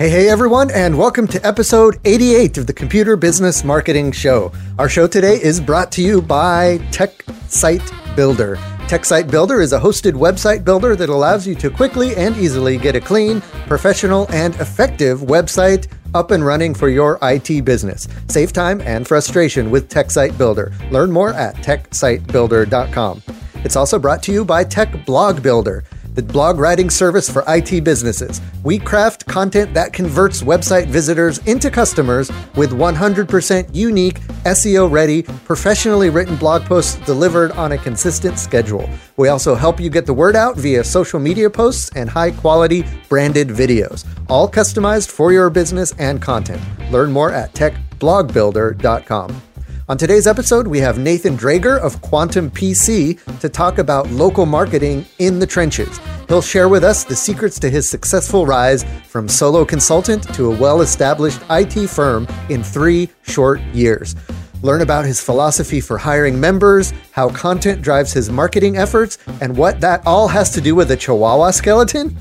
Hey, 0.00 0.08
hey, 0.08 0.28
everyone, 0.30 0.70
and 0.70 0.96
welcome 0.96 1.26
to 1.26 1.46
episode 1.46 2.00
88 2.06 2.56
of 2.56 2.66
the 2.66 2.72
Computer 2.72 3.16
Business 3.16 3.62
Marketing 3.62 4.12
Show. 4.12 4.50
Our 4.78 4.88
show 4.88 5.06
today 5.06 5.34
is 5.34 5.60
brought 5.60 5.92
to 5.92 6.00
you 6.00 6.22
by 6.22 6.78
Tech 6.90 7.22
Site 7.48 7.82
Builder. 8.16 8.56
Tech 8.88 9.04
Site 9.04 9.30
Builder 9.30 9.60
is 9.60 9.74
a 9.74 9.78
hosted 9.78 10.12
website 10.12 10.64
builder 10.64 10.96
that 10.96 11.10
allows 11.10 11.46
you 11.46 11.54
to 11.56 11.68
quickly 11.68 12.16
and 12.16 12.34
easily 12.38 12.78
get 12.78 12.96
a 12.96 13.00
clean, 13.02 13.42
professional, 13.66 14.26
and 14.30 14.54
effective 14.54 15.20
website 15.20 15.86
up 16.14 16.30
and 16.30 16.46
running 16.46 16.72
for 16.72 16.88
your 16.88 17.18
IT 17.20 17.66
business. 17.66 18.08
Save 18.28 18.54
time 18.54 18.80
and 18.80 19.06
frustration 19.06 19.70
with 19.70 19.90
Tech 19.90 20.10
Site 20.10 20.38
Builder. 20.38 20.72
Learn 20.90 21.12
more 21.12 21.34
at 21.34 21.56
techsitebuilder.com. 21.56 23.22
It's 23.56 23.76
also 23.76 23.98
brought 23.98 24.22
to 24.22 24.32
you 24.32 24.46
by 24.46 24.64
Tech 24.64 25.04
Blog 25.04 25.42
Builder 25.42 25.84
the 26.14 26.22
blog 26.22 26.58
writing 26.58 26.90
service 26.90 27.28
for 27.28 27.44
IT 27.48 27.84
businesses. 27.84 28.40
We 28.64 28.78
craft 28.78 29.26
content 29.26 29.74
that 29.74 29.92
converts 29.92 30.42
website 30.42 30.86
visitors 30.86 31.38
into 31.46 31.70
customers 31.70 32.30
with 32.56 32.70
100% 32.70 33.74
unique, 33.74 34.20
SEO 34.44 34.90
ready, 34.90 35.22
professionally 35.22 36.10
written 36.10 36.36
blog 36.36 36.62
posts 36.64 36.96
delivered 37.06 37.52
on 37.52 37.72
a 37.72 37.78
consistent 37.78 38.38
schedule. 38.38 38.88
We 39.16 39.28
also 39.28 39.54
help 39.54 39.80
you 39.80 39.90
get 39.90 40.06
the 40.06 40.14
word 40.14 40.36
out 40.36 40.56
via 40.56 40.84
social 40.84 41.20
media 41.20 41.50
posts 41.50 41.90
and 41.94 42.08
high 42.08 42.32
quality 42.32 42.84
branded 43.08 43.48
videos, 43.48 44.06
all 44.28 44.48
customized 44.48 45.10
for 45.10 45.32
your 45.32 45.50
business 45.50 45.92
and 45.98 46.20
content. 46.20 46.62
Learn 46.90 47.12
more 47.12 47.32
at 47.32 47.52
techblogbuilder.com. 47.54 49.49
On 49.90 49.98
today's 49.98 50.28
episode, 50.28 50.68
we 50.68 50.78
have 50.78 51.00
Nathan 51.00 51.36
Drager 51.36 51.76
of 51.76 52.00
Quantum 52.00 52.48
PC 52.48 53.18
to 53.40 53.48
talk 53.48 53.78
about 53.78 54.08
local 54.10 54.46
marketing 54.46 55.04
in 55.18 55.40
the 55.40 55.46
trenches. 55.48 55.98
He'll 56.28 56.40
share 56.40 56.68
with 56.68 56.84
us 56.84 57.02
the 57.02 57.16
secrets 57.16 57.58
to 57.58 57.68
his 57.68 57.90
successful 57.90 58.46
rise 58.46 58.84
from 59.08 59.28
solo 59.28 59.64
consultant 59.64 60.32
to 60.34 60.52
a 60.52 60.56
well 60.56 60.82
established 60.82 61.40
IT 61.50 61.88
firm 61.88 62.28
in 62.50 62.62
three 62.62 63.08
short 63.22 63.60
years. 63.74 64.14
Learn 64.62 64.82
about 64.82 65.06
his 65.06 65.20
philosophy 65.20 65.80
for 65.80 65.98
hiring 65.98 66.38
members, 66.38 66.92
how 67.10 67.28
content 67.28 67.82
drives 67.82 68.12
his 68.12 68.30
marketing 68.30 68.76
efforts, 68.76 69.18
and 69.40 69.56
what 69.56 69.80
that 69.80 70.06
all 70.06 70.28
has 70.28 70.50
to 70.50 70.60
do 70.60 70.76
with 70.76 70.92
a 70.92 70.96
chihuahua 70.96 71.50
skeleton. 71.50 72.16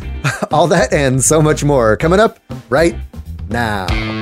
all 0.50 0.66
that 0.66 0.94
and 0.94 1.22
so 1.22 1.42
much 1.42 1.62
more 1.62 1.94
coming 1.94 2.20
up 2.20 2.38
right 2.70 2.96
now. 3.50 4.21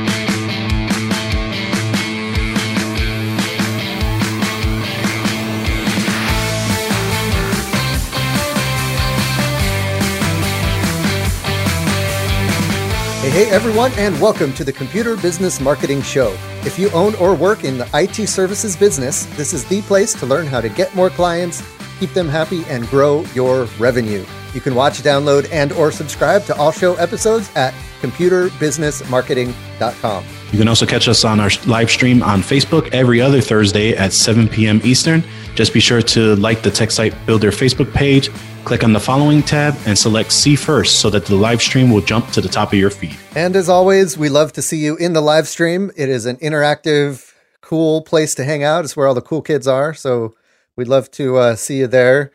Hey, 13.21 13.29
hey, 13.29 13.51
everyone, 13.51 13.93
and 13.99 14.19
welcome 14.19 14.51
to 14.55 14.65
the 14.65 14.73
Computer 14.73 15.15
Business 15.15 15.61
Marketing 15.61 16.01
Show. 16.01 16.35
If 16.65 16.79
you 16.79 16.89
own 16.93 17.15
or 17.17 17.35
work 17.35 17.65
in 17.65 17.77
the 17.77 17.87
IT 17.93 18.27
services 18.27 18.75
business, 18.75 19.27
this 19.37 19.53
is 19.53 19.63
the 19.67 19.83
place 19.83 20.15
to 20.21 20.25
learn 20.25 20.47
how 20.47 20.63
to 20.63 20.71
get 20.71 20.95
more 20.95 21.11
clients, 21.11 21.63
keep 21.99 22.15
them 22.15 22.31
happy, 22.31 22.65
and 22.65 22.89
grow 22.89 23.27
your 23.35 23.67
revenue. 23.79 24.25
You 24.55 24.61
can 24.61 24.75
watch, 24.75 25.03
download, 25.03 25.51
and 25.53 25.73
or 25.73 25.93
subscribe 25.93 26.45
to 26.45 26.57
all 26.57 26.73
show 26.73 26.95
episodes 26.97 27.51
at 27.57 27.73
computerbusinessmarketing.com. 28.01 30.25
You 30.53 30.59
can 30.59 30.69
also 30.69 30.87
catch 30.87 31.09
us 31.09 31.25
on 31.25 31.41
our 31.41 31.51
live 31.67 31.91
stream 31.91 32.23
on 32.23 32.41
Facebook 32.41 32.89
every 32.93 33.21
other 33.21 33.41
Thursday 33.41 33.97
at 33.97 34.13
7 34.13 34.49
p.m. 34.49 34.81
Eastern. 34.85 35.25
Just 35.55 35.73
be 35.73 35.81
sure 35.81 36.03
to 36.03 36.37
like 36.37 36.63
the 36.63 36.71
Tech 36.71 36.91
Site 36.91 37.15
Builder 37.27 37.51
Facebook 37.51 37.93
page 37.93 38.31
Click 38.65 38.85
on 38.85 38.93
the 38.93 39.01
following 39.01 39.43
tab 39.43 39.75
and 39.87 39.99
select 39.99 40.31
See 40.31 40.55
First 40.55 41.01
so 41.01 41.09
that 41.11 41.25
the 41.25 41.35
live 41.35 41.63
stream 41.63 41.91
will 41.91 42.03
jump 42.03 42.31
to 42.33 42.41
the 42.41 42.49
top 42.49 42.73
of 42.73 42.79
your 42.79 42.91
feed. 42.91 43.17
And 43.35 43.57
as 43.57 43.69
always, 43.69 44.19
we 44.19 44.29
love 44.29 44.53
to 44.53 44.63
see 44.63 44.77
you 44.77 44.97
in 44.97 45.15
the 45.15 45.23
live 45.23 45.49
stream. 45.49 45.91
It 45.97 46.09
is 46.09 46.27
an 46.27 46.37
interactive, 46.37 47.33
cool 47.63 48.03
place 48.03 48.35
to 48.37 48.45
hang 48.45 48.63
out. 48.63 48.85
It's 48.85 48.97
where 48.97 49.07
all 49.07 49.15
the 49.15 49.23
cool 49.23 49.41
kids 49.41 49.67
are. 49.67 49.95
So 49.95 50.35
we'd 50.77 50.89
love 50.89 51.11
to 51.13 51.39
uh, 51.39 51.57
see 51.57 51.79
you 51.79 51.87
there. 51.87 52.33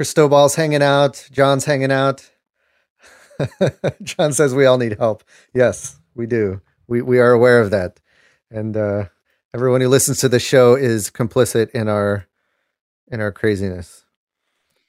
Cristobal's 0.00 0.54
hanging 0.54 0.80
out. 0.80 1.28
John's 1.30 1.66
hanging 1.66 1.92
out. 1.92 2.30
John 4.02 4.32
says 4.32 4.54
we 4.54 4.64
all 4.64 4.78
need 4.78 4.96
help. 4.98 5.22
Yes, 5.52 6.00
we 6.14 6.24
do. 6.24 6.62
We, 6.88 7.02
we 7.02 7.18
are 7.18 7.32
aware 7.32 7.60
of 7.60 7.70
that. 7.72 8.00
And 8.50 8.78
uh, 8.78 9.08
everyone 9.52 9.82
who 9.82 9.88
listens 9.88 10.16
to 10.20 10.28
the 10.30 10.40
show 10.40 10.74
is 10.74 11.10
complicit 11.10 11.68
in 11.72 11.86
our 11.86 12.26
in 13.12 13.20
our 13.20 13.30
craziness. 13.30 14.06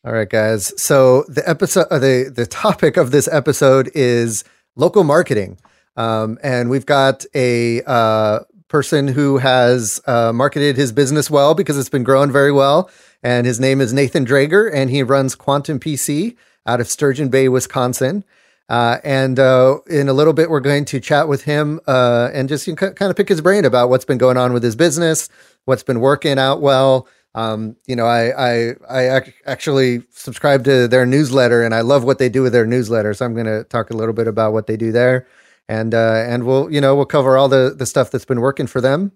All 0.05 0.13
right, 0.13 0.29
guys. 0.29 0.71
So 0.81 1.25
the 1.27 1.43
episode, 1.45 1.87
uh, 1.91 1.99
the 1.99 2.31
the 2.33 2.45
topic 2.45 2.95
of 2.95 3.11
this 3.11 3.27
episode 3.29 3.91
is 3.93 4.45
local 4.77 5.03
marketing, 5.03 5.57
um, 5.97 6.39
and 6.41 6.69
we've 6.69 6.85
got 6.85 7.25
a 7.35 7.81
uh, 7.83 8.39
person 8.71 9.09
who 9.09 9.37
has 9.37 10.01
uh, 10.07 10.31
marketed 10.33 10.77
his 10.77 10.91
business 10.91 11.29
well 11.29 11.53
because 11.53 11.77
it's 11.77 11.89
been 11.89 12.03
growing 12.03 12.31
very 12.31 12.51
well, 12.51 12.89
and 13.21 13.45
his 13.45 13.59
name 13.59 13.81
is 13.81 13.93
Nathan 13.93 14.25
Drager, 14.25 14.71
and 14.73 14.89
he 14.89 15.03
runs 15.03 15.35
Quantum 15.35 15.79
PC 15.79 16.35
out 16.65 16.81
of 16.81 16.87
Sturgeon 16.87 17.29
Bay, 17.29 17.49
Wisconsin. 17.49 18.23
Uh, 18.69 18.99
and 19.03 19.37
uh, 19.37 19.79
in 19.87 20.07
a 20.07 20.13
little 20.13 20.33
bit, 20.33 20.49
we're 20.49 20.61
going 20.61 20.85
to 20.85 20.99
chat 20.99 21.27
with 21.27 21.43
him 21.43 21.81
uh, 21.87 22.29
and 22.33 22.47
just 22.47 22.65
you 22.65 22.73
know, 22.73 22.91
kind 22.91 23.09
of 23.11 23.17
pick 23.17 23.27
his 23.27 23.41
brain 23.41 23.65
about 23.65 23.89
what's 23.89 24.05
been 24.05 24.17
going 24.17 24.37
on 24.37 24.53
with 24.53 24.63
his 24.63 24.77
business, 24.77 25.27
what's 25.65 25.83
been 25.83 25.99
working 25.99 26.39
out 26.39 26.61
well, 26.61 27.07
um, 27.33 27.75
you 27.87 27.95
know, 27.95 28.05
I 28.05 28.31
I 28.31 28.75
I 28.89 29.17
ac- 29.17 29.33
actually 29.45 30.03
subscribe 30.09 30.65
to 30.65 30.87
their 30.87 31.05
newsletter, 31.05 31.63
and 31.63 31.73
I 31.73 31.81
love 31.81 32.03
what 32.03 32.17
they 32.17 32.29
do 32.29 32.41
with 32.41 32.51
their 32.51 32.65
newsletter. 32.65 33.13
So 33.13 33.25
I'm 33.25 33.33
going 33.33 33.45
to 33.45 33.63
talk 33.65 33.89
a 33.89 33.95
little 33.95 34.13
bit 34.13 34.27
about 34.27 34.51
what 34.53 34.67
they 34.67 34.75
do 34.75 34.91
there, 34.91 35.27
and 35.67 35.93
uh, 35.93 36.23
and 36.27 36.45
we'll 36.45 36.71
you 36.71 36.81
know 36.81 36.95
we'll 36.95 37.05
cover 37.05 37.37
all 37.37 37.49
the 37.49 37.73
the 37.77 37.85
stuff 37.85 38.11
that's 38.11 38.25
been 38.25 38.41
working 38.41 38.67
for 38.67 38.81
them. 38.81 39.11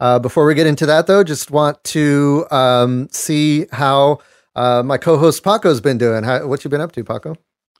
Uh, 0.00 0.18
before 0.18 0.44
we 0.44 0.54
get 0.54 0.66
into 0.66 0.86
that, 0.86 1.06
though, 1.06 1.22
just 1.22 1.50
want 1.50 1.82
to 1.84 2.46
um, 2.50 3.08
see 3.10 3.66
how 3.72 4.18
uh, 4.56 4.82
my 4.84 4.98
co-host 4.98 5.42
Paco's 5.44 5.80
been 5.80 5.98
doing. 5.98 6.24
How, 6.24 6.46
what 6.46 6.64
you 6.64 6.70
been 6.70 6.80
up 6.80 6.92
to, 6.92 7.04
Paco? 7.04 7.36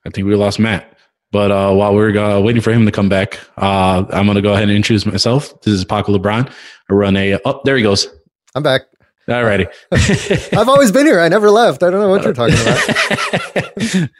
I 0.06 0.10
think 0.10 0.26
we 0.26 0.34
lost 0.34 0.58
Matt. 0.58 0.96
But 1.32 1.50
uh, 1.50 1.74
while 1.74 1.94
we're 1.94 2.16
uh, 2.16 2.40
waiting 2.40 2.62
for 2.62 2.72
him 2.72 2.86
to 2.86 2.92
come 2.92 3.08
back, 3.08 3.40
uh, 3.56 4.04
I'm 4.10 4.26
going 4.26 4.36
to 4.36 4.42
go 4.42 4.52
ahead 4.52 4.62
and 4.62 4.72
introduce 4.72 5.04
myself. 5.04 5.60
This 5.62 5.74
is 5.74 5.84
Paco 5.84 6.16
LeBron. 6.16 6.48
I 6.88 6.94
run 6.94 7.16
a. 7.16 7.40
Oh, 7.44 7.60
there 7.64 7.76
he 7.76 7.82
goes. 7.82 8.06
I'm 8.54 8.62
back. 8.62 8.82
Alrighty. 9.28 9.66
I've 10.58 10.68
always 10.68 10.92
been 10.92 11.06
here. 11.06 11.18
I 11.18 11.28
never 11.28 11.50
left. 11.50 11.82
I 11.82 11.90
don't 11.90 12.00
know 12.00 12.10
what 12.10 12.24
you're 12.24 12.34
talking 12.34 12.56
about. 12.60 14.10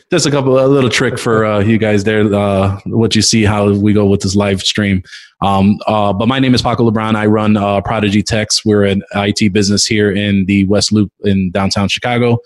Just 0.10 0.26
a 0.26 0.30
couple, 0.30 0.64
a 0.64 0.66
little 0.66 0.90
trick 0.90 1.18
for 1.18 1.44
uh, 1.44 1.58
you 1.58 1.76
guys 1.76 2.04
there. 2.04 2.32
Uh, 2.32 2.78
what 2.86 3.16
you 3.16 3.22
see, 3.22 3.44
how 3.44 3.72
we 3.72 3.92
go 3.92 4.06
with 4.06 4.20
this 4.20 4.36
live 4.36 4.62
stream. 4.62 5.02
Um, 5.40 5.78
uh, 5.88 6.12
but 6.12 6.28
my 6.28 6.38
name 6.38 6.54
is 6.54 6.62
Paco 6.62 6.88
LeBron. 6.88 7.16
I 7.16 7.26
run 7.26 7.56
uh, 7.56 7.80
Prodigy 7.80 8.22
Techs. 8.22 8.64
We're 8.64 8.84
an 8.84 9.02
IT 9.14 9.52
business 9.52 9.84
here 9.84 10.12
in 10.12 10.44
the 10.46 10.64
West 10.66 10.92
Loop 10.92 11.12
in 11.24 11.50
downtown 11.50 11.88
Chicago. 11.88 12.38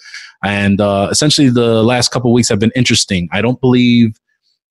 And 0.43 0.81
uh, 0.81 1.09
essentially, 1.11 1.51
the 1.51 1.83
last 1.83 2.11
couple 2.11 2.33
weeks 2.33 2.49
have 2.49 2.59
been 2.59 2.73
interesting. 2.75 3.29
I 3.33 3.43
don't 3.43 3.61
believe 3.61 4.19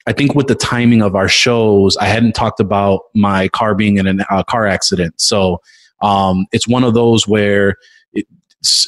I 0.08 0.14
think 0.14 0.34
with 0.34 0.48
the 0.48 0.56
timing 0.56 1.02
of 1.02 1.16
our 1.16 1.28
shows, 1.28 1.96
I 1.98 2.06
hadn't 2.06 2.34
talked 2.34 2.59
about 2.59 3.02
my 3.14 3.48
car 3.50 3.76
being 3.76 3.98
in 3.98 4.20
a 4.20 4.26
uh, 4.32 4.44
car 4.44 4.66
accident. 4.66 5.20
So 5.22 5.62
um, 6.01 6.45
it's 6.51 6.67
one 6.67 6.84
of 6.84 6.94
those 6.94 7.28
where 7.28 7.75
it, 8.13 8.28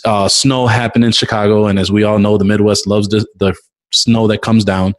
uh, 0.05 0.27
snow 0.27 0.67
happened 0.67 1.05
in 1.05 1.11
Chicago, 1.11 1.67
and 1.67 1.79
as 1.79 1.91
we 1.91 2.03
all 2.03 2.19
know, 2.19 2.37
the 2.37 2.45
Midwest 2.45 2.87
loves 2.87 3.07
the, 3.09 3.25
the 3.37 3.55
snow 3.91 4.27
that 4.27 4.41
comes 4.41 4.63
down 4.63 4.95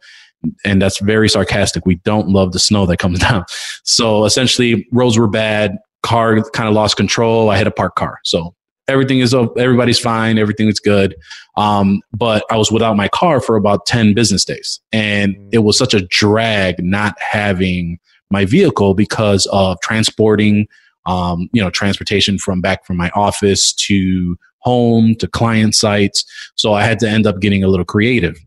and 0.63 0.81
that's 0.81 0.99
very 0.99 1.29
sarcastic. 1.29 1.85
We 1.85 1.95
don't 1.95 2.29
love 2.29 2.51
the 2.51 2.59
snow 2.59 2.85
that 2.85 2.97
comes 2.97 3.19
down. 3.27 3.45
So 3.83 4.25
essentially, 4.25 4.87
roads 4.91 5.17
were 5.17 5.27
bad. 5.27 5.77
Car 6.03 6.41
kind 6.51 6.69
of 6.69 6.75
lost 6.75 6.97
control. 6.97 7.49
I 7.49 7.57
hit 7.57 7.67
a 7.67 7.71
parked 7.71 7.97
car. 7.97 8.19
So 8.23 8.53
everything 8.87 9.19
is 9.19 9.33
everybody's 9.33 9.99
fine. 9.99 10.37
Everything 10.37 10.67
is 10.67 10.79
good. 10.79 11.15
Um, 11.57 12.01
but 12.13 12.45
I 12.51 12.57
was 12.57 12.71
without 12.71 12.95
my 12.95 13.07
car 13.07 13.41
for 13.41 13.55
about 13.55 13.85
ten 13.85 14.13
business 14.13 14.45
days, 14.45 14.79
and 14.91 15.35
it 15.51 15.59
was 15.59 15.77
such 15.77 15.93
a 15.93 16.01
drag 16.01 16.83
not 16.83 17.15
having 17.19 17.97
my 18.29 18.45
vehicle 18.45 18.93
because 18.93 19.47
of 19.51 19.79
transporting 19.81 20.67
um, 21.05 21.49
you 21.53 21.61
know, 21.61 21.69
transportation 21.69 22.37
from 22.37 22.61
back 22.61 22.85
from 22.85 22.97
my 22.97 23.09
office 23.15 23.73
to 23.73 24.37
home 24.59 25.15
to 25.15 25.27
client 25.27 25.75
sites. 25.75 26.25
So 26.55 26.73
I 26.73 26.83
had 26.83 26.99
to 26.99 27.09
end 27.09 27.27
up 27.27 27.39
getting 27.39 27.63
a 27.63 27.67
little 27.67 27.85
creative. 27.85 28.37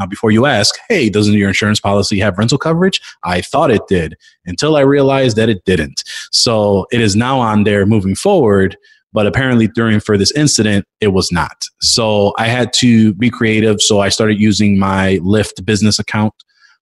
Now, 0.00 0.06
before 0.06 0.30
you 0.30 0.46
ask, 0.46 0.76
hey, 0.88 1.10
doesn't 1.10 1.34
your 1.34 1.48
insurance 1.48 1.78
policy 1.78 2.18
have 2.20 2.38
rental 2.38 2.56
coverage? 2.56 3.00
I 3.22 3.42
thought 3.42 3.70
it 3.70 3.82
did 3.86 4.16
until 4.46 4.76
I 4.76 4.80
realized 4.80 5.36
that 5.36 5.50
it 5.50 5.64
didn't. 5.66 6.02
So 6.32 6.86
it 6.90 7.02
is 7.02 7.14
now 7.14 7.38
on 7.38 7.64
there 7.64 7.84
moving 7.84 8.14
forward, 8.14 8.78
but 9.12 9.26
apparently 9.26 9.68
during 9.68 10.00
for 10.00 10.16
this 10.16 10.32
incident, 10.32 10.86
it 11.02 11.08
was 11.08 11.30
not. 11.30 11.64
So 11.80 12.32
I 12.38 12.46
had 12.46 12.72
to 12.74 13.12
be 13.14 13.28
creative. 13.28 13.82
So 13.82 14.00
I 14.00 14.08
started 14.08 14.40
using 14.40 14.78
my 14.78 15.18
Lyft 15.22 15.64
business 15.66 15.98
account 15.98 16.32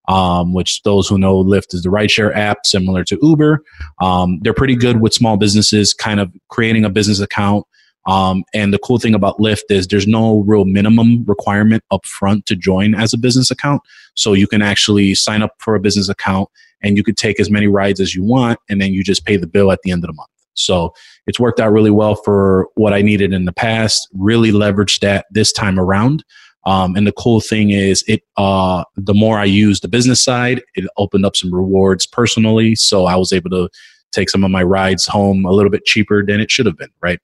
um, 0.08 0.52
which 0.54 0.82
those 0.82 1.06
who 1.06 1.18
know 1.18 1.44
Lyft 1.44 1.74
is 1.74 1.82
the 1.82 1.90
rideshare 1.90 2.34
app 2.34 2.64
similar 2.64 3.04
to 3.04 3.18
Uber. 3.22 3.62
Um, 4.00 4.40
they're 4.42 4.54
pretty 4.54 4.74
good 4.74 5.00
with 5.00 5.14
small 5.14 5.36
businesses, 5.36 5.94
kind 5.94 6.18
of 6.18 6.32
creating 6.48 6.84
a 6.84 6.90
business 6.90 7.20
account. 7.20 7.64
Um, 8.06 8.44
and 8.54 8.72
the 8.72 8.78
cool 8.78 8.98
thing 8.98 9.14
about 9.14 9.38
Lyft 9.38 9.64
is 9.68 9.86
there's 9.86 10.06
no 10.06 10.40
real 10.40 10.64
minimum 10.64 11.24
requirement 11.26 11.84
up 11.90 12.06
front 12.06 12.46
to 12.46 12.56
join 12.56 12.94
as 12.94 13.12
a 13.12 13.18
business 13.18 13.50
account. 13.50 13.82
So 14.14 14.32
you 14.32 14.46
can 14.46 14.62
actually 14.62 15.14
sign 15.14 15.42
up 15.42 15.52
for 15.58 15.74
a 15.74 15.80
business 15.80 16.08
account 16.08 16.48
and 16.82 16.96
you 16.96 17.04
could 17.04 17.18
take 17.18 17.38
as 17.38 17.50
many 17.50 17.66
rides 17.66 18.00
as 18.00 18.14
you 18.14 18.22
want, 18.22 18.58
and 18.68 18.80
then 18.80 18.92
you 18.92 19.02
just 19.02 19.26
pay 19.26 19.36
the 19.36 19.46
bill 19.46 19.72
at 19.72 19.80
the 19.82 19.90
end 19.90 20.04
of 20.04 20.08
the 20.08 20.14
month. 20.14 20.30
So 20.54 20.92
it's 21.26 21.38
worked 21.38 21.60
out 21.60 21.72
really 21.72 21.90
well 21.90 22.14
for 22.14 22.68
what 22.74 22.92
I 22.92 23.02
needed 23.02 23.32
in 23.32 23.44
the 23.44 23.52
past. 23.52 24.08
Really 24.12 24.52
leveraged 24.52 25.00
that 25.00 25.26
this 25.30 25.52
time 25.52 25.78
around. 25.78 26.24
Um, 26.66 26.96
and 26.96 27.06
the 27.06 27.12
cool 27.12 27.40
thing 27.40 27.70
is, 27.70 28.04
it 28.06 28.22
uh, 28.36 28.84
the 28.96 29.14
more 29.14 29.38
I 29.38 29.44
use 29.44 29.80
the 29.80 29.88
business 29.88 30.22
side, 30.22 30.62
it 30.74 30.88
opened 30.96 31.24
up 31.24 31.36
some 31.36 31.54
rewards 31.54 32.06
personally. 32.06 32.74
So 32.74 33.06
I 33.06 33.16
was 33.16 33.32
able 33.32 33.50
to 33.50 33.68
take 34.12 34.30
some 34.30 34.44
of 34.44 34.50
my 34.50 34.62
rides 34.62 35.06
home 35.06 35.44
a 35.44 35.52
little 35.52 35.70
bit 35.70 35.84
cheaper 35.84 36.24
than 36.24 36.40
it 36.40 36.50
should 36.50 36.66
have 36.66 36.76
been, 36.76 36.90
right? 37.00 37.20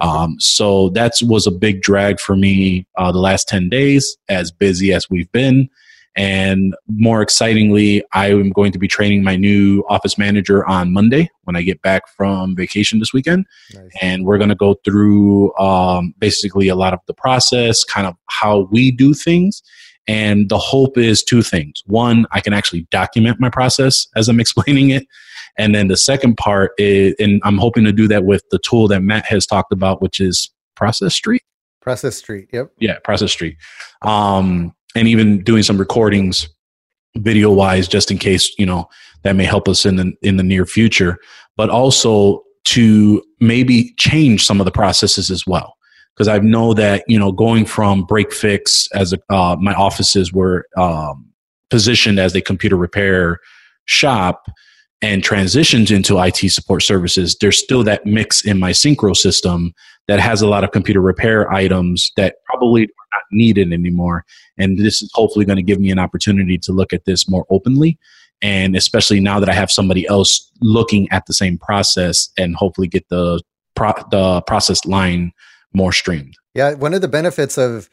Um, 0.00 0.36
so 0.40 0.90
that 0.90 1.12
was 1.22 1.46
a 1.46 1.52
big 1.52 1.82
drag 1.82 2.18
for 2.20 2.36
me 2.36 2.86
uh, 2.96 3.12
the 3.12 3.20
last 3.20 3.48
10 3.48 3.68
days, 3.68 4.16
as 4.28 4.50
busy 4.50 4.92
as 4.92 5.08
we've 5.08 5.30
been. 5.32 5.68
And 6.16 6.74
more 6.88 7.20
excitingly, 7.20 8.02
I 8.12 8.30
am 8.30 8.50
going 8.50 8.72
to 8.72 8.78
be 8.78 8.88
training 8.88 9.22
my 9.22 9.36
new 9.36 9.84
office 9.88 10.16
manager 10.16 10.66
on 10.66 10.92
Monday 10.92 11.30
when 11.44 11.56
I 11.56 11.62
get 11.62 11.82
back 11.82 12.08
from 12.08 12.56
vacation 12.56 12.98
this 12.98 13.12
weekend. 13.12 13.44
Nice. 13.74 13.90
And 14.00 14.24
we're 14.24 14.38
going 14.38 14.48
to 14.48 14.54
go 14.54 14.76
through 14.84 15.54
um, 15.58 16.14
basically 16.18 16.68
a 16.68 16.74
lot 16.74 16.94
of 16.94 17.00
the 17.06 17.12
process, 17.12 17.84
kind 17.84 18.06
of 18.06 18.14
how 18.30 18.68
we 18.70 18.90
do 18.90 19.12
things. 19.12 19.62
And 20.08 20.48
the 20.48 20.58
hope 20.58 20.96
is 20.96 21.22
two 21.22 21.42
things. 21.42 21.82
One, 21.86 22.26
I 22.30 22.40
can 22.40 22.52
actually 22.52 22.86
document 22.90 23.38
my 23.38 23.50
process 23.50 24.06
as 24.16 24.28
I'm 24.28 24.40
explaining 24.40 24.90
it. 24.90 25.06
And 25.58 25.74
then 25.74 25.88
the 25.88 25.96
second 25.96 26.36
part 26.36 26.72
is, 26.78 27.14
and 27.18 27.40
I'm 27.44 27.58
hoping 27.58 27.84
to 27.84 27.92
do 27.92 28.08
that 28.08 28.24
with 28.24 28.42
the 28.50 28.58
tool 28.58 28.88
that 28.88 29.02
Matt 29.02 29.26
has 29.26 29.46
talked 29.46 29.72
about, 29.72 30.00
which 30.00 30.20
is 30.20 30.50
Process 30.76 31.14
Street. 31.14 31.42
Process 31.80 32.16
Street. 32.16 32.48
Yep. 32.52 32.72
Yeah, 32.78 32.98
Process 33.04 33.32
Street. 33.32 33.56
Um, 34.02 34.74
and 34.96 35.06
even 35.06 35.42
doing 35.44 35.62
some 35.62 35.78
recordings 35.78 36.48
video 37.18 37.52
wise 37.52 37.86
just 37.86 38.10
in 38.10 38.18
case 38.18 38.52
you 38.58 38.66
know 38.66 38.88
that 39.22 39.36
may 39.36 39.44
help 39.44 39.68
us 39.68 39.86
in 39.86 39.96
the 39.96 40.12
in 40.22 40.36
the 40.36 40.42
near 40.42 40.66
future 40.66 41.18
but 41.56 41.70
also 41.70 42.42
to 42.64 43.22
maybe 43.40 43.94
change 43.96 44.44
some 44.44 44.60
of 44.60 44.64
the 44.64 44.72
processes 44.72 45.30
as 45.30 45.46
well. 45.46 45.74
Because 46.14 46.28
i 46.28 46.38
know 46.38 46.74
that 46.74 47.04
you 47.06 47.18
know 47.18 47.30
going 47.30 47.66
from 47.66 48.04
break 48.04 48.32
fix 48.32 48.88
as 48.94 49.12
a, 49.12 49.18
uh, 49.32 49.56
my 49.60 49.74
offices 49.74 50.32
were 50.32 50.66
um, 50.76 51.26
positioned 51.70 52.18
as 52.18 52.34
a 52.34 52.40
computer 52.40 52.76
repair 52.76 53.38
shop 53.84 54.46
and 55.02 55.22
transitions 55.22 55.90
into 55.90 56.18
IT 56.18 56.38
support 56.50 56.82
services, 56.82 57.36
there's 57.40 57.62
still 57.62 57.84
that 57.84 58.06
mix 58.06 58.44
in 58.44 58.58
my 58.58 58.70
Syncro 58.70 59.14
system 59.14 59.72
that 60.08 60.20
has 60.20 60.40
a 60.40 60.48
lot 60.48 60.64
of 60.64 60.70
computer 60.70 61.00
repair 61.00 61.52
items 61.52 62.12
that 62.16 62.36
probably 62.46 62.88
needed 63.32 63.72
anymore. 63.72 64.24
And 64.58 64.78
this 64.78 65.02
is 65.02 65.10
hopefully 65.14 65.44
going 65.44 65.56
to 65.56 65.62
give 65.62 65.80
me 65.80 65.90
an 65.90 65.98
opportunity 65.98 66.58
to 66.58 66.72
look 66.72 66.92
at 66.92 67.04
this 67.04 67.28
more 67.28 67.46
openly. 67.50 67.98
And 68.42 68.76
especially 68.76 69.20
now 69.20 69.40
that 69.40 69.48
I 69.48 69.54
have 69.54 69.70
somebody 69.70 70.06
else 70.06 70.50
looking 70.60 71.10
at 71.10 71.26
the 71.26 71.32
same 71.32 71.58
process 71.58 72.28
and 72.36 72.54
hopefully 72.54 72.88
get 72.88 73.08
the, 73.08 73.40
pro- 73.74 73.94
the 74.10 74.42
process 74.42 74.84
line 74.84 75.32
more 75.72 75.92
streamed. 75.92 76.34
Yeah. 76.54 76.74
One 76.74 76.94
of 76.94 77.00
the 77.00 77.08
benefits 77.08 77.56
of 77.56 77.88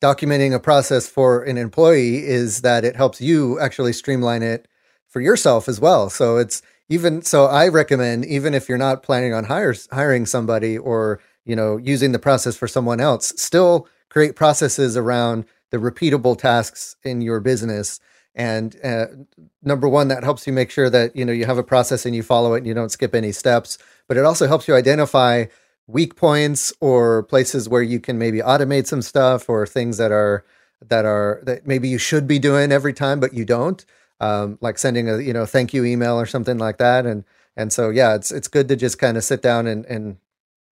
documenting 0.00 0.54
a 0.54 0.60
process 0.60 1.08
for 1.08 1.42
an 1.42 1.58
employee 1.58 2.24
is 2.24 2.62
that 2.62 2.84
it 2.84 2.96
helps 2.96 3.20
you 3.20 3.58
actually 3.58 3.92
streamline 3.92 4.42
it 4.42 4.68
for 5.08 5.20
yourself 5.20 5.68
as 5.68 5.80
well. 5.80 6.10
So 6.10 6.36
it's 6.36 6.62
even 6.88 7.22
so 7.22 7.46
I 7.46 7.68
recommend 7.68 8.24
even 8.24 8.54
if 8.54 8.68
you're 8.68 8.78
not 8.78 9.02
planning 9.02 9.34
on 9.34 9.44
hires, 9.44 9.88
hiring 9.92 10.26
somebody 10.26 10.78
or 10.78 11.20
you 11.44 11.56
know 11.56 11.76
using 11.76 12.12
the 12.12 12.18
process 12.18 12.56
for 12.56 12.68
someone 12.68 13.00
else, 13.00 13.32
still 13.36 13.88
create 14.18 14.36
processes 14.36 14.96
around 14.96 15.44
the 15.70 15.78
repeatable 15.78 16.36
tasks 16.36 16.96
in 17.04 17.20
your 17.20 17.40
business. 17.40 18.00
And 18.34 18.76
uh, 18.84 19.06
number 19.62 19.88
one, 19.88 20.08
that 20.08 20.24
helps 20.24 20.46
you 20.46 20.52
make 20.52 20.70
sure 20.70 20.90
that 20.90 21.14
you 21.14 21.24
know 21.24 21.32
you 21.32 21.46
have 21.46 21.58
a 21.58 21.62
process 21.62 22.04
and 22.06 22.14
you 22.14 22.22
follow 22.22 22.54
it 22.54 22.58
and 22.58 22.66
you 22.66 22.74
don't 22.74 22.90
skip 22.90 23.14
any 23.14 23.32
steps. 23.32 23.78
But 24.06 24.16
it 24.16 24.24
also 24.24 24.46
helps 24.46 24.68
you 24.68 24.74
identify 24.74 25.46
weak 25.86 26.16
points 26.16 26.72
or 26.80 27.22
places 27.24 27.68
where 27.68 27.82
you 27.82 28.00
can 28.00 28.18
maybe 28.18 28.38
automate 28.38 28.86
some 28.86 29.02
stuff 29.02 29.48
or 29.48 29.66
things 29.66 29.98
that 29.98 30.12
are 30.12 30.44
that 30.86 31.04
are 31.04 31.40
that 31.44 31.66
maybe 31.66 31.88
you 31.88 31.98
should 31.98 32.26
be 32.26 32.38
doing 32.38 32.70
every 32.70 32.92
time 32.92 33.18
but 33.18 33.34
you 33.34 33.44
don't 33.44 33.84
um, 34.20 34.58
like 34.60 34.78
sending 34.78 35.08
a 35.08 35.18
you 35.18 35.32
know 35.32 35.46
thank 35.46 35.72
you 35.72 35.84
email 35.84 36.18
or 36.18 36.26
something 36.26 36.58
like 36.58 36.78
that. 36.78 37.06
And 37.06 37.24
and 37.56 37.72
so 37.72 37.90
yeah, 37.90 38.14
it's 38.14 38.30
it's 38.30 38.48
good 38.48 38.68
to 38.68 38.76
just 38.76 38.98
kind 38.98 39.16
of 39.16 39.24
sit 39.24 39.42
down 39.42 39.66
and 39.66 39.84
and 39.86 40.18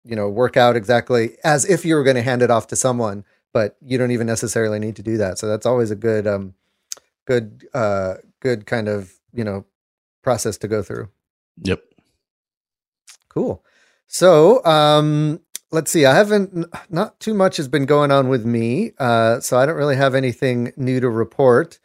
you 0.05 0.17
know 0.17 0.29
work 0.29 0.56
out 0.56 0.76
exactly 0.76 1.37
as 1.44 1.64
if 1.69 1.85
you 1.85 1.94
were 1.94 2.05
going 2.05 2.17
to 2.17 2.23
hand 2.23 2.43
it 2.43 2.50
off 2.50 2.67
to 2.69 2.76
someone, 2.76 3.25
but 3.55 3.77
you 3.81 3.97
don't 3.97 4.11
even 4.11 4.27
necessarily 4.27 4.79
need 4.79 4.97
to 4.97 5.03
do 5.03 5.17
that. 5.17 5.39
So 5.39 5.47
that's 5.47 5.65
always 5.65 5.91
a 5.91 5.97
good 5.97 6.27
um, 6.27 6.53
good 7.25 7.67
uh, 7.73 8.17
good 8.41 8.67
kind 8.67 8.89
of 8.89 9.15
you 9.33 9.45
know 9.45 9.65
process 10.23 10.59
to 10.59 10.69
go 10.69 10.83
through. 10.83 11.09
Yep. 11.62 11.83
Cool. 13.31 13.65
So 14.06 14.62
um, 14.67 15.41
let's 15.71 15.91
see. 15.91 16.05
I 16.05 16.15
haven't 16.15 16.67
not 16.91 17.19
too 17.21 17.33
much 17.33 17.56
has 17.56 17.69
been 17.69 17.87
going 17.87 18.11
on 18.11 18.29
with 18.29 18.45
me, 18.45 18.91
uh, 18.99 19.41
so 19.41 19.56
I 19.56 19.65
don't 19.65 19.77
really 19.77 19.97
have 19.97 20.15
anything 20.15 20.73
new 20.77 21.01
to 21.01 21.09
report 21.09 21.79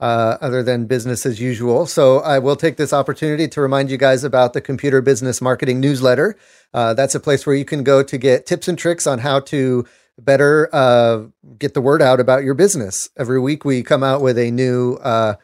uh, 0.00 0.36
other 0.42 0.62
than 0.62 0.86
business 0.86 1.24
as 1.24 1.40
usual. 1.40 1.86
So 1.86 2.18
I 2.18 2.38
will 2.38 2.56
take 2.56 2.76
this 2.76 2.92
opportunity 2.92 3.48
to 3.48 3.60
remind 3.60 3.90
you 3.90 3.96
guys 3.96 4.24
about 4.24 4.52
the 4.52 4.60
Computer 4.60 5.00
Business 5.00 5.40
Marketing 5.40 5.80
newsletter. 5.80 6.36
Uh, 6.74 6.92
that's 6.92 7.14
a 7.14 7.20
place 7.20 7.46
where 7.46 7.56
you 7.56 7.64
can 7.64 7.82
go 7.82 8.02
to 8.02 8.18
get 8.18 8.44
tips 8.44 8.68
and 8.68 8.78
tricks 8.78 9.06
on 9.06 9.20
how 9.20 9.40
to 9.40 9.86
better 10.18 10.68
uh, 10.72 11.24
get 11.58 11.74
the 11.74 11.80
word 11.80 12.02
out 12.02 12.20
about 12.20 12.44
your 12.44 12.54
business. 12.54 13.10
Every 13.16 13.40
week 13.40 13.64
we 13.64 13.82
come 13.82 14.02
out 14.02 14.22
with 14.22 14.38
a 14.38 14.50
new 14.50 14.94
uh, 14.94 15.34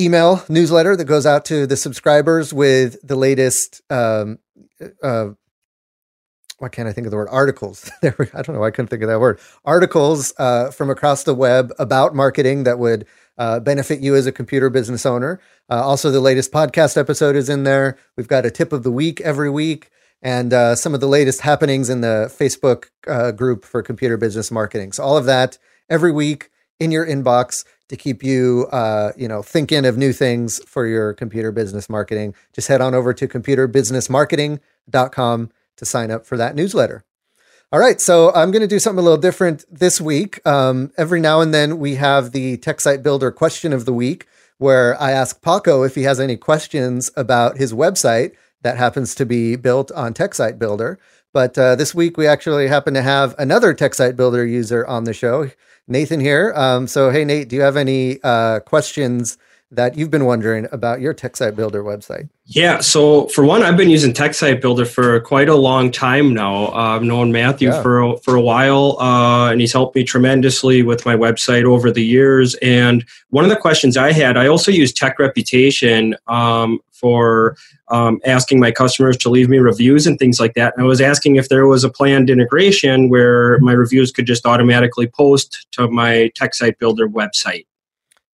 email 0.00 0.42
newsletter 0.48 0.96
that 0.96 1.04
goes 1.04 1.26
out 1.26 1.44
to 1.46 1.66
the 1.66 1.76
subscribers 1.76 2.52
with 2.52 2.96
the 3.06 3.16
latest. 3.16 3.82
Um, 3.90 4.38
uh, 5.02 5.30
why 6.58 6.68
can't 6.68 6.88
I 6.88 6.92
think 6.92 7.06
of 7.06 7.10
the 7.10 7.16
word 7.16 7.28
articles? 7.30 7.90
There, 8.02 8.14
I 8.34 8.42
don't 8.42 8.54
know. 8.54 8.64
I 8.64 8.70
couldn't 8.70 8.88
think 8.88 9.02
of 9.02 9.08
that 9.08 9.20
word. 9.20 9.40
Articles 9.64 10.32
uh, 10.38 10.70
from 10.70 10.90
across 10.90 11.24
the 11.24 11.34
web 11.34 11.72
about 11.78 12.14
marketing 12.14 12.64
that 12.64 12.78
would 12.78 13.06
uh, 13.36 13.60
benefit 13.60 14.00
you 14.00 14.14
as 14.14 14.26
a 14.26 14.32
computer 14.32 14.70
business 14.70 15.04
owner. 15.04 15.40
Uh, 15.68 15.82
also, 15.82 16.10
the 16.10 16.20
latest 16.20 16.52
podcast 16.52 16.96
episode 16.96 17.34
is 17.34 17.48
in 17.48 17.64
there. 17.64 17.98
We've 18.16 18.28
got 18.28 18.46
a 18.46 18.50
tip 18.50 18.72
of 18.72 18.84
the 18.84 18.92
week 18.92 19.20
every 19.22 19.50
week 19.50 19.90
and 20.22 20.52
uh, 20.52 20.76
some 20.76 20.94
of 20.94 21.00
the 21.00 21.08
latest 21.08 21.40
happenings 21.40 21.90
in 21.90 22.00
the 22.00 22.32
Facebook 22.34 22.86
uh, 23.06 23.32
group 23.32 23.64
for 23.64 23.82
computer 23.82 24.16
business 24.16 24.50
marketing. 24.50 24.92
So 24.92 25.02
all 25.02 25.16
of 25.16 25.24
that 25.26 25.58
every 25.90 26.12
week 26.12 26.50
in 26.78 26.92
your 26.92 27.06
inbox 27.06 27.64
to 27.88 27.96
keep 27.96 28.22
you, 28.22 28.68
uh, 28.72 29.12
you 29.16 29.26
know, 29.28 29.42
thinking 29.42 29.84
of 29.84 29.98
new 29.98 30.12
things 30.12 30.60
for 30.64 30.86
your 30.86 31.12
computer 31.12 31.50
business 31.52 31.90
marketing. 31.90 32.34
Just 32.52 32.68
head 32.68 32.80
on 32.80 32.94
over 32.94 33.12
to 33.12 33.28
computerbusinessmarketing.com 33.28 35.50
to 35.76 35.84
sign 35.84 36.10
up 36.10 36.24
for 36.24 36.36
that 36.36 36.54
newsletter. 36.54 37.04
All 37.72 37.80
right, 37.80 38.00
so 38.00 38.32
I'm 38.34 38.50
going 38.50 38.62
to 38.62 38.68
do 38.68 38.78
something 38.78 39.00
a 39.00 39.02
little 39.02 39.18
different 39.18 39.64
this 39.70 40.00
week. 40.00 40.46
Um, 40.46 40.92
every 40.98 41.20
now 41.20 41.40
and 41.40 41.54
then 41.54 41.78
we 41.78 41.94
have 41.96 42.32
the 42.32 42.58
Tech 42.58 42.80
Site 42.80 43.02
Builder 43.02 43.30
question 43.30 43.72
of 43.72 43.86
the 43.86 43.94
week, 43.94 44.26
where 44.58 45.00
I 45.00 45.12
ask 45.12 45.40
Paco 45.40 45.82
if 45.82 45.94
he 45.94 46.02
has 46.02 46.20
any 46.20 46.36
questions 46.36 47.10
about 47.16 47.56
his 47.56 47.72
website 47.72 48.32
that 48.62 48.76
happens 48.78 49.14
to 49.16 49.26
be 49.26 49.56
built 49.56 49.90
on 49.92 50.14
Tech 50.14 50.34
Site 50.34 50.58
Builder. 50.58 50.98
But 51.32 51.56
uh, 51.56 51.76
this 51.76 51.94
week 51.94 52.16
we 52.16 52.26
actually 52.26 52.68
happen 52.68 52.94
to 52.94 53.02
have 53.02 53.34
another 53.38 53.74
Tech 53.74 53.94
Site 53.94 54.16
Builder 54.16 54.44
user 54.46 54.86
on 54.86 55.04
the 55.04 55.14
show, 55.14 55.50
Nathan 55.88 56.20
here. 56.20 56.52
Um, 56.54 56.86
so 56.86 57.10
hey, 57.10 57.24
Nate, 57.24 57.48
do 57.48 57.56
you 57.56 57.62
have 57.62 57.76
any 57.76 58.18
uh, 58.22 58.60
questions? 58.60 59.38
That 59.72 59.96
you've 59.96 60.10
been 60.10 60.26
wondering 60.26 60.68
about 60.70 61.00
your 61.00 61.14
TechSite 61.14 61.56
Builder 61.56 61.82
website. 61.82 62.28
Yeah, 62.44 62.80
so 62.80 63.26
for 63.28 63.42
one, 63.42 63.62
I've 63.62 63.76
been 63.76 63.88
using 63.88 64.12
TechSite 64.12 64.60
Builder 64.60 64.84
for 64.84 65.18
quite 65.20 65.48
a 65.48 65.56
long 65.56 65.90
time 65.90 66.34
now. 66.34 66.66
Uh, 66.66 66.96
I've 66.96 67.02
known 67.02 67.32
Matthew 67.32 67.70
yeah. 67.70 67.82
for 67.82 68.00
a, 68.00 68.18
for 68.18 68.36
a 68.36 68.40
while, 68.40 68.98
uh, 69.00 69.50
and 69.50 69.62
he's 69.62 69.72
helped 69.72 69.96
me 69.96 70.04
tremendously 70.04 70.82
with 70.82 71.06
my 71.06 71.16
website 71.16 71.64
over 71.64 71.90
the 71.90 72.04
years. 72.04 72.54
And 72.56 73.02
one 73.30 73.44
of 73.44 73.50
the 73.50 73.56
questions 73.56 73.96
I 73.96 74.12
had, 74.12 74.36
I 74.36 74.46
also 74.46 74.70
use 74.70 74.92
Tech 74.92 75.18
Reputation 75.18 76.16
um, 76.26 76.78
for 76.90 77.56
um, 77.88 78.20
asking 78.26 78.60
my 78.60 78.72
customers 78.72 79.16
to 79.18 79.30
leave 79.30 79.48
me 79.48 79.58
reviews 79.58 80.06
and 80.06 80.18
things 80.18 80.38
like 80.38 80.52
that. 80.54 80.74
And 80.76 80.84
I 80.84 80.86
was 80.86 81.00
asking 81.00 81.36
if 81.36 81.48
there 81.48 81.66
was 81.66 81.82
a 81.82 81.88
planned 81.88 82.28
integration 82.28 83.08
where 83.08 83.58
my 83.60 83.72
reviews 83.72 84.12
could 84.12 84.26
just 84.26 84.44
automatically 84.44 85.06
post 85.06 85.66
to 85.72 85.88
my 85.88 86.30
TechSite 86.38 86.78
Builder 86.78 87.08
website. 87.08 87.66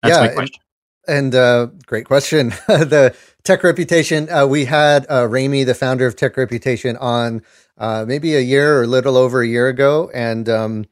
That's 0.02 0.16
yeah, 0.16 0.26
my 0.26 0.28
question. 0.28 0.61
And 1.08 1.34
uh, 1.34 1.68
great 1.86 2.04
question. 2.04 2.48
the 2.66 3.16
Tech 3.42 3.64
Reputation, 3.64 4.30
uh, 4.30 4.46
we 4.46 4.66
had 4.66 5.06
uh, 5.10 5.26
Rami, 5.26 5.64
the 5.64 5.74
founder 5.74 6.06
of 6.06 6.16
Tech 6.16 6.36
Reputation, 6.36 6.98
on 6.98 7.42
uh, 7.78 8.04
maybe 8.06 8.36
a 8.36 8.40
year 8.40 8.78
or 8.78 8.82
a 8.82 8.86
little 8.86 9.16
over 9.16 9.40
a 9.40 9.46
year 9.46 9.68
ago, 9.68 10.10
and 10.12 10.48
um, 10.50 10.84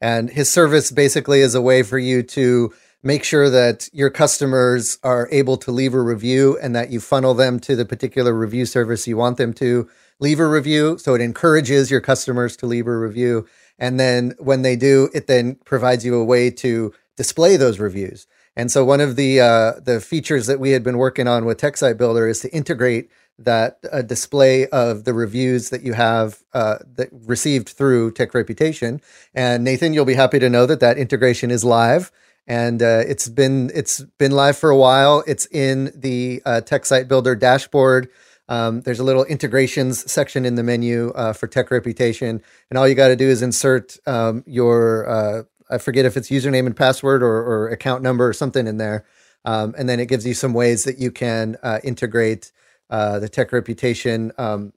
and 0.00 0.28
his 0.28 0.52
service 0.52 0.90
basically 0.90 1.40
is 1.40 1.54
a 1.54 1.62
way 1.62 1.82
for 1.82 1.98
you 1.98 2.22
to 2.22 2.74
make 3.02 3.24
sure 3.24 3.48
that 3.48 3.88
your 3.92 4.10
customers 4.10 4.98
are 5.02 5.28
able 5.32 5.56
to 5.56 5.70
leave 5.70 5.94
a 5.94 6.02
review 6.02 6.58
and 6.60 6.76
that 6.76 6.90
you 6.90 7.00
funnel 7.00 7.32
them 7.32 7.58
to 7.60 7.74
the 7.74 7.84
particular 7.84 8.32
review 8.32 8.66
service 8.66 9.08
you 9.08 9.16
want 9.16 9.38
them 9.38 9.52
to 9.52 9.88
leave 10.20 10.38
a 10.38 10.46
review. 10.46 10.98
So 10.98 11.14
it 11.14 11.20
encourages 11.20 11.90
your 11.90 12.00
customers 12.00 12.56
to 12.58 12.66
leave 12.66 12.86
a 12.86 12.96
review. 12.96 13.48
And 13.78 13.98
then 13.98 14.34
when 14.38 14.62
they 14.62 14.76
do, 14.76 15.08
it 15.14 15.26
then 15.26 15.56
provides 15.64 16.04
you 16.04 16.14
a 16.14 16.24
way 16.24 16.50
to 16.50 16.92
display 17.16 17.56
those 17.56 17.80
reviews. 17.80 18.26
And 18.56 18.70
so 18.70 18.84
one 18.84 19.00
of 19.00 19.16
the 19.16 19.40
uh, 19.40 19.72
the 19.80 20.00
features 20.00 20.46
that 20.46 20.60
we 20.60 20.70
had 20.70 20.82
been 20.82 20.98
working 20.98 21.26
on 21.26 21.44
with 21.44 21.60
TechSite 21.60 21.96
Builder 21.96 22.28
is 22.28 22.40
to 22.40 22.52
integrate 22.52 23.10
that 23.38 23.78
uh, 23.90 24.02
display 24.02 24.66
of 24.68 25.04
the 25.04 25.14
reviews 25.14 25.70
that 25.70 25.82
you 25.82 25.94
have 25.94 26.42
uh, 26.52 26.78
that 26.94 27.08
received 27.12 27.70
through 27.70 28.12
Tech 28.12 28.34
Reputation. 28.34 29.00
And 29.34 29.64
Nathan, 29.64 29.94
you'll 29.94 30.04
be 30.04 30.14
happy 30.14 30.38
to 30.38 30.50
know 30.50 30.66
that 30.66 30.80
that 30.80 30.98
integration 30.98 31.50
is 31.50 31.64
live, 31.64 32.12
and 32.46 32.82
uh, 32.82 33.02
it's 33.06 33.28
been 33.28 33.70
it's 33.74 34.02
been 34.18 34.32
live 34.32 34.58
for 34.58 34.70
a 34.70 34.76
while. 34.76 35.24
It's 35.26 35.46
in 35.46 35.90
the 35.94 36.42
uh, 36.44 36.60
TechSite 36.64 37.08
Builder 37.08 37.34
dashboard. 37.34 38.08
Um, 38.48 38.82
there's 38.82 39.00
a 39.00 39.04
little 39.04 39.24
integrations 39.24 40.10
section 40.10 40.44
in 40.44 40.56
the 40.56 40.62
menu 40.62 41.10
uh, 41.14 41.32
for 41.32 41.46
Tech 41.46 41.70
Reputation, 41.70 42.42
and 42.68 42.78
all 42.78 42.86
you 42.86 42.94
got 42.94 43.08
to 43.08 43.16
do 43.16 43.28
is 43.28 43.40
insert 43.40 43.96
um, 44.06 44.44
your 44.46 45.08
uh, 45.08 45.42
I 45.72 45.78
forget 45.78 46.04
if 46.04 46.16
it's 46.16 46.30
username 46.30 46.66
and 46.66 46.76
password 46.76 47.22
or, 47.22 47.34
or 47.34 47.68
account 47.68 48.02
number 48.02 48.28
or 48.28 48.32
something 48.32 48.66
in 48.66 48.76
there. 48.76 49.04
Um, 49.44 49.74
and 49.76 49.88
then 49.88 49.98
it 49.98 50.06
gives 50.06 50.26
you 50.26 50.34
some 50.34 50.52
ways 50.52 50.84
that 50.84 50.98
you 50.98 51.10
can 51.10 51.56
uh, 51.62 51.80
integrate 51.82 52.52
uh, 52.90 53.18
the 53.18 53.28
tech 53.28 53.52
reputation 53.52 54.32
um, 54.38 54.72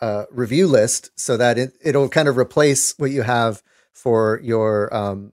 uh, 0.00 0.24
review 0.30 0.66
list 0.66 1.10
so 1.14 1.36
that 1.36 1.58
it, 1.58 1.74
it'll 1.82 2.08
kind 2.08 2.28
of 2.28 2.36
replace 2.36 2.94
what 2.98 3.10
you 3.10 3.22
have 3.22 3.62
for 3.92 4.40
your 4.42 4.92
um, 4.94 5.32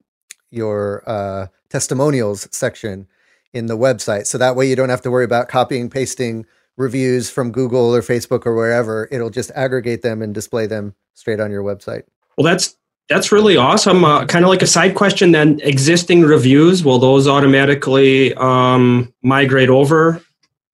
your 0.51 1.03
uh, 1.07 1.47
testimonials 1.69 2.47
section 2.51 3.07
in 3.53 3.65
the 3.65 3.77
website. 3.77 4.27
So 4.27 4.37
that 4.37 4.55
way 4.55 4.69
you 4.69 4.75
don't 4.75 4.89
have 4.89 5.01
to 5.01 5.11
worry 5.11 5.25
about 5.25 5.47
copying 5.47 5.89
pasting 5.89 6.45
reviews 6.77 7.29
from 7.29 7.51
Google 7.51 7.95
or 7.95 8.01
Facebook 8.01 8.45
or 8.45 8.53
wherever. 8.55 9.07
It'll 9.11 9.29
just 9.29 9.51
aggregate 9.55 10.01
them 10.01 10.21
and 10.21 10.33
display 10.33 10.67
them 10.67 10.93
straight 11.13 11.39
on 11.39 11.51
your 11.51 11.63
website. 11.63 12.03
Well, 12.37 12.45
that's 12.45 12.75
that's 13.09 13.31
really 13.31 13.57
awesome. 13.57 14.05
Uh, 14.05 14.25
kind 14.25 14.45
of 14.45 14.49
like 14.49 14.61
a 14.61 14.67
side 14.67 14.95
question 14.95 15.31
then 15.31 15.59
existing 15.63 16.21
reviews, 16.21 16.83
will 16.83 16.99
those 16.99 17.27
automatically 17.27 18.33
um, 18.35 19.11
migrate 19.23 19.69
over 19.69 20.21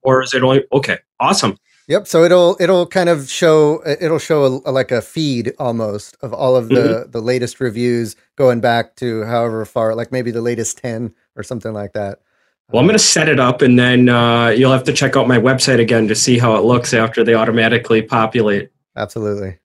or 0.02 0.22
is 0.22 0.34
it 0.34 0.44
only 0.44 0.64
okay? 0.72 1.00
Awesome. 1.20 1.58
Yep. 1.88 2.08
So 2.08 2.24
it'll 2.24 2.58
it'll 2.60 2.88
kind 2.88 3.10
of 3.10 3.30
show 3.30 3.82
it'll 3.86 4.20
show 4.20 4.46
a, 4.66 4.70
a, 4.70 4.72
like 4.72 4.92
a 4.92 5.02
feed 5.02 5.54
almost 5.60 6.18
of 6.22 6.34
all 6.34 6.56
of 6.56 6.70
the 6.70 6.76
mm-hmm. 6.76 7.12
the 7.12 7.22
latest 7.22 7.60
reviews 7.60 8.16
going 8.36 8.60
back 8.60 8.96
to 8.98 9.24
however 9.24 9.64
far, 9.66 9.96
like 9.96 10.12
maybe 10.12 10.32
the 10.32 10.42
latest 10.42 10.78
ten 10.80 11.14
or 11.36 11.44
something 11.44 11.74
like 11.74 11.94
that. 11.94 12.20
Well, 12.72 12.80
I'm 12.80 12.88
going 12.88 12.98
to 12.98 13.04
set 13.04 13.30
it 13.30 13.40
up, 13.40 13.62
and 13.62 13.78
then 13.78 14.10
uh, 14.10 14.48
you'll 14.48 14.72
have 14.72 14.86
to 14.86 14.94
check 14.94 15.16
out 15.16 15.28
my 15.28 15.38
website 15.38 15.80
again 15.80 16.08
to 16.08 16.16
see 16.16 16.40
how 16.40 16.56
it 16.56 16.64
looks 16.64 16.96
after 16.96 17.24
they 17.24 17.36
automatically 17.36 18.02
populate. 18.02 18.72
Absolutely. 18.96 19.60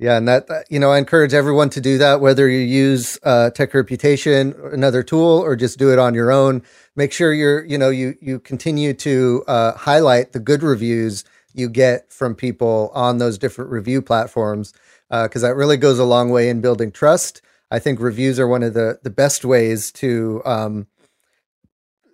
Yeah, 0.00 0.16
and 0.16 0.28
that, 0.28 0.46
you 0.70 0.78
know, 0.78 0.92
I 0.92 0.98
encourage 0.98 1.34
everyone 1.34 1.70
to 1.70 1.80
do 1.80 1.98
that, 1.98 2.20
whether 2.20 2.48
you 2.48 2.60
use 2.60 3.18
uh, 3.24 3.50
Tech 3.50 3.74
Reputation, 3.74 4.54
another 4.72 5.02
tool, 5.02 5.40
or 5.40 5.56
just 5.56 5.76
do 5.76 5.92
it 5.92 5.98
on 5.98 6.14
your 6.14 6.30
own. 6.30 6.62
Make 6.94 7.12
sure 7.12 7.32
you're, 7.32 7.64
you 7.64 7.76
know, 7.76 7.90
you 7.90 8.14
you 8.20 8.38
continue 8.38 8.94
to 8.94 9.42
uh, 9.48 9.72
highlight 9.72 10.32
the 10.32 10.38
good 10.38 10.62
reviews 10.62 11.24
you 11.52 11.68
get 11.68 12.12
from 12.12 12.36
people 12.36 12.92
on 12.94 13.18
those 13.18 13.38
different 13.38 13.72
review 13.72 14.00
platforms, 14.00 14.72
because 15.10 15.42
uh, 15.42 15.48
that 15.48 15.56
really 15.56 15.76
goes 15.76 15.98
a 15.98 16.04
long 16.04 16.30
way 16.30 16.48
in 16.48 16.60
building 16.60 16.92
trust. 16.92 17.42
I 17.72 17.80
think 17.80 17.98
reviews 17.98 18.38
are 18.38 18.46
one 18.46 18.62
of 18.62 18.74
the 18.74 19.00
the 19.02 19.10
best 19.10 19.44
ways 19.44 19.90
to 19.92 20.42
um, 20.44 20.86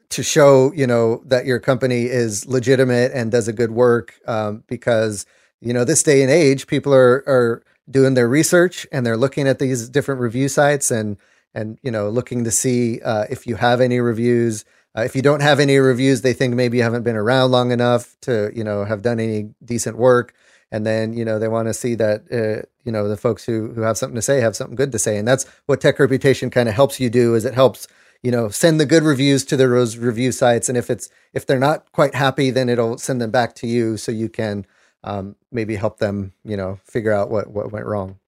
to 0.08 0.22
show, 0.22 0.72
you 0.72 0.86
know, 0.86 1.22
that 1.26 1.44
your 1.44 1.60
company 1.60 2.04
is 2.04 2.46
legitimate 2.46 3.12
and 3.12 3.30
does 3.30 3.46
a 3.46 3.52
good 3.52 3.72
work, 3.72 4.18
um, 4.26 4.64
because 4.68 5.26
you 5.60 5.74
know 5.74 5.84
this 5.84 6.02
day 6.02 6.22
and 6.22 6.30
age, 6.30 6.66
people 6.66 6.94
are 6.94 7.22
are 7.26 7.62
doing 7.88 8.14
their 8.14 8.28
research 8.28 8.86
and 8.92 9.04
they're 9.04 9.16
looking 9.16 9.46
at 9.46 9.58
these 9.58 9.88
different 9.88 10.20
review 10.20 10.48
sites 10.48 10.90
and 10.90 11.16
and 11.54 11.78
you 11.82 11.90
know 11.90 12.08
looking 12.08 12.44
to 12.44 12.50
see 12.50 13.00
uh, 13.02 13.24
if 13.30 13.46
you 13.46 13.56
have 13.56 13.80
any 13.80 14.00
reviews. 14.00 14.64
Uh, 14.96 15.02
if 15.02 15.16
you 15.16 15.22
don't 15.22 15.42
have 15.42 15.58
any 15.58 15.76
reviews, 15.78 16.22
they 16.22 16.32
think 16.32 16.54
maybe 16.54 16.76
you 16.76 16.82
haven't 16.82 17.02
been 17.02 17.16
around 17.16 17.50
long 17.50 17.70
enough 17.72 18.16
to 18.20 18.50
you 18.54 18.64
know 18.64 18.84
have 18.84 19.02
done 19.02 19.20
any 19.20 19.50
decent 19.64 19.96
work. 19.96 20.34
And 20.70 20.84
then 20.84 21.12
you 21.12 21.24
know 21.24 21.38
they 21.38 21.48
want 21.48 21.68
to 21.68 21.74
see 21.74 21.94
that 21.96 22.22
uh, 22.32 22.66
you 22.84 22.92
know 22.92 23.08
the 23.08 23.16
folks 23.16 23.44
who 23.44 23.72
who 23.72 23.82
have 23.82 23.96
something 23.96 24.16
to 24.16 24.22
say 24.22 24.40
have 24.40 24.56
something 24.56 24.76
good 24.76 24.92
to 24.92 24.98
say, 24.98 25.16
and 25.18 25.26
that's 25.26 25.46
what 25.66 25.80
Tech 25.80 25.98
Reputation 25.98 26.50
kind 26.50 26.68
of 26.68 26.74
helps 26.74 26.98
you 26.98 27.10
do. 27.10 27.34
Is 27.34 27.44
it 27.44 27.54
helps 27.54 27.86
you 28.22 28.32
know 28.32 28.48
send 28.48 28.80
the 28.80 28.86
good 28.86 29.04
reviews 29.04 29.44
to 29.46 29.56
those 29.56 29.96
review 29.96 30.32
sites, 30.32 30.68
and 30.68 30.76
if 30.76 30.90
it's 30.90 31.10
if 31.32 31.46
they're 31.46 31.58
not 31.58 31.92
quite 31.92 32.14
happy, 32.14 32.50
then 32.50 32.68
it'll 32.68 32.98
send 32.98 33.20
them 33.20 33.30
back 33.30 33.54
to 33.56 33.68
you 33.68 33.96
so 33.96 34.10
you 34.10 34.28
can 34.28 34.66
um, 35.04 35.36
maybe 35.52 35.76
help 35.76 35.98
them, 35.98 36.32
you 36.44 36.56
know, 36.56 36.80
figure 36.84 37.12
out 37.12 37.30
what 37.30 37.48
what 37.48 37.70
went 37.70 37.86
wrong. 37.86 38.18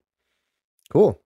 Cool. 0.91 1.21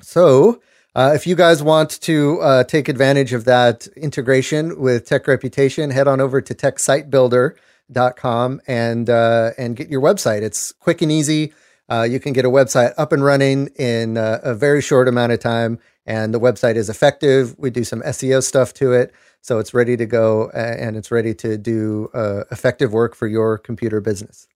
So, 0.00 0.62
uh, 0.94 1.12
if 1.14 1.26
you 1.26 1.34
guys 1.34 1.62
want 1.62 2.00
to 2.02 2.40
uh, 2.40 2.64
take 2.64 2.88
advantage 2.88 3.34
of 3.34 3.44
that 3.44 3.86
integration 3.88 4.80
with 4.80 5.04
Tech 5.06 5.26
Reputation, 5.26 5.90
head 5.90 6.08
on 6.08 6.18
over 6.20 6.40
to 6.40 6.54
techsitebuilder.com 6.54 8.60
and 8.66 9.10
uh, 9.10 9.50
and 9.58 9.76
get 9.76 9.90
your 9.90 10.00
website. 10.00 10.40
It's 10.42 10.72
quick 10.72 11.02
and 11.02 11.12
easy. 11.12 11.52
Uh, 11.88 12.02
you 12.02 12.18
can 12.18 12.32
get 12.32 12.44
a 12.44 12.50
website 12.50 12.92
up 12.96 13.12
and 13.12 13.22
running 13.22 13.68
in 13.76 14.16
uh, 14.16 14.40
a 14.42 14.54
very 14.54 14.80
short 14.80 15.06
amount 15.08 15.32
of 15.32 15.40
time, 15.40 15.78
and 16.04 16.34
the 16.34 16.40
website 16.40 16.74
is 16.76 16.88
effective. 16.88 17.54
We 17.58 17.70
do 17.70 17.84
some 17.84 18.02
SEO 18.02 18.42
stuff 18.42 18.74
to 18.74 18.92
it, 18.92 19.12
so 19.40 19.58
it's 19.58 19.74
ready 19.74 19.96
to 19.96 20.06
go 20.06 20.50
and 20.50 20.96
it's 20.96 21.10
ready 21.10 21.34
to 21.34 21.56
do 21.56 22.10
uh, 22.14 22.44
effective 22.50 22.92
work 22.92 23.14
for 23.14 23.26
your 23.26 23.58
computer 23.58 24.00
business. 24.00 24.46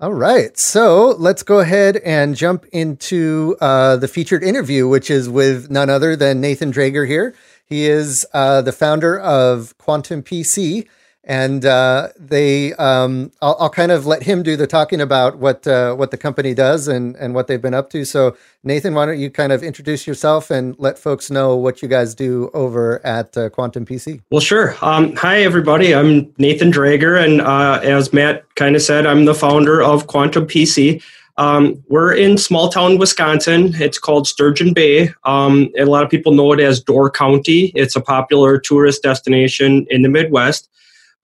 All 0.00 0.14
right. 0.14 0.56
So 0.56 1.16
let's 1.18 1.42
go 1.42 1.58
ahead 1.58 1.96
and 1.96 2.36
jump 2.36 2.64
into 2.66 3.56
uh, 3.60 3.96
the 3.96 4.06
featured 4.06 4.44
interview, 4.44 4.86
which 4.86 5.10
is 5.10 5.28
with 5.28 5.72
none 5.72 5.90
other 5.90 6.14
than 6.14 6.40
Nathan 6.40 6.72
Drager 6.72 7.04
here. 7.04 7.34
He 7.66 7.86
is 7.86 8.24
uh, 8.32 8.62
the 8.62 8.70
founder 8.70 9.18
of 9.18 9.76
Quantum 9.76 10.22
PC, 10.22 10.86
and 11.28 11.66
uh, 11.66 12.08
they 12.18 12.72
um, 12.74 13.30
I'll, 13.42 13.56
I'll, 13.60 13.70
kind 13.70 13.92
of 13.92 14.06
let 14.06 14.22
him 14.22 14.42
do 14.42 14.56
the 14.56 14.66
talking 14.66 15.00
about 15.00 15.38
what 15.38 15.66
uh, 15.66 15.94
what 15.94 16.10
the 16.10 16.16
company 16.16 16.54
does 16.54 16.88
and 16.88 17.14
and 17.16 17.34
what 17.34 17.46
they've 17.46 17.60
been 17.60 17.74
up 17.74 17.90
to. 17.90 18.06
So 18.06 18.36
Nathan, 18.64 18.94
why 18.94 19.04
don't 19.04 19.18
you 19.18 19.30
kind 19.30 19.52
of 19.52 19.62
introduce 19.62 20.06
yourself 20.06 20.50
and 20.50 20.74
let 20.78 20.98
folks 20.98 21.30
know 21.30 21.54
what 21.54 21.82
you 21.82 21.88
guys 21.88 22.14
do 22.14 22.50
over 22.54 23.04
at 23.06 23.36
uh, 23.36 23.50
Quantum 23.50 23.84
PC? 23.84 24.22
Well, 24.30 24.40
sure. 24.40 24.74
Um, 24.80 25.14
hi 25.16 25.42
everybody, 25.42 25.94
I'm 25.94 26.32
Nathan 26.38 26.72
Drager, 26.72 27.22
and 27.22 27.42
uh, 27.42 27.80
as 27.82 28.12
Matt 28.12 28.54
kind 28.54 28.74
of 28.74 28.80
said, 28.80 29.06
I'm 29.06 29.26
the 29.26 29.34
founder 29.34 29.82
of 29.82 30.06
Quantum 30.06 30.46
PC. 30.46 31.02
Um, 31.36 31.80
we're 31.88 32.14
in 32.14 32.36
small 32.36 32.68
town 32.68 32.98
Wisconsin. 32.98 33.72
It's 33.74 33.98
called 33.98 34.26
Sturgeon 34.26 34.72
Bay. 34.72 35.12
Um, 35.22 35.70
a 35.78 35.84
lot 35.84 36.02
of 36.02 36.10
people 36.10 36.32
know 36.32 36.52
it 36.52 36.58
as 36.58 36.80
Door 36.80 37.12
County. 37.12 37.70
It's 37.76 37.94
a 37.94 38.00
popular 38.00 38.58
tourist 38.58 39.04
destination 39.04 39.86
in 39.88 40.02
the 40.02 40.08
Midwest. 40.08 40.68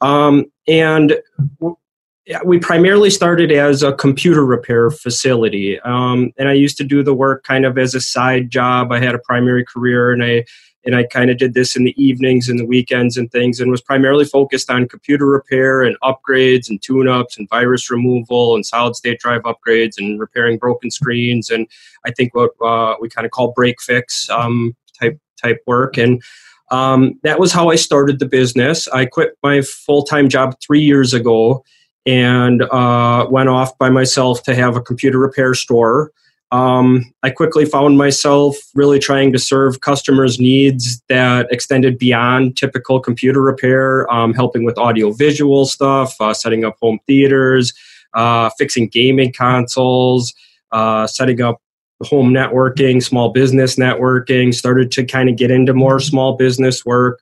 Um, 0.04 0.52
and 0.68 1.16
we 2.44 2.58
primarily 2.58 3.10
started 3.10 3.50
as 3.50 3.82
a 3.82 3.92
computer 3.92 4.44
repair 4.44 4.90
facility. 4.90 5.80
Um, 5.80 6.32
and 6.38 6.48
I 6.48 6.52
used 6.52 6.76
to 6.78 6.84
do 6.84 7.02
the 7.02 7.14
work 7.14 7.42
kind 7.44 7.64
of 7.64 7.78
as 7.78 7.94
a 7.94 8.00
side 8.00 8.50
job. 8.50 8.92
I 8.92 9.00
had 9.00 9.14
a 9.14 9.18
primary 9.18 9.64
career 9.64 10.12
and 10.12 10.22
I 10.22 10.44
and 10.86 10.94
I 10.94 11.04
kind 11.04 11.30
of 11.30 11.38
did 11.38 11.54
this 11.54 11.76
in 11.76 11.84
the 11.84 11.94
evenings 12.02 12.50
and 12.50 12.58
the 12.58 12.66
weekends 12.66 13.16
and 13.16 13.32
things 13.32 13.58
and 13.58 13.70
was 13.70 13.80
primarily 13.80 14.26
focused 14.26 14.70
on 14.70 14.86
computer 14.86 15.24
repair 15.26 15.82
and 15.82 15.96
upgrades 16.02 16.68
and 16.68 16.82
tune-ups 16.82 17.38
and 17.38 17.48
virus 17.48 17.90
removal 17.90 18.54
and 18.54 18.66
solid 18.66 18.94
state 18.94 19.18
drive 19.18 19.44
upgrades 19.44 19.94
and 19.96 20.20
repairing 20.20 20.58
broken 20.58 20.90
screens 20.90 21.48
and 21.48 21.66
I 22.04 22.10
think 22.10 22.34
what 22.34 22.50
uh, 22.62 22.96
we 23.00 23.08
kind 23.08 23.24
of 23.24 23.30
call 23.30 23.52
break 23.52 23.80
fix 23.80 24.28
um, 24.28 24.76
type 25.00 25.18
type 25.42 25.62
work 25.66 25.96
and 25.96 26.22
um, 26.74 27.20
that 27.22 27.38
was 27.38 27.52
how 27.52 27.70
I 27.70 27.76
started 27.76 28.18
the 28.18 28.26
business. 28.26 28.88
I 28.88 29.06
quit 29.06 29.38
my 29.44 29.60
full 29.62 30.02
time 30.02 30.28
job 30.28 30.56
three 30.60 30.80
years 30.80 31.14
ago 31.14 31.64
and 32.04 32.62
uh, 32.62 33.28
went 33.30 33.48
off 33.48 33.78
by 33.78 33.90
myself 33.90 34.42
to 34.42 34.56
have 34.56 34.76
a 34.76 34.80
computer 34.80 35.18
repair 35.18 35.54
store. 35.54 36.10
Um, 36.50 37.12
I 37.22 37.30
quickly 37.30 37.64
found 37.64 37.96
myself 37.96 38.56
really 38.74 38.98
trying 38.98 39.32
to 39.32 39.38
serve 39.38 39.82
customers' 39.82 40.40
needs 40.40 41.00
that 41.08 41.46
extended 41.52 41.96
beyond 41.96 42.56
typical 42.56 42.98
computer 42.98 43.40
repair, 43.40 44.12
um, 44.12 44.34
helping 44.34 44.64
with 44.64 44.76
audio 44.76 45.12
visual 45.12 45.66
stuff, 45.66 46.20
uh, 46.20 46.34
setting 46.34 46.64
up 46.64 46.76
home 46.82 46.98
theaters, 47.06 47.72
uh, 48.14 48.50
fixing 48.58 48.88
gaming 48.88 49.32
consoles, 49.32 50.34
uh, 50.72 51.06
setting 51.06 51.40
up 51.40 51.60
home 52.02 52.32
networking, 52.32 53.02
small 53.02 53.30
business 53.30 53.76
networking, 53.76 54.52
started 54.54 54.90
to 54.92 55.04
kind 55.04 55.28
of 55.28 55.36
get 55.36 55.50
into 55.50 55.72
more 55.72 56.00
small 56.00 56.36
business 56.36 56.84
work, 56.84 57.20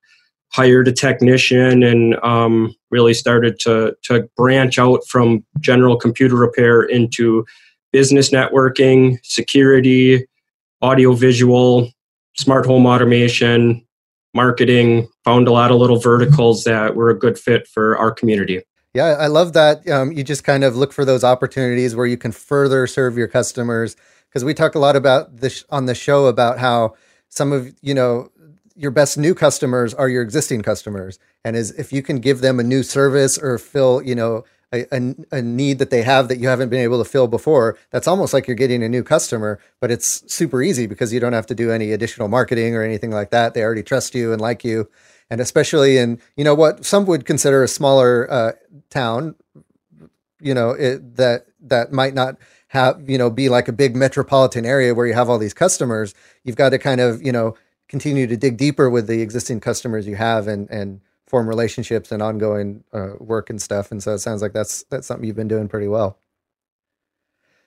hired 0.49 0.89
a 0.89 0.93
technician, 0.93 1.83
and 1.83 2.17
um, 2.25 2.75
really 2.91 3.15
started 3.15 3.59
to, 3.61 3.95
to 4.03 4.29
branch 4.37 4.79
out 4.79 5.07
from 5.07 5.45
general 5.61 5.97
computer 5.97 6.37
repair 6.37 6.83
into 6.83 7.45
business 7.93 8.31
networking, 8.31 9.19
security, 9.23 10.27
audio 10.81 11.13
visual, 11.13 11.91
smart 12.35 12.67
home 12.67 12.87
automation, 12.87 13.87
marketing, 14.35 15.09
found 15.25 15.47
a 15.47 15.53
lot 15.53 15.71
of 15.71 15.77
little 15.77 15.99
verticals 15.99 16.65
that 16.65 16.97
were 16.97 17.11
a 17.11 17.19
good 17.19 17.39
fit 17.39 17.69
for 17.69 17.97
our 17.99 18.11
community. 18.11 18.63
Yeah, 18.95 19.17
I 19.19 19.29
love 19.29 19.55
that. 19.55 19.89
Um, 19.89 20.13
you 20.13 20.23
just 20.23 20.45
kind 20.45 20.65
of 20.65 20.77
look 20.77 20.93
for 20.93 21.05
those 21.05 21.25
opportunities 21.25 21.97
where 21.97 22.07
you 22.07 22.19
can 22.19 22.33
further 22.33 22.87
serve 22.87 23.17
your 23.17 23.29
customers. 23.29 23.97
Because 24.33 24.45
we 24.45 24.55
talk 24.55 24.75
a 24.75 24.79
lot 24.79 24.97
about 24.97 25.39
this 25.39 25.65
on 25.69 25.85
the 25.85 25.95
show 25.95 26.25
about 26.25 26.59
how 26.59 26.95
some 27.29 27.53
of 27.53 27.75
you 27.83 27.93
know 27.93 28.31
your 28.75 28.91
best 28.91 29.19
new 29.19 29.35
customers 29.35 29.93
are 29.93 30.09
your 30.09 30.23
existing 30.23 30.63
customers, 30.63 31.19
and 31.45 31.55
is 31.55 31.71
if 31.73 31.93
you 31.93 32.03
can 32.03 32.19
give 32.19 32.41
them 32.41 32.59
a 32.59 32.63
new 32.63 32.83
service 32.83 33.37
or 33.37 33.59
fill 33.59 34.03
you 34.03 34.15
know 34.15 34.45
a, 34.73 34.87
a, 34.95 35.15
a, 35.31 35.43
need 35.43 35.79
that 35.79 35.91
they 35.91 36.03
have 36.03 36.29
that 36.29 36.39
you 36.39 36.49
haven't 36.49 36.71
been 36.71 36.81
able 36.81 37.03
to 37.03 37.09
fill 37.09 37.29
before, 37.29 37.77
that's 37.91 38.09
almost 38.09 38.33
like 38.33 38.47
you're 38.47 38.57
getting 38.57 38.83
a 38.83 38.89
new 38.89 39.03
customer, 39.03 39.59
but 39.81 39.91
it's 39.91 40.33
super 40.33 40.63
easy 40.63 40.87
because 40.87 41.13
you 41.13 41.21
don't 41.21 41.35
have 41.35 41.47
to 41.47 41.55
do 41.55 41.71
any 41.71 41.93
additional 41.93 42.29
marketing 42.29 42.75
or 42.75 42.83
anything 42.83 43.11
like 43.11 43.31
that. 43.31 43.55
They 43.55 43.63
already 43.63 43.83
trust 43.83 44.15
you 44.15 44.33
and 44.33 44.41
like 44.41 44.65
you. 44.65 44.89
And 45.29 45.41
especially 45.41 45.99
in, 45.99 46.21
you 46.37 46.45
know, 46.45 46.55
what 46.55 46.85
some 46.85 47.05
would 47.07 47.27
consider 47.27 47.63
a 47.63 47.69
smaller 47.69 48.31
uh, 48.31 48.53
town, 48.91 49.35
you 50.41 50.55
know, 50.55 50.71
it, 50.71 51.17
that, 51.17 51.47
that 51.61 51.93
might 51.93 52.15
not 52.15 52.37
have, 52.73 53.09
you 53.09 53.17
know, 53.19 53.31
be 53.31 53.49
like 53.49 53.69
a 53.69 53.73
big 53.73 53.95
metropolitan 53.95 54.67
area 54.67 54.95
where 54.95 55.07
you 55.07 55.15
have 55.15 55.29
all 55.29 55.39
these 55.39 55.55
customers. 55.55 56.15
You've 56.43 56.57
got 56.57 56.71
to 56.71 56.79
kind 56.79 57.01
of, 57.01 57.23
you 57.23 57.31
know, 57.31 57.55
continue 57.89 58.27
to 58.27 58.37
dig 58.37 58.57
deeper 58.57 58.89
with 58.89 59.07
the 59.07 59.21
existing 59.21 59.61
customers 59.61 60.07
you 60.07 60.17
have 60.17 60.49
and, 60.49 60.69
and, 60.71 61.01
form 61.33 61.49
relationships 61.49 62.13
and 62.13 62.23
ongoing 62.23 62.85
uh, 62.93 63.13
work 63.19 63.49
and 63.49 63.61
stuff. 63.61 63.91
And 63.91 64.03
so 64.03 64.13
it 64.13 64.19
sounds 64.19 64.43
like 64.43 64.53
that's 64.53 64.83
that's 64.91 65.07
something 65.07 65.27
you've 65.27 65.35
been 65.35 65.49
doing 65.49 65.67
pretty 65.67 65.89
well. 65.89 66.19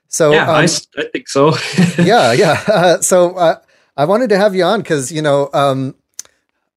So 0.07 0.33
yeah, 0.33 0.43
um, 0.43 0.55
I, 0.55 0.63
I, 0.65 1.03
think 1.11 1.27
so. 1.27 1.55
yeah, 1.97 2.31
yeah. 2.31 2.63
Uh, 2.67 2.97
so 3.01 3.35
uh, 3.35 3.55
I 3.97 4.05
wanted 4.05 4.29
to 4.29 4.37
have 4.37 4.53
you 4.53 4.63
on 4.63 4.81
because 4.81 5.11
you 5.11 5.23
know 5.23 5.49
um, 5.51 5.95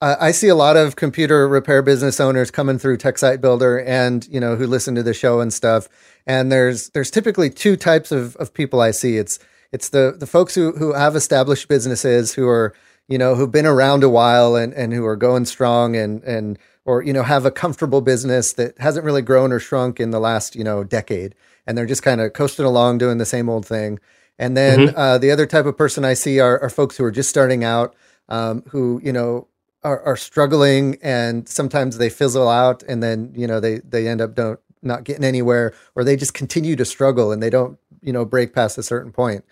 I 0.00 0.30
see 0.30 0.46
a 0.46 0.54
lot 0.54 0.76
of 0.76 0.94
computer 0.94 1.48
repair 1.48 1.82
business 1.82 2.20
owners 2.20 2.52
coming 2.52 2.78
through 2.78 2.98
Tech 2.98 3.18
Site 3.18 3.40
Builder, 3.40 3.80
and 3.80 4.26
you 4.28 4.38
know 4.38 4.54
who 4.54 4.66
listen 4.66 4.94
to 4.94 5.02
the 5.02 5.12
show 5.12 5.40
and 5.40 5.52
stuff. 5.52 5.88
And 6.24 6.52
there's 6.52 6.90
there's 6.90 7.10
typically 7.10 7.50
two 7.50 7.76
types 7.76 8.12
of, 8.12 8.36
of 8.36 8.54
people 8.54 8.80
I 8.80 8.92
see. 8.92 9.16
It's 9.16 9.40
it's 9.72 9.88
the 9.88 10.14
the 10.16 10.26
folks 10.26 10.54
who 10.54 10.72
who 10.72 10.92
have 10.92 11.16
established 11.16 11.66
businesses 11.66 12.34
who 12.34 12.48
are 12.48 12.74
you 13.08 13.18
know 13.18 13.34
who've 13.34 13.50
been 13.50 13.66
around 13.66 14.04
a 14.04 14.08
while 14.08 14.54
and 14.54 14.72
and 14.74 14.92
who 14.92 15.04
are 15.04 15.16
going 15.16 15.46
strong 15.46 15.96
and 15.96 16.22
and 16.22 16.58
or 16.84 17.02
you 17.02 17.12
know 17.12 17.22
have 17.22 17.44
a 17.44 17.50
comfortable 17.50 18.00
business 18.00 18.52
that 18.52 18.78
hasn't 18.78 19.04
really 19.04 19.22
grown 19.22 19.52
or 19.52 19.58
shrunk 19.58 19.98
in 19.98 20.10
the 20.10 20.20
last 20.20 20.54
you 20.54 20.62
know 20.62 20.84
decade 20.84 21.34
and 21.66 21.76
they're 21.76 21.86
just 21.86 22.02
kind 22.02 22.20
of 22.20 22.32
coasting 22.32 22.64
along 22.64 22.98
doing 22.98 23.18
the 23.18 23.26
same 23.26 23.48
old 23.48 23.66
thing 23.66 23.98
and 24.38 24.56
then 24.56 24.78
mm-hmm. 24.78 24.98
uh, 24.98 25.18
the 25.18 25.30
other 25.30 25.46
type 25.46 25.66
of 25.66 25.76
person 25.76 26.04
i 26.04 26.14
see 26.14 26.38
are, 26.38 26.58
are 26.60 26.70
folks 26.70 26.96
who 26.96 27.04
are 27.04 27.10
just 27.10 27.28
starting 27.28 27.64
out 27.64 27.94
um, 28.28 28.62
who 28.68 29.00
you 29.02 29.12
know 29.12 29.46
are, 29.84 30.00
are, 30.02 30.16
struggling 30.16 30.98
and 31.02 31.48
sometimes 31.48 31.98
they 31.98 32.10
fizzle 32.10 32.48
out 32.48 32.82
and 32.84 33.02
then 33.02 33.32
you 33.36 33.46
know 33.46 33.60
they 33.60 33.78
they 33.78 34.08
end 34.08 34.20
up 34.20 34.34
don't 34.34 34.58
not 34.82 35.04
getting 35.04 35.24
anywhere 35.24 35.72
or 35.94 36.02
they 36.02 36.16
just 36.16 36.34
continue 36.34 36.74
to 36.76 36.84
struggle 36.84 37.30
and 37.30 37.42
they 37.42 37.50
don't 37.50 37.78
you 38.02 38.12
know 38.12 38.24
break 38.24 38.54
past 38.54 38.78
a 38.78 38.82
certain 38.82 39.12
point. 39.12 39.44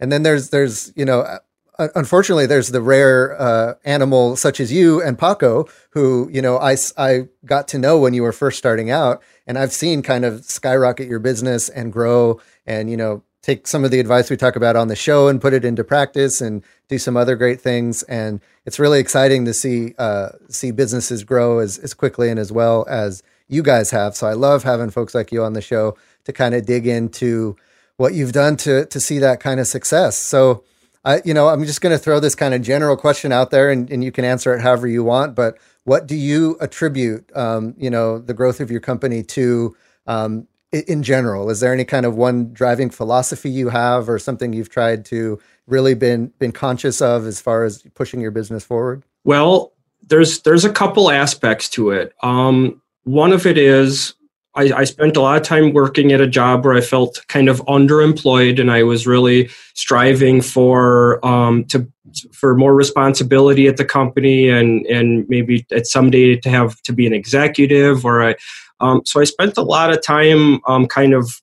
And 0.00 0.10
then 0.10 0.22
there's 0.22 0.50
there's 0.50 0.92
you 0.96 1.04
know 1.04 1.38
unfortunately, 1.78 2.46
there's 2.46 2.68
the 2.68 2.80
rare 2.80 3.40
uh, 3.40 3.74
animal 3.84 4.36
such 4.36 4.60
as 4.60 4.72
you 4.72 5.02
and 5.02 5.18
Paco, 5.18 5.66
who 5.90 6.28
you 6.32 6.42
know 6.42 6.58
I 6.58 6.76
I 6.96 7.28
got 7.44 7.68
to 7.68 7.78
know 7.78 7.98
when 7.98 8.14
you 8.14 8.22
were 8.22 8.32
first 8.32 8.58
starting 8.58 8.90
out, 8.90 9.22
and 9.46 9.58
I've 9.58 9.72
seen 9.72 10.02
kind 10.02 10.24
of 10.24 10.44
skyrocket 10.44 11.08
your 11.08 11.18
business 11.18 11.68
and 11.68 11.92
grow, 11.92 12.40
and 12.66 12.90
you 12.90 12.96
know 12.96 13.22
take 13.44 13.66
some 13.66 13.84
of 13.84 13.90
the 13.90 14.00
advice 14.00 14.30
we 14.30 14.38
talk 14.38 14.56
about 14.56 14.74
on 14.74 14.88
the 14.88 14.96
show 14.96 15.28
and 15.28 15.40
put 15.40 15.52
it 15.52 15.66
into 15.66 15.84
practice 15.84 16.40
and 16.40 16.62
do 16.88 16.98
some 16.98 17.14
other 17.14 17.36
great 17.36 17.60
things. 17.60 18.02
And 18.04 18.40
it's 18.64 18.78
really 18.78 19.00
exciting 19.00 19.44
to 19.44 19.52
see 19.52 19.94
uh, 19.98 20.30
see 20.48 20.70
businesses 20.70 21.24
grow 21.24 21.58
as 21.58 21.78
as 21.78 21.92
quickly 21.92 22.30
and 22.30 22.40
as 22.40 22.50
well 22.50 22.86
as 22.88 23.22
you 23.46 23.62
guys 23.62 23.90
have. 23.90 24.16
So 24.16 24.26
I 24.26 24.32
love 24.32 24.62
having 24.62 24.90
folks 24.90 25.14
like 25.14 25.30
you 25.30 25.44
on 25.44 25.52
the 25.52 25.60
show 25.60 25.96
to 26.24 26.32
kind 26.32 26.54
of 26.54 26.64
dig 26.64 26.86
into 26.86 27.56
what 27.98 28.14
you've 28.14 28.32
done 28.32 28.56
to 28.58 28.86
to 28.86 28.98
see 28.98 29.18
that 29.18 29.40
kind 29.40 29.60
of 29.60 29.66
success. 29.66 30.16
So 30.16 30.64
I, 31.04 31.20
you 31.24 31.34
know, 31.34 31.48
I'm 31.48 31.66
just 31.66 31.82
going 31.82 31.94
to 31.94 32.02
throw 32.02 32.18
this 32.18 32.34
kind 32.34 32.54
of 32.54 32.62
general 32.62 32.96
question 32.96 33.30
out 33.30 33.50
there, 33.50 33.70
and, 33.70 33.90
and 33.90 34.02
you 34.02 34.10
can 34.10 34.24
answer 34.24 34.54
it 34.54 34.62
however 34.62 34.86
you 34.86 35.04
want. 35.04 35.34
But 35.34 35.58
what 35.84 36.06
do 36.06 36.16
you 36.16 36.56
attribute, 36.60 37.30
um, 37.36 37.74
you 37.76 37.90
know, 37.90 38.18
the 38.18 38.32
growth 38.32 38.58
of 38.58 38.70
your 38.70 38.80
company 38.80 39.22
to 39.22 39.76
um, 40.06 40.48
in 40.80 41.02
general? 41.02 41.50
Is 41.50 41.60
there 41.60 41.72
any 41.72 41.84
kind 41.84 42.06
of 42.06 42.16
one 42.16 42.52
driving 42.52 42.90
philosophy 42.90 43.50
you 43.50 43.68
have, 43.68 44.08
or 44.08 44.18
something 44.18 44.52
you've 44.52 44.70
tried 44.70 45.04
to 45.06 45.40
really 45.66 45.94
been 45.94 46.32
been 46.38 46.52
conscious 46.52 47.00
of 47.00 47.26
as 47.26 47.40
far 47.40 47.64
as 47.64 47.82
pushing 47.94 48.20
your 48.20 48.30
business 48.30 48.64
forward? 48.64 49.04
Well, 49.24 49.72
there's 50.06 50.40
there's 50.42 50.64
a 50.64 50.72
couple 50.72 51.10
aspects 51.10 51.68
to 51.70 51.90
it. 51.90 52.14
Um, 52.22 52.80
one 53.04 53.32
of 53.32 53.46
it 53.46 53.58
is 53.58 54.14
I, 54.54 54.70
I, 54.72 54.84
spent 54.84 55.16
a 55.16 55.20
lot 55.20 55.36
of 55.36 55.42
time 55.42 55.72
working 55.72 56.12
at 56.12 56.20
a 56.20 56.28
job 56.28 56.64
where 56.64 56.74
I 56.74 56.80
felt 56.80 57.24
kind 57.28 57.48
of 57.48 57.60
underemployed, 57.66 58.60
and 58.60 58.70
I 58.70 58.84
was 58.84 59.06
really 59.06 59.50
striving 59.74 60.40
for 60.42 61.24
um, 61.26 61.64
to 61.66 61.88
for 62.32 62.54
more 62.54 62.74
responsibility 62.74 63.66
at 63.66 63.76
the 63.76 63.84
company, 63.84 64.48
and 64.48 64.86
and 64.86 65.28
maybe 65.28 65.66
at 65.72 65.86
someday 65.86 66.36
to 66.36 66.50
have 66.50 66.80
to 66.82 66.92
be 66.92 67.06
an 67.06 67.12
executive. 67.12 68.04
Or 68.04 68.22
I, 68.22 68.36
um, 68.84 69.00
so 69.06 69.18
I 69.18 69.24
spent 69.24 69.56
a 69.56 69.62
lot 69.62 69.90
of 69.90 70.02
time 70.02 70.60
um, 70.66 70.86
kind 70.86 71.14
of 71.14 71.40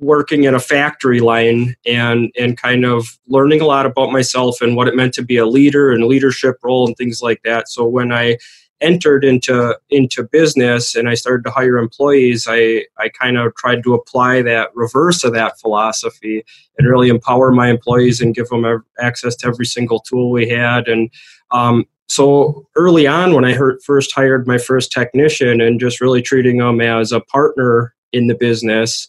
working 0.00 0.44
in 0.44 0.54
a 0.54 0.60
factory 0.60 1.18
line 1.18 1.74
and 1.86 2.30
and 2.38 2.56
kind 2.58 2.84
of 2.84 3.18
learning 3.26 3.62
a 3.62 3.66
lot 3.66 3.86
about 3.86 4.12
myself 4.12 4.60
and 4.60 4.76
what 4.76 4.86
it 4.86 4.94
meant 4.94 5.14
to 5.14 5.22
be 5.22 5.38
a 5.38 5.46
leader 5.46 5.90
and 5.90 6.04
leadership 6.04 6.56
role 6.62 6.86
and 6.86 6.94
things 6.96 7.22
like 7.22 7.42
that. 7.42 7.68
So 7.68 7.86
when 7.86 8.12
I 8.12 8.36
entered 8.82 9.24
into 9.24 9.78
into 9.88 10.22
business 10.22 10.94
and 10.94 11.08
I 11.08 11.14
started 11.14 11.44
to 11.44 11.50
hire 11.50 11.78
employees, 11.78 12.46
I 12.46 12.84
I 12.98 13.08
kind 13.08 13.38
of 13.38 13.54
tried 13.54 13.82
to 13.84 13.94
apply 13.94 14.42
that 14.42 14.68
reverse 14.74 15.24
of 15.24 15.32
that 15.32 15.58
philosophy 15.58 16.44
and 16.78 16.86
really 16.86 17.08
empower 17.08 17.50
my 17.50 17.70
employees 17.70 18.20
and 18.20 18.34
give 18.34 18.48
them 18.48 18.84
access 19.00 19.34
to 19.36 19.46
every 19.46 19.66
single 19.66 20.00
tool 20.00 20.30
we 20.30 20.50
had. 20.50 20.86
And 20.86 21.10
um, 21.50 21.86
so 22.08 22.66
early 22.74 23.06
on, 23.06 23.34
when 23.34 23.44
I 23.44 23.52
heard, 23.52 23.82
first 23.82 24.12
hired 24.14 24.46
my 24.46 24.58
first 24.58 24.90
technician 24.90 25.60
and 25.60 25.78
just 25.78 26.00
really 26.00 26.22
treating 26.22 26.58
them 26.58 26.80
as 26.80 27.12
a 27.12 27.20
partner 27.20 27.94
in 28.12 28.26
the 28.26 28.34
business, 28.34 29.08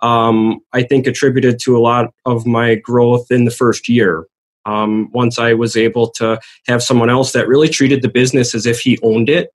um, 0.00 0.60
I 0.72 0.82
think 0.82 1.06
attributed 1.06 1.58
to 1.60 1.76
a 1.76 1.80
lot 1.80 2.12
of 2.24 2.46
my 2.46 2.76
growth 2.76 3.30
in 3.30 3.44
the 3.44 3.50
first 3.50 3.88
year. 3.88 4.26
Um, 4.64 5.10
once 5.12 5.38
I 5.38 5.54
was 5.54 5.76
able 5.76 6.10
to 6.12 6.40
have 6.66 6.82
someone 6.82 7.10
else 7.10 7.32
that 7.32 7.48
really 7.48 7.68
treated 7.68 8.02
the 8.02 8.08
business 8.08 8.54
as 8.54 8.66
if 8.66 8.80
he 8.80 8.98
owned 9.02 9.28
it, 9.28 9.50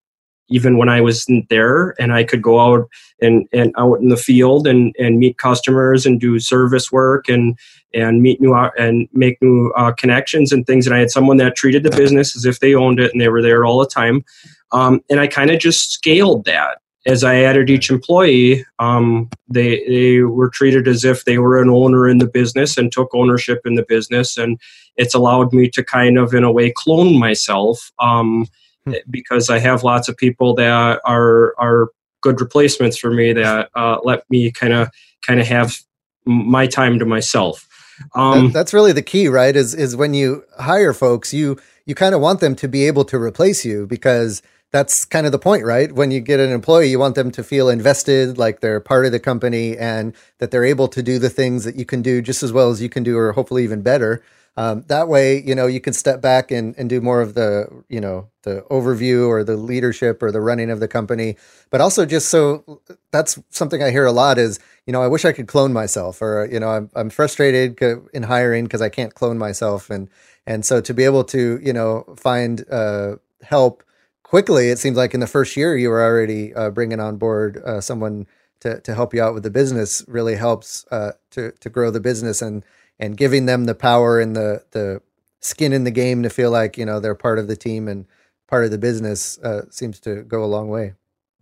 even 0.54 0.78
when 0.78 0.90
I 0.90 1.02
wasn't 1.02 1.50
there, 1.50 1.96
and 2.00 2.14
I 2.14 2.24
could 2.24 2.42
go 2.42 2.60
out 2.60 2.90
and, 3.22 3.48
and 3.52 3.74
out 3.78 4.00
in 4.00 4.10
the 4.10 4.18
field 4.18 4.68
and, 4.68 4.96
and 5.00 5.20
meet 5.20 5.38
customers 5.38 6.06
and 6.06 6.20
do 6.20 6.40
service 6.40 6.92
work 6.92 7.30
and 7.30 7.58
and 7.96 8.22
meet 8.22 8.42
new 8.42 8.54
uh, 8.54 8.72
and 8.78 9.08
make 9.14 9.40
new 9.42 9.72
uh, 9.76 9.92
connections 9.92 10.52
and 10.52 10.66
things. 10.66 10.88
And 10.88 10.96
I 10.96 11.00
had 11.00 11.12
someone 11.12 11.38
that 11.38 11.56
treated 11.56 11.84
the 11.84 11.96
business 11.96 12.36
as 12.36 12.46
if 12.46 12.60
they 12.60 12.74
owned 12.74 13.00
it 13.00 13.12
and 13.12 13.22
they 13.22 13.30
were 13.30 13.42
there 13.42 13.66
all 13.66 13.80
the 13.80 13.88
time. 13.88 14.26
Um, 14.72 15.02
and 15.12 15.20
I 15.20 15.28
kind 15.28 15.52
of 15.52 15.60
just 15.60 15.92
scaled 15.92 16.46
that 16.46 16.80
as 17.06 17.24
I 17.24 17.42
added 17.42 17.70
each 17.70 17.90
employee, 17.90 18.66
um, 18.80 19.30
they 19.48 19.84
they 19.88 20.20
were 20.22 20.50
treated 20.50 20.88
as 20.88 21.04
if 21.04 21.26
they 21.26 21.38
were 21.38 21.62
an 21.62 21.70
owner 21.70 22.08
in 22.08 22.18
the 22.20 22.28
business 22.28 22.78
and 22.78 22.92
took 22.92 23.14
ownership 23.14 23.62
in 23.66 23.76
the 23.76 23.86
business, 23.88 24.38
and 24.38 24.60
it's 24.96 25.14
allowed 25.14 25.54
me 25.54 25.70
to 25.70 25.84
kind 25.84 26.18
of, 26.18 26.34
in 26.34 26.44
a 26.44 26.52
way, 26.52 26.72
clone 26.72 27.20
myself 27.20 27.92
um, 28.00 28.48
hmm. 28.86 28.94
because 29.10 29.50
I 29.50 29.60
have 29.60 29.84
lots 29.84 30.08
of 30.10 30.18
people 30.18 30.56
that 30.56 31.02
are 31.06 31.54
are 31.58 31.90
good 32.22 32.40
replacements 32.40 32.98
for 32.98 33.12
me 33.12 33.34
that 33.34 33.70
uh, 33.76 33.98
let 34.04 34.30
me 34.30 34.52
kind 34.52 34.74
of 34.74 34.90
kind 35.22 35.40
of 35.40 35.48
have 35.48 35.78
my 36.26 36.68
time 36.68 37.00
to 37.00 37.06
myself. 37.06 37.68
Um, 38.16 38.48
that, 38.48 38.54
that's 38.54 38.74
really 38.74 38.94
the 38.94 39.02
key, 39.02 39.28
right? 39.28 39.56
Is 39.56 39.74
is 39.76 39.96
when 39.96 40.14
you 40.14 40.44
hire 40.60 40.94
folks, 40.94 41.34
you 41.34 41.60
you 41.86 41.96
kind 41.96 42.16
of 42.16 42.22
want 42.22 42.40
them 42.40 42.56
to 42.56 42.68
be 42.68 42.88
able 42.88 43.06
to 43.06 43.18
replace 43.18 43.66
you 43.66 43.86
because 43.86 44.42
that's 44.72 45.06
kind 45.06 45.28
of 45.28 45.32
the 45.32 45.40
point, 45.40 45.64
right? 45.64 45.92
When 45.92 46.10
you 46.10 46.20
get 46.20 46.40
an 46.40 46.50
employee, 46.50 46.90
you 46.90 46.98
want 46.98 47.14
them 47.14 47.30
to 47.32 47.44
feel 47.44 47.70
invested, 47.70 48.40
like 48.40 48.60
they're 48.60 48.80
part 48.80 49.06
of 49.06 49.12
the 49.12 49.20
company 49.20 49.78
and 49.78 50.16
that 50.40 50.50
they're 50.50 50.66
able 50.66 50.88
to 50.88 51.04
do 51.04 51.20
the 51.20 51.30
things 51.30 51.64
that 51.64 51.76
you 51.76 51.86
can 51.86 52.02
do 52.02 52.24
just 52.24 52.42
as 52.42 52.52
well 52.52 52.72
as 52.72 52.82
you 52.82 52.90
can 52.90 53.04
do, 53.04 53.16
or 53.16 53.34
hopefully 53.34 53.64
even 53.64 53.84
better. 53.84 54.24
Um, 54.56 54.84
that 54.88 55.08
way, 55.08 55.42
you 55.42 55.56
know, 55.56 55.66
you 55.66 55.82
can 55.82 55.94
step 55.94 56.22
back 56.22 56.52
and, 56.52 56.76
and 56.78 56.88
do 56.88 57.02
more 57.02 57.22
of 57.22 57.34
the, 57.34 57.84
you 57.90 58.00
know, 58.00 58.30
the 58.44 58.64
overview 58.70 59.28
or 59.28 59.44
the 59.44 59.58
leadership 59.58 60.22
or 60.22 60.32
the 60.32 60.42
running 60.42 60.70
of 60.70 60.80
the 60.80 60.88
company. 60.88 61.38
But 61.72 61.82
also 61.82 62.06
just 62.06 62.30
so 62.30 62.82
that's 63.12 63.40
something 63.50 63.82
I 63.82 63.90
hear 63.90 64.06
a 64.06 64.12
lot 64.12 64.38
is, 64.38 64.60
you 64.86 64.94
know, 64.94 65.02
I 65.02 65.08
wish 65.08 65.26
I 65.26 65.32
could 65.32 65.48
clone 65.48 65.74
myself 65.74 66.22
or, 66.22 66.48
you 66.52 66.60
know, 66.60 66.70
I'm, 66.70 66.90
I'm 66.96 67.10
frustrated 67.10 67.82
in 68.14 68.24
hiring 68.24 68.66
because 68.66 68.82
I 68.82 68.90
can't 68.90 69.16
clone 69.16 69.40
myself. 69.40 69.90
And, 69.90 70.08
and 70.46 70.64
so 70.66 70.82
to 70.82 70.94
be 70.94 71.04
able 71.04 71.24
to, 71.26 71.60
you 71.64 71.74
know, 71.74 72.04
find 72.16 72.64
uh, 72.70 73.16
help 73.42 73.84
quickly, 74.22 74.70
it 74.70 74.78
seems 74.78 74.98
like 74.98 75.16
in 75.16 75.20
the 75.20 75.28
first 75.28 75.58
year 75.58 75.76
you 75.76 75.90
were 75.90 76.04
already 76.04 76.54
uh, 76.54 76.70
bringing 76.70 77.00
on 77.00 77.18
board 77.18 77.58
uh, 77.66 77.82
someone 77.82 78.28
to, 78.64 78.80
to 78.82 78.96
help 78.96 79.14
you 79.14 79.22
out 79.22 79.34
with 79.34 79.44
the 79.44 79.50
business 79.50 80.06
really 80.08 80.36
helps 80.36 80.86
uh, 80.90 81.12
to 81.32 81.52
to 81.60 81.70
grow 81.70 81.92
the 81.92 82.00
business 82.00 82.42
and 82.42 82.64
and 83.04 83.18
giving 83.18 83.46
them 83.46 83.66
the 83.66 83.76
power 83.76 84.20
and 84.20 84.36
the 84.36 84.64
the 84.72 85.02
skin 85.42 85.74
in 85.74 85.84
the 85.84 85.92
game 85.92 86.24
to 86.24 86.30
feel 86.30 86.52
like 86.52 86.78
you 86.78 86.86
know 86.86 87.00
they're 87.00 87.16
part 87.16 87.38
of 87.38 87.48
the 87.48 87.56
team 87.56 87.88
and 87.88 88.06
part 88.48 88.64
of 88.64 88.72
the 88.72 88.78
business 88.78 89.38
uh, 89.40 89.64
seems 89.70 90.00
to 90.00 90.24
go 90.24 90.44
a 90.44 90.46
long 90.46 90.70
way. 90.70 90.94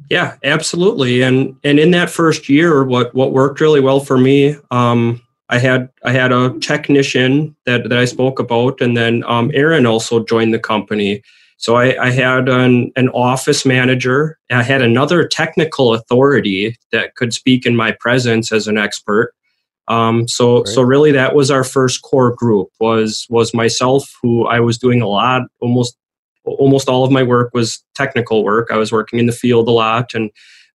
Yeah, 0.09 0.37
absolutely. 0.43 1.21
And 1.21 1.55
and 1.63 1.79
in 1.79 1.91
that 1.91 2.09
first 2.09 2.49
year, 2.49 2.83
what 2.83 3.13
what 3.13 3.31
worked 3.31 3.61
really 3.61 3.79
well 3.79 3.99
for 3.99 4.17
me, 4.17 4.55
um, 4.71 5.21
I 5.49 5.59
had 5.59 5.89
I 6.03 6.11
had 6.11 6.31
a 6.31 6.57
technician 6.59 7.55
that 7.65 7.87
that 7.89 7.97
I 7.97 8.05
spoke 8.05 8.39
about, 8.39 8.81
and 8.81 8.97
then 8.97 9.23
um, 9.27 9.51
Aaron 9.53 9.85
also 9.85 10.23
joined 10.23 10.53
the 10.53 10.59
company. 10.59 11.21
So 11.57 11.75
I, 11.75 12.07
I 12.07 12.09
had 12.09 12.49
an, 12.49 12.91
an 12.95 13.09
office 13.09 13.67
manager. 13.67 14.39
I 14.49 14.63
had 14.63 14.81
another 14.81 15.27
technical 15.27 15.93
authority 15.93 16.75
that 16.91 17.13
could 17.13 17.33
speak 17.33 17.67
in 17.67 17.75
my 17.75 17.91
presence 17.99 18.51
as 18.51 18.67
an 18.67 18.79
expert. 18.79 19.35
Um, 19.87 20.27
so 20.27 20.59
right. 20.59 20.67
so 20.67 20.81
really 20.81 21.11
that 21.11 21.35
was 21.35 21.51
our 21.51 21.63
first 21.63 22.01
core 22.01 22.33
group 22.33 22.69
was 22.79 23.25
was 23.29 23.53
myself 23.53 24.11
who 24.21 24.45
I 24.45 24.59
was 24.59 24.77
doing 24.77 25.01
a 25.01 25.07
lot 25.07 25.43
almost 25.59 25.97
almost 26.45 26.89
all 26.89 27.03
of 27.03 27.11
my 27.11 27.23
work 27.23 27.51
was 27.53 27.83
technical 27.95 28.43
work. 28.43 28.69
I 28.71 28.77
was 28.77 28.91
working 28.91 29.19
in 29.19 29.25
the 29.25 29.31
field 29.31 29.67
a 29.67 29.71
lot 29.71 30.13
and 30.13 30.31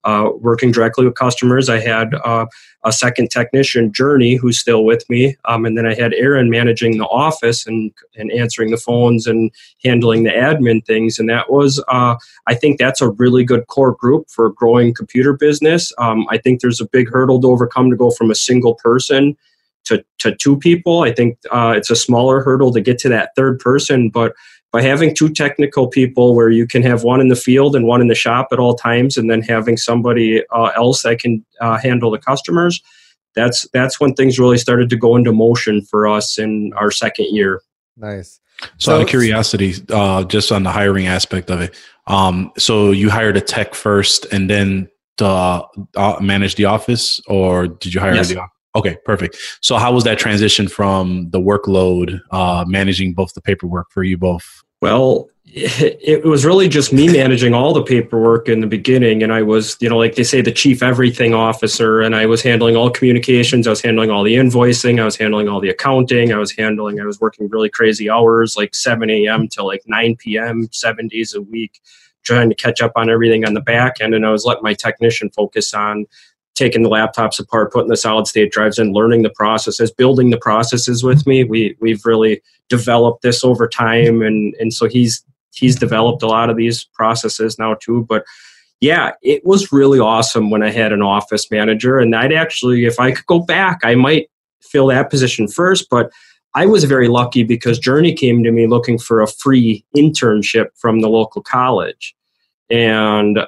uh, 0.07 0.31
working 0.39 0.71
directly 0.71 1.05
with 1.05 1.17
customers. 1.17 1.69
I 1.69 1.81
had 1.81 2.15
uh, 2.25 2.47
a 2.85 2.93
second 2.93 3.31
technician, 3.31 3.93
Journey, 3.93 4.37
who's 4.37 4.59
still 4.59 4.85
with 4.85 5.09
me, 5.11 5.37
um, 5.47 5.67
and 5.67 5.77
then 5.77 5.85
I 5.85 5.95
had 5.95 6.15
Aaron 6.15 6.49
managing 6.49 6.97
the 6.97 7.07
office 7.07 7.67
and 7.67 7.93
and 8.17 8.31
answering 8.31 8.71
the 8.71 8.77
phones 8.77 9.27
and 9.27 9.51
handling 9.85 10.23
the 10.23 10.31
admin 10.31 10.87
things. 10.87 11.19
And 11.19 11.29
that 11.29 11.51
was, 11.51 11.83
uh, 11.89 12.15
I 12.47 12.55
think, 12.55 12.79
that's 12.79 13.03
a 13.03 13.11
really 13.11 13.45
good 13.45 13.67
core 13.67 13.97
group 13.97 14.31
for 14.31 14.51
growing 14.51 14.95
computer 14.95 15.33
business. 15.33 15.93
Um, 15.99 16.27
I 16.31 16.39
think 16.39 16.61
there's 16.61 16.81
a 16.81 16.89
big 16.89 17.11
hurdle 17.11 17.41
to 17.41 17.49
overcome 17.49 17.91
to 17.91 17.97
go 17.97 18.11
from 18.11 18.31
a 18.31 18.37
single 18.37 18.77
person 18.77 19.37
to 19.87 20.05
to 20.19 20.35
two 20.37 20.57
people. 20.57 21.03
I 21.03 21.13
think 21.13 21.39
uh, 21.51 21.75
it's 21.77 21.91
a 21.91 21.97
smaller 21.97 22.43
hurdle 22.43 22.73
to 22.73 22.81
get 22.81 22.99
to 22.99 23.09
that 23.09 23.31
third 23.35 23.59
person, 23.59 24.11
but 24.11 24.35
by 24.77 24.83
having 24.83 25.15
two 25.15 25.31
technical 25.31 25.89
people 25.89 26.35
where 26.35 26.51
you 26.51 26.67
can 26.67 26.83
have 26.83 27.03
one 27.03 27.19
in 27.19 27.29
the 27.29 27.35
field 27.35 27.75
and 27.75 27.87
one 27.87 28.03
in 28.03 28.09
the 28.09 28.15
shop 28.15 28.49
at 28.53 28.59
all 28.59 28.75
times 28.75 29.17
and 29.17 29.31
then 29.31 29.41
having 29.41 29.79
somebody 29.79 30.43
uh, 30.51 30.71
else 30.77 31.03
that 31.03 31.19
can 31.19 31.43
uh, 31.63 31.79
handle 31.79 32.11
the 32.11 32.19
customers 32.19 32.83
that's 33.35 33.67
that's 33.73 33.99
when 33.99 34.13
things 34.13 34.39
really 34.39 34.59
started 34.59 34.91
to 34.91 34.97
go 34.97 35.17
into 35.17 35.33
motion 35.33 35.81
for 35.81 36.07
us 36.07 36.39
in 36.39 36.75
our 36.77 36.91
second 36.91 37.25
year 37.31 37.63
nice 37.97 38.39
so, 38.61 38.69
so 38.77 38.97
out 38.97 39.01
of 39.01 39.09
curiosity 39.09 39.73
uh, 39.89 40.23
just 40.25 40.53
on 40.53 40.63
the 40.63 40.71
hiring 40.71 41.07
aspect 41.07 41.51
of 41.51 41.63
it 41.63 41.75
um, 42.07 42.53
so 42.59 42.91
you 42.91 43.09
hired 43.09 43.39
a 43.39 43.41
tech 43.41 43.75
first 43.75 44.27
and 44.27 44.51
then 44.51 44.87
to 45.17 45.25
uh, 45.25 46.19
manage 46.21 46.57
the 46.57 46.67
office 46.67 47.19
or 47.29 47.67
did 47.67 47.95
you 47.95 48.01
hire 48.01 48.15
yes. 48.15 48.29
the 48.29 48.37
office 48.37 48.53
Okay, 48.77 48.99
perfect. 49.07 49.39
So, 49.63 49.79
how 49.79 49.91
was 49.91 50.05
that 50.05 50.19
transition 50.19 50.69
from 50.69 51.31
the 51.31 51.41
workload, 51.41 52.21
uh, 52.31 52.65
managing 52.69 53.15
both 53.15 53.33
the 53.33 53.41
paperwork 53.41 53.91
for 53.91 54.03
you 54.03 54.19
both? 54.19 54.63
Well, 54.81 55.31
it, 55.59 56.23
was 56.25 56.45
really 56.45 56.69
just 56.69 56.93
me 56.93 57.09
managing 57.09 57.55
all 57.55 57.73
the 57.73 57.83
paperwork 57.83 58.47
in 58.47 58.61
the 58.61 58.67
beginning. 58.67 59.23
And 59.23 59.33
I 59.33 59.41
was, 59.41 59.77
you 59.81 59.89
know, 59.89 59.97
like 59.97 60.15
they 60.15 60.23
say, 60.23 60.43
the 60.43 60.53
chief 60.53 60.83
everything 60.83 61.33
officer. 61.33 62.03
And 62.03 62.15
I 62.15 62.27
was 62.27 62.43
handling 62.43 62.77
all 62.77 62.91
communications. 62.91 63.67
I 63.67 63.71
was 63.71 63.81
handling 63.81 64.11
all 64.11 64.23
the 64.23 64.35
invoicing. 64.35 65.01
I 65.01 65.05
was 65.07 65.17
handling 65.17 65.49
all 65.49 65.61
the 65.61 65.71
accounting. 65.71 66.31
I 66.33 66.37
was 66.37 66.53
handling, 66.53 67.01
I 67.01 67.07
was 67.07 67.21
working 67.21 67.49
really 67.49 67.71
crazy 67.71 68.11
hours, 68.11 68.55
like 68.57 68.75
7 68.75 69.09
a.m. 69.09 69.49
to 69.53 69.63
like 69.63 69.83
9 69.87 70.17
p.m., 70.17 70.69
seven 70.73 71.09
days 71.09 71.33
a 71.33 71.41
week, 71.41 71.81
trying 72.23 72.51
to 72.51 72.55
catch 72.55 72.83
up 72.83 72.93
on 72.97 73.09
everything 73.09 73.47
on 73.47 73.55
the 73.55 73.63
back 73.63 74.01
end. 74.01 74.15
And 74.15 74.27
I 74.27 74.33
was 74.33 74.45
letting 74.45 74.65
my 74.65 74.75
technician 74.75 75.31
focus 75.31 75.73
on 75.73 76.05
taking 76.57 76.83
the 76.83 76.91
laptops 76.91 77.39
apart, 77.39 77.73
putting 77.73 77.91
the 77.91 77.97
solid 77.97 78.27
state 78.27 78.51
drives 78.51 78.79
in, 78.79 78.93
learning 78.93 79.23
the 79.23 79.31
processes, 79.31 79.93
building 79.93 80.31
the 80.31 80.39
processes 80.39 81.05
with 81.05 81.27
me. 81.27 81.45
We 81.45 81.77
we've 81.81 82.05
really 82.05 82.43
developed 82.69 83.23
this 83.23 83.45
over 83.45 83.69
time, 83.69 84.23
and 84.23 84.55
and 84.59 84.73
so 84.73 84.89
he's 84.89 85.25
he's 85.55 85.77
developed 85.77 86.23
a 86.23 86.27
lot 86.27 86.51
of 86.51 86.57
these 86.57 86.85
processes 86.95 87.59
now 87.59 87.75
too. 87.75 88.05
But 88.09 88.25
yeah, 88.81 89.13
it 89.23 89.45
was 89.45 89.73
really 89.73 90.01
awesome 90.01 90.51
when 90.51 90.63
I 90.63 90.71
had 90.71 90.93
an 90.93 91.03
office 91.03 91.51
manager, 91.51 91.99
and 91.99 92.15
I'd 92.17 92.33
actually, 92.33 92.87
if 92.87 92.99
I 92.99 93.13
could 93.13 93.27
go 93.27 93.39
back, 93.39 93.81
I 93.85 93.95
might 93.95 94.29
fill 94.63 94.89
that 94.89 95.11
position 95.11 95.47
first, 95.47 95.89
but. 95.89 96.11
I 96.55 96.65
was 96.65 96.85
very 96.85 97.09
lucky 97.09 97.43
because 97.43 97.79
Journey 97.79 98.15
came 98.15 98.43
to 98.43 98.51
me 98.51 98.67
looking 98.67 98.99
for 98.99 99.21
a 99.21 99.27
free 99.27 99.85
internship 99.95 100.69
from 100.75 101.01
the 101.01 101.09
local 101.09 101.43
college. 101.43 102.17
And 102.71 103.41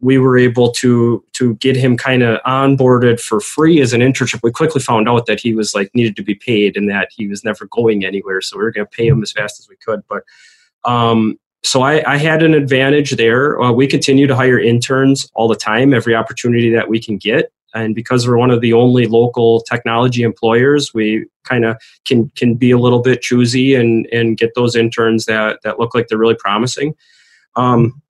we 0.00 0.18
were 0.18 0.36
able 0.36 0.70
to 0.72 1.24
to 1.34 1.54
get 1.56 1.76
him 1.76 1.96
kind 1.96 2.22
of 2.22 2.40
onboarded 2.42 3.20
for 3.20 3.40
free 3.40 3.80
as 3.80 3.92
an 3.92 4.00
internship. 4.00 4.40
We 4.42 4.50
quickly 4.50 4.80
found 4.80 5.08
out 5.08 5.26
that 5.26 5.40
he 5.40 5.54
was 5.54 5.74
like 5.74 5.90
needed 5.94 6.16
to 6.16 6.22
be 6.22 6.34
paid 6.34 6.76
and 6.76 6.88
that 6.90 7.08
he 7.10 7.28
was 7.28 7.44
never 7.44 7.66
going 7.66 8.04
anywhere. 8.04 8.40
So 8.40 8.56
we 8.56 8.64
were 8.64 8.72
going 8.72 8.86
to 8.86 8.96
pay 8.96 9.06
him 9.06 9.22
as 9.22 9.32
fast 9.32 9.60
as 9.60 9.68
we 9.68 9.76
could. 9.76 10.02
But 10.08 10.24
um, 10.84 11.38
so 11.62 11.82
I, 11.82 12.02
I, 12.10 12.16
had 12.18 12.42
an 12.42 12.54
advantage 12.54 13.12
there. 13.12 13.60
Uh, 13.60 13.72
we 13.72 13.88
continue 13.88 14.28
to 14.28 14.36
hire 14.36 14.60
interns 14.60 15.28
all 15.34 15.48
the 15.48 15.56
time, 15.56 15.92
every 15.92 16.14
opportunity 16.14 16.70
that 16.70 16.88
we 16.88 17.00
can 17.00 17.16
get. 17.16 17.52
And 17.74 17.94
because 17.94 18.26
we're 18.26 18.38
one 18.38 18.50
of 18.50 18.60
the 18.60 18.72
only 18.72 19.06
local 19.06 19.60
technology 19.62 20.22
employers, 20.22 20.94
we 20.94 21.26
kind 21.44 21.64
of 21.64 21.76
can 22.06 22.30
can 22.36 22.54
be 22.54 22.70
a 22.70 22.78
little 22.78 23.00
bit 23.00 23.20
choosy 23.20 23.74
and 23.74 24.06
and 24.12 24.38
get 24.38 24.54
those 24.54 24.74
interns 24.74 25.26
that 25.26 25.60
that 25.64 25.78
look 25.78 25.94
like 25.94 26.08
they're 26.08 26.18
really 26.18 26.36
promising. 26.36 26.94
Um, 27.56 28.00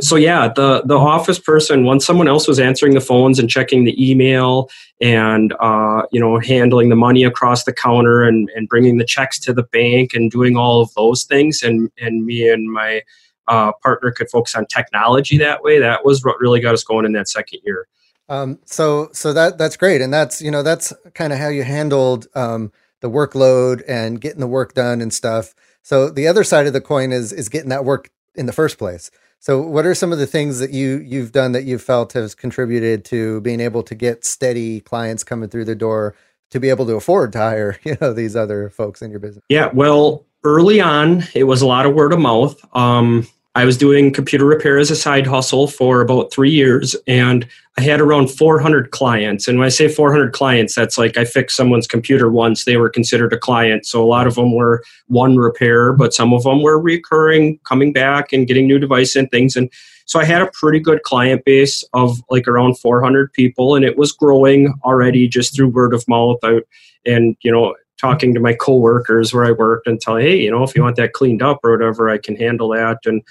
so 0.00 0.16
yeah 0.16 0.48
the 0.48 0.82
the 0.86 0.96
office 0.96 1.38
person 1.38 1.84
once 1.84 2.06
someone 2.06 2.28
else 2.28 2.48
was 2.48 2.58
answering 2.58 2.94
the 2.94 3.00
phones 3.00 3.38
and 3.38 3.50
checking 3.50 3.84
the 3.84 4.10
email 4.10 4.70
and 5.00 5.54
uh, 5.60 6.02
you 6.10 6.20
know 6.20 6.38
handling 6.38 6.88
the 6.88 6.96
money 6.96 7.24
across 7.24 7.64
the 7.64 7.72
counter 7.72 8.22
and, 8.22 8.50
and 8.54 8.68
bringing 8.68 8.96
the 8.96 9.04
checks 9.04 9.38
to 9.38 9.52
the 9.52 9.64
bank 9.64 10.14
and 10.14 10.30
doing 10.30 10.56
all 10.56 10.80
of 10.80 10.92
those 10.94 11.24
things 11.24 11.62
and 11.62 11.90
and 11.98 12.24
me 12.24 12.48
and 12.48 12.72
my 12.72 13.02
uh, 13.48 13.72
partner 13.82 14.10
could 14.10 14.30
focus 14.30 14.54
on 14.54 14.64
technology 14.66 15.36
that 15.36 15.62
way 15.62 15.78
that 15.78 16.04
was 16.04 16.24
what 16.24 16.40
really 16.40 16.60
got 16.60 16.72
us 16.72 16.84
going 16.84 17.04
in 17.04 17.12
that 17.12 17.28
second 17.28 17.60
year. 17.64 17.86
Um, 18.28 18.58
so 18.64 19.10
so 19.12 19.32
that 19.34 19.58
that's 19.58 19.76
great 19.76 20.00
and 20.00 20.12
that's 20.12 20.40
you 20.40 20.50
know 20.50 20.62
that's 20.62 20.92
kind 21.14 21.32
of 21.32 21.38
how 21.38 21.48
you 21.48 21.64
handled 21.64 22.26
um, 22.34 22.72
the 23.00 23.10
workload 23.10 23.82
and 23.86 24.20
getting 24.20 24.40
the 24.40 24.46
work 24.46 24.72
done 24.72 25.02
and 25.02 25.12
stuff. 25.12 25.54
So 25.82 26.08
the 26.08 26.26
other 26.28 26.44
side 26.44 26.66
of 26.66 26.72
the 26.72 26.80
coin 26.80 27.12
is 27.12 27.32
is 27.32 27.50
getting 27.50 27.68
that 27.68 27.84
work 27.84 28.08
in 28.34 28.46
the 28.46 28.52
first 28.52 28.78
place 28.78 29.10
so, 29.42 29.60
what 29.60 29.84
are 29.86 29.94
some 29.94 30.12
of 30.12 30.20
the 30.20 30.26
things 30.28 30.60
that 30.60 30.70
you 30.70 30.98
you've 30.98 31.32
done 31.32 31.50
that 31.50 31.64
you've 31.64 31.82
felt 31.82 32.12
has 32.12 32.32
contributed 32.32 33.04
to 33.06 33.40
being 33.40 33.58
able 33.58 33.82
to 33.82 33.96
get 33.96 34.24
steady 34.24 34.78
clients 34.78 35.24
coming 35.24 35.48
through 35.48 35.64
the 35.64 35.74
door 35.74 36.14
to 36.50 36.60
be 36.60 36.68
able 36.68 36.86
to 36.86 36.94
afford 36.94 37.32
to 37.32 37.38
hire 37.38 37.76
you 37.84 37.96
know 38.00 38.12
these 38.12 38.36
other 38.36 38.70
folks 38.70 39.02
in 39.02 39.10
your 39.10 39.18
business? 39.18 39.44
Yeah, 39.48 39.70
well, 39.74 40.24
early 40.44 40.80
on, 40.80 41.24
it 41.34 41.42
was 41.42 41.60
a 41.60 41.66
lot 41.66 41.86
of 41.86 41.92
word 41.92 42.12
of 42.12 42.20
mouth. 42.20 42.56
Um, 42.72 43.26
I 43.54 43.66
was 43.66 43.76
doing 43.76 44.12
computer 44.12 44.46
repair 44.46 44.78
as 44.78 44.90
a 44.90 44.96
side 44.96 45.26
hustle 45.26 45.66
for 45.66 46.00
about 46.00 46.32
three 46.32 46.50
years, 46.50 46.96
and 47.06 47.46
I 47.76 47.82
had 47.82 48.00
around 48.00 48.28
400 48.28 48.92
clients. 48.92 49.46
And 49.46 49.58
when 49.58 49.66
I 49.66 49.68
say 49.68 49.88
400 49.88 50.32
clients, 50.32 50.74
that's 50.74 50.96
like 50.96 51.18
I 51.18 51.26
fixed 51.26 51.56
someone's 51.56 51.86
computer 51.86 52.30
once; 52.30 52.64
they 52.64 52.78
were 52.78 52.88
considered 52.88 53.32
a 53.32 53.38
client. 53.38 53.84
So 53.84 54.02
a 54.02 54.06
lot 54.06 54.26
of 54.26 54.36
them 54.36 54.54
were 54.54 54.82
one 55.08 55.36
repair, 55.36 55.92
but 55.92 56.14
some 56.14 56.32
of 56.32 56.44
them 56.44 56.62
were 56.62 56.80
recurring, 56.80 57.58
coming 57.64 57.92
back 57.92 58.32
and 58.32 58.46
getting 58.46 58.66
new 58.66 58.78
device 58.78 59.16
and 59.16 59.30
things. 59.30 59.54
And 59.54 59.70
so 60.06 60.18
I 60.18 60.24
had 60.24 60.40
a 60.40 60.50
pretty 60.52 60.80
good 60.80 61.02
client 61.02 61.44
base 61.44 61.84
of 61.92 62.22
like 62.30 62.48
around 62.48 62.78
400 62.78 63.34
people, 63.34 63.74
and 63.74 63.84
it 63.84 63.98
was 63.98 64.12
growing 64.12 64.72
already 64.82 65.28
just 65.28 65.54
through 65.54 65.68
word 65.68 65.92
of 65.92 66.08
mouth. 66.08 66.38
I, 66.42 66.60
and 67.04 67.36
you 67.42 67.52
know, 67.52 67.74
talking 68.02 68.34
to 68.34 68.40
my 68.40 68.52
coworkers 68.52 69.32
where 69.32 69.44
I 69.44 69.52
worked 69.52 69.86
and 69.86 70.00
tell, 70.00 70.16
hey, 70.16 70.36
you 70.36 70.50
know, 70.50 70.64
if 70.64 70.74
you 70.74 70.82
want 70.82 70.96
that 70.96 71.12
cleaned 71.12 71.40
up 71.40 71.60
or 71.62 71.70
whatever, 71.70 72.10
I 72.10 72.18
can 72.18 72.36
handle 72.36 72.68
that. 72.70 72.98
And 73.04 73.22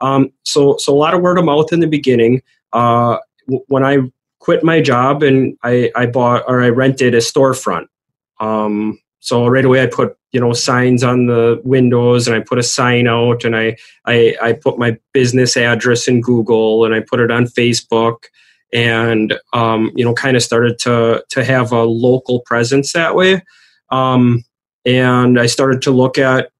um, 0.00 0.30
so, 0.44 0.76
so 0.78 0.94
a 0.94 0.96
lot 0.96 1.14
of 1.14 1.22
word 1.22 1.38
of 1.38 1.44
mouth 1.44 1.72
in 1.72 1.80
the 1.80 1.86
beginning. 1.86 2.42
Uh, 2.72 3.16
w- 3.46 3.64
when 3.68 3.82
I 3.84 3.98
quit 4.38 4.62
my 4.62 4.80
job 4.82 5.22
and 5.22 5.56
I, 5.64 5.90
I 5.96 6.06
bought 6.06 6.44
or 6.46 6.62
I 6.62 6.68
rented 6.68 7.14
a 7.14 7.18
storefront. 7.18 7.86
Um, 8.38 9.00
so 9.20 9.46
right 9.46 9.64
away 9.64 9.82
I 9.82 9.86
put 9.86 10.16
you 10.32 10.40
know 10.40 10.52
signs 10.52 11.02
on 11.02 11.26
the 11.26 11.60
windows 11.64 12.28
and 12.28 12.36
I 12.36 12.40
put 12.40 12.58
a 12.58 12.62
sign 12.62 13.08
out 13.08 13.44
and 13.44 13.56
I, 13.56 13.76
I 14.04 14.36
I 14.40 14.52
put 14.52 14.78
my 14.78 14.96
business 15.12 15.56
address 15.56 16.06
in 16.06 16.20
Google 16.20 16.84
and 16.84 16.94
I 16.94 17.00
put 17.00 17.20
it 17.20 17.30
on 17.30 17.46
Facebook 17.46 18.24
and 18.72 19.38
um, 19.52 19.90
you 19.96 20.04
know 20.04 20.14
kind 20.14 20.36
of 20.36 20.42
started 20.42 20.78
to 20.80 21.24
to 21.30 21.44
have 21.44 21.72
a 21.72 21.82
local 21.82 22.40
presence 22.40 22.92
that 22.92 23.14
way. 23.16 23.42
Um, 23.90 24.44
and 24.84 25.38
I 25.38 25.46
started 25.46 25.82
to 25.82 25.90
look 25.90 26.18
at 26.18 26.50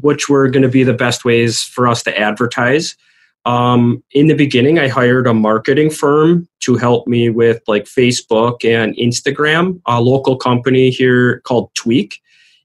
which 0.00 0.28
were 0.28 0.48
going 0.48 0.62
to 0.62 0.68
be 0.68 0.84
the 0.84 0.94
best 0.94 1.24
ways 1.24 1.60
for 1.60 1.86
us 1.86 2.02
to 2.04 2.18
advertise. 2.18 2.96
Um, 3.44 4.02
in 4.12 4.28
the 4.28 4.34
beginning, 4.34 4.78
I 4.78 4.88
hired 4.88 5.26
a 5.26 5.34
marketing 5.34 5.90
firm 5.90 6.48
to 6.60 6.76
help 6.76 7.06
me 7.06 7.28
with 7.28 7.60
like 7.66 7.84
Facebook 7.84 8.64
and 8.64 8.96
Instagram, 8.96 9.80
a 9.86 10.00
local 10.00 10.36
company 10.36 10.90
here 10.90 11.40
called 11.40 11.74
Tweak. 11.74 12.20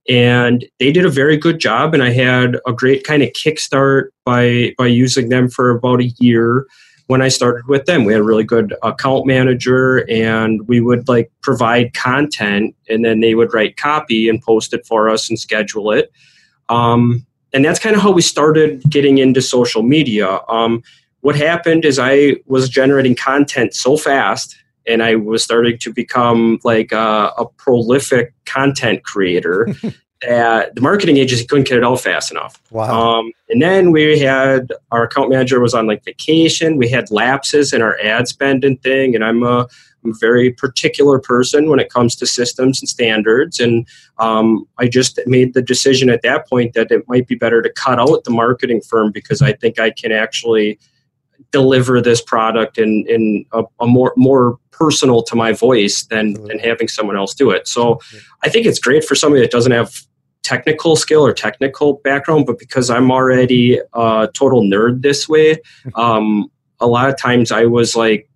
And 0.07 0.65
they 0.79 0.91
did 0.91 1.05
a 1.05 1.09
very 1.09 1.35
good 1.35 1.59
job, 1.59 1.93
and 1.93 2.01
I 2.01 2.11
had 2.11 2.57
a 2.65 2.71
great 2.71 3.03
kind 3.03 3.23
of 3.23 3.29
kickstart 3.29 4.05
by 4.23 4.73
by 4.77 4.87
using 4.87 5.27
them 5.27 5.49
for 5.49 5.69
about 5.69 5.99
a 5.99 6.13
year 6.19 6.65
when 7.07 7.21
I 7.21 7.29
started 7.29 7.67
with 7.67 7.85
them. 7.85 8.03
We 8.03 8.13
had 8.13 8.21
a 8.21 8.25
really 8.25 8.43
good 8.43 8.75
account 8.83 9.25
manager 9.25 10.09
and 10.09 10.67
we 10.67 10.79
would 10.79 11.07
like 11.07 11.31
provide 11.41 11.93
content 11.93 12.75
and 12.89 13.03
then 13.03 13.21
they 13.21 13.33
would 13.33 13.53
write 13.53 13.77
copy 13.77 14.29
and 14.29 14.41
post 14.41 14.73
it 14.73 14.85
for 14.85 15.09
us 15.09 15.29
and 15.29 15.39
schedule 15.39 15.91
it. 15.91 16.11
Um, 16.69 17.25
and 17.53 17.63
that's 17.63 17.79
kind 17.79 17.95
of 17.95 18.01
how 18.01 18.11
we 18.11 18.21
started 18.21 18.83
getting 18.89 19.17
into 19.17 19.41
social 19.41 19.83
media. 19.83 20.39
Um, 20.49 20.83
what 21.21 21.35
happened 21.35 21.85
is 21.85 21.97
I 21.97 22.35
was 22.45 22.69
generating 22.69 23.15
content 23.15 23.73
so 23.73 23.97
fast 23.97 24.55
and 24.85 25.01
I 25.01 25.15
was 25.15 25.43
starting 25.43 25.77
to 25.79 25.93
become 25.93 26.59
like 26.63 26.91
a, 26.91 27.31
a 27.37 27.45
prolific 27.57 28.33
content 28.45 29.03
creator 29.03 29.67
that 30.21 30.75
the 30.75 30.81
marketing 30.81 31.17
agency 31.17 31.45
couldn't 31.45 31.67
get 31.67 31.77
it 31.77 31.83
out 31.83 31.99
fast 31.99 32.31
enough. 32.31 32.61
Wow. 32.71 33.19
Um, 33.19 33.31
and 33.49 33.61
then 33.61 33.91
we 33.91 34.19
had 34.19 34.73
our 34.91 35.03
account 35.03 35.29
manager 35.29 35.59
was 35.59 35.73
on 35.73 35.87
like 35.87 36.03
vacation. 36.03 36.77
We 36.77 36.89
had 36.89 37.11
lapses 37.11 37.73
in 37.73 37.81
our 37.81 37.99
ad 37.99 38.27
spend 38.27 38.63
and 38.63 38.81
thing. 38.81 39.15
And 39.15 39.23
I'm 39.23 39.43
a, 39.43 39.67
I'm 40.03 40.11
a 40.11 40.17
very 40.19 40.51
particular 40.51 41.19
person 41.19 41.69
when 41.69 41.79
it 41.79 41.91
comes 41.91 42.15
to 42.17 42.25
systems 42.25 42.81
and 42.81 42.89
standards. 42.89 43.59
And 43.59 43.87
um, 44.17 44.67
I 44.77 44.87
just 44.87 45.19
made 45.27 45.53
the 45.53 45.61
decision 45.61 46.09
at 46.09 46.23
that 46.23 46.47
point 46.49 46.73
that 46.73 46.91
it 46.91 47.07
might 47.07 47.27
be 47.27 47.35
better 47.35 47.61
to 47.61 47.69
cut 47.69 47.99
out 47.99 48.23
the 48.23 48.31
marketing 48.31 48.81
firm 48.81 49.11
because 49.11 49.41
I 49.41 49.53
think 49.53 49.79
I 49.79 49.91
can 49.91 50.11
actually 50.11 50.79
deliver 51.57 52.01
this 52.01 52.21
product 52.21 52.77
in 52.77 53.05
in 53.07 53.45
a, 53.51 53.63
a 53.79 53.87
more 53.87 54.13
more 54.15 54.59
personal 54.71 55.23
to 55.23 55.35
my 55.35 55.51
voice 55.53 56.05
than 56.11 56.33
than 56.47 56.59
having 56.59 56.87
someone 56.87 57.17
else 57.17 57.33
do 57.33 57.49
it. 57.49 57.67
So 57.67 57.99
I 58.43 58.49
think 58.49 58.65
it's 58.65 58.79
great 58.79 59.03
for 59.03 59.15
somebody 59.15 59.41
that 59.41 59.51
doesn't 59.51 59.71
have 59.71 59.89
technical 60.43 60.95
skill 60.95 61.25
or 61.25 61.33
technical 61.33 61.93
background, 62.03 62.45
but 62.45 62.59
because 62.59 62.89
I'm 62.89 63.11
already 63.11 63.79
a 63.93 64.29
total 64.33 64.61
nerd 64.61 65.01
this 65.01 65.27
way, 65.27 65.57
um, 65.95 66.49
a 66.79 66.87
lot 66.87 67.09
of 67.09 67.17
times 67.17 67.51
I 67.51 67.65
was 67.65 67.95
like 67.95 68.26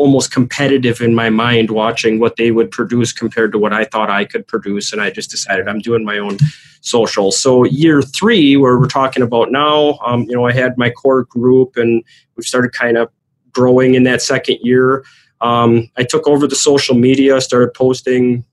almost 0.00 0.32
competitive 0.32 1.02
in 1.02 1.14
my 1.14 1.28
mind 1.28 1.70
watching 1.70 2.18
what 2.18 2.36
they 2.36 2.50
would 2.50 2.70
produce 2.70 3.12
compared 3.12 3.52
to 3.52 3.58
what 3.58 3.74
I 3.74 3.84
thought 3.84 4.08
I 4.08 4.24
could 4.24 4.46
produce. 4.48 4.92
And 4.92 5.02
I 5.02 5.10
just 5.10 5.30
decided 5.30 5.68
I'm 5.68 5.80
doing 5.80 6.06
my 6.06 6.16
own 6.16 6.38
social. 6.80 7.30
So 7.30 7.64
year 7.64 8.00
three, 8.00 8.56
where 8.56 8.78
we're 8.78 8.86
talking 8.86 9.22
about 9.22 9.52
now, 9.52 9.98
um, 10.06 10.22
you 10.22 10.34
know, 10.34 10.46
I 10.46 10.52
had 10.52 10.78
my 10.78 10.88
core 10.88 11.24
group 11.24 11.76
and 11.76 12.02
we've 12.34 12.46
started 12.46 12.72
kind 12.72 12.96
of 12.96 13.10
growing 13.52 13.94
in 13.94 14.04
that 14.04 14.22
second 14.22 14.56
year. 14.62 15.04
Um, 15.42 15.90
I 15.98 16.04
took 16.04 16.26
over 16.26 16.46
the 16.46 16.56
social 16.56 16.94
media, 16.94 17.38
started 17.42 17.74
posting 17.74 18.44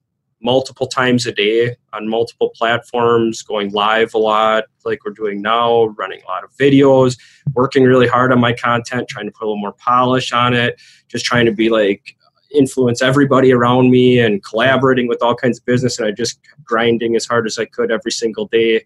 multiple 0.42 0.88
times 0.88 1.26
a 1.26 1.32
day 1.32 1.76
on 1.94 2.08
multiple 2.08 2.52
platforms, 2.56 3.42
going 3.42 3.72
live 3.72 4.14
a 4.14 4.18
lot, 4.18 4.66
like 4.86 5.04
we're 5.06 5.12
doing 5.12 5.42
now, 5.42 5.86
running 5.88 6.22
a 6.24 6.28
lot 6.28 6.44
of 6.44 6.52
videos, 6.58 7.18
working 7.54 7.84
really 7.84 8.08
hard 8.08 8.32
on 8.32 8.40
my 8.40 8.54
content, 8.54 9.08
trying 9.08 9.26
to 9.26 9.32
put 9.32 9.46
a 9.46 9.48
little 9.48 9.58
more 9.58 9.74
polish 9.74 10.32
on 10.32 10.54
it, 10.54 10.80
just 11.08 11.26
trying 11.26 11.46
to 11.46 11.52
be 11.52 11.70
like 11.70 12.16
influence 12.54 13.02
everybody 13.02 13.52
around 13.52 13.90
me 13.90 14.20
and 14.20 14.44
collaborating 14.44 15.08
with 15.08 15.22
all 15.22 15.36
kinds 15.36 15.60
of 15.60 15.66
business. 15.66 16.00
And 16.00 16.08
I 16.08 16.12
just 16.12 16.40
grinding 16.64 17.16
as 17.16 17.26
hard 17.26 17.46
as 17.46 17.58
I 17.58 17.66
could 17.66 17.92
every 17.92 18.12
single 18.12 18.48
day 18.48 18.86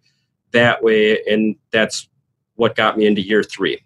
that 0.52 0.84
way. 0.84 1.22
And 1.26 1.56
that's 1.72 2.08
what 2.56 2.76
got 2.76 2.98
me 2.98 3.06
into 3.06 3.22
year 3.22 3.44
three. 3.44 3.84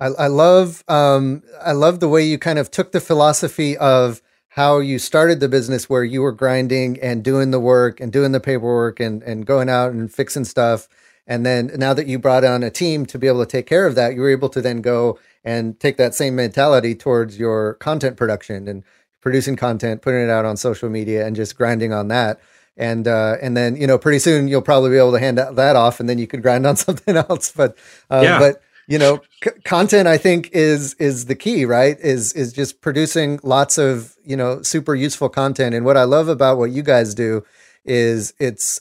I, 0.00 0.06
I 0.06 0.26
love 0.28 0.84
um, 0.88 1.42
I 1.60 1.72
love 1.72 2.00
the 2.00 2.08
way 2.08 2.22
you 2.22 2.38
kind 2.38 2.58
of 2.58 2.70
took 2.70 2.92
the 2.92 3.00
philosophy 3.00 3.76
of 3.76 4.22
how 4.58 4.80
you 4.80 4.98
started 4.98 5.38
the 5.38 5.48
business 5.48 5.88
where 5.88 6.02
you 6.02 6.20
were 6.20 6.32
grinding 6.32 6.98
and 6.98 7.22
doing 7.22 7.52
the 7.52 7.60
work 7.60 8.00
and 8.00 8.12
doing 8.12 8.32
the 8.32 8.40
paperwork 8.40 8.98
and, 8.98 9.22
and 9.22 9.46
going 9.46 9.68
out 9.68 9.92
and 9.92 10.12
fixing 10.12 10.44
stuff. 10.44 10.88
And 11.28 11.46
then 11.46 11.70
now 11.76 11.94
that 11.94 12.08
you 12.08 12.18
brought 12.18 12.42
on 12.42 12.64
a 12.64 12.70
team 12.70 13.06
to 13.06 13.20
be 13.20 13.28
able 13.28 13.38
to 13.38 13.48
take 13.48 13.68
care 13.68 13.86
of 13.86 13.94
that, 13.94 14.16
you 14.16 14.20
were 14.20 14.32
able 14.32 14.48
to 14.48 14.60
then 14.60 14.80
go 14.82 15.16
and 15.44 15.78
take 15.78 15.96
that 15.98 16.12
same 16.12 16.34
mentality 16.34 16.96
towards 16.96 17.38
your 17.38 17.74
content 17.74 18.16
production 18.16 18.66
and 18.66 18.82
producing 19.20 19.54
content, 19.54 20.02
putting 20.02 20.22
it 20.22 20.28
out 20.28 20.44
on 20.44 20.56
social 20.56 20.90
media 20.90 21.24
and 21.24 21.36
just 21.36 21.56
grinding 21.56 21.92
on 21.92 22.08
that. 22.08 22.40
And 22.76 23.06
uh, 23.06 23.36
and 23.40 23.56
then 23.56 23.76
you 23.76 23.86
know 23.86 23.96
pretty 23.96 24.18
soon 24.18 24.48
you'll 24.48 24.62
probably 24.62 24.90
be 24.90 24.98
able 24.98 25.12
to 25.12 25.20
hand 25.20 25.38
that 25.38 25.76
off, 25.76 26.00
and 26.00 26.08
then 26.08 26.18
you 26.18 26.26
could 26.26 26.42
grind 26.42 26.66
on 26.66 26.74
something 26.86 27.16
else. 27.16 27.52
But 27.52 27.76
uh, 28.10 28.22
yeah. 28.24 28.38
but 28.40 28.62
you 28.88 28.98
know 28.98 29.20
c- 29.44 29.50
content 29.64 30.08
i 30.08 30.18
think 30.18 30.50
is 30.52 30.94
is 30.94 31.26
the 31.26 31.36
key 31.36 31.64
right? 31.66 31.98
Is 32.00 32.32
is 32.34 32.52
just 32.52 32.80
producing 32.82 33.40
lots 33.44 33.78
of 33.78 34.16
you 34.24 34.36
know 34.36 34.62
super 34.62 34.96
useful 34.96 35.28
content. 35.28 35.74
And 35.76 35.86
what 35.86 35.96
i 35.98 36.04
love 36.04 36.28
about 36.28 36.58
what 36.58 36.72
you 36.72 36.82
guys 36.82 37.14
do 37.14 37.44
is 37.84 38.34
it's 38.40 38.80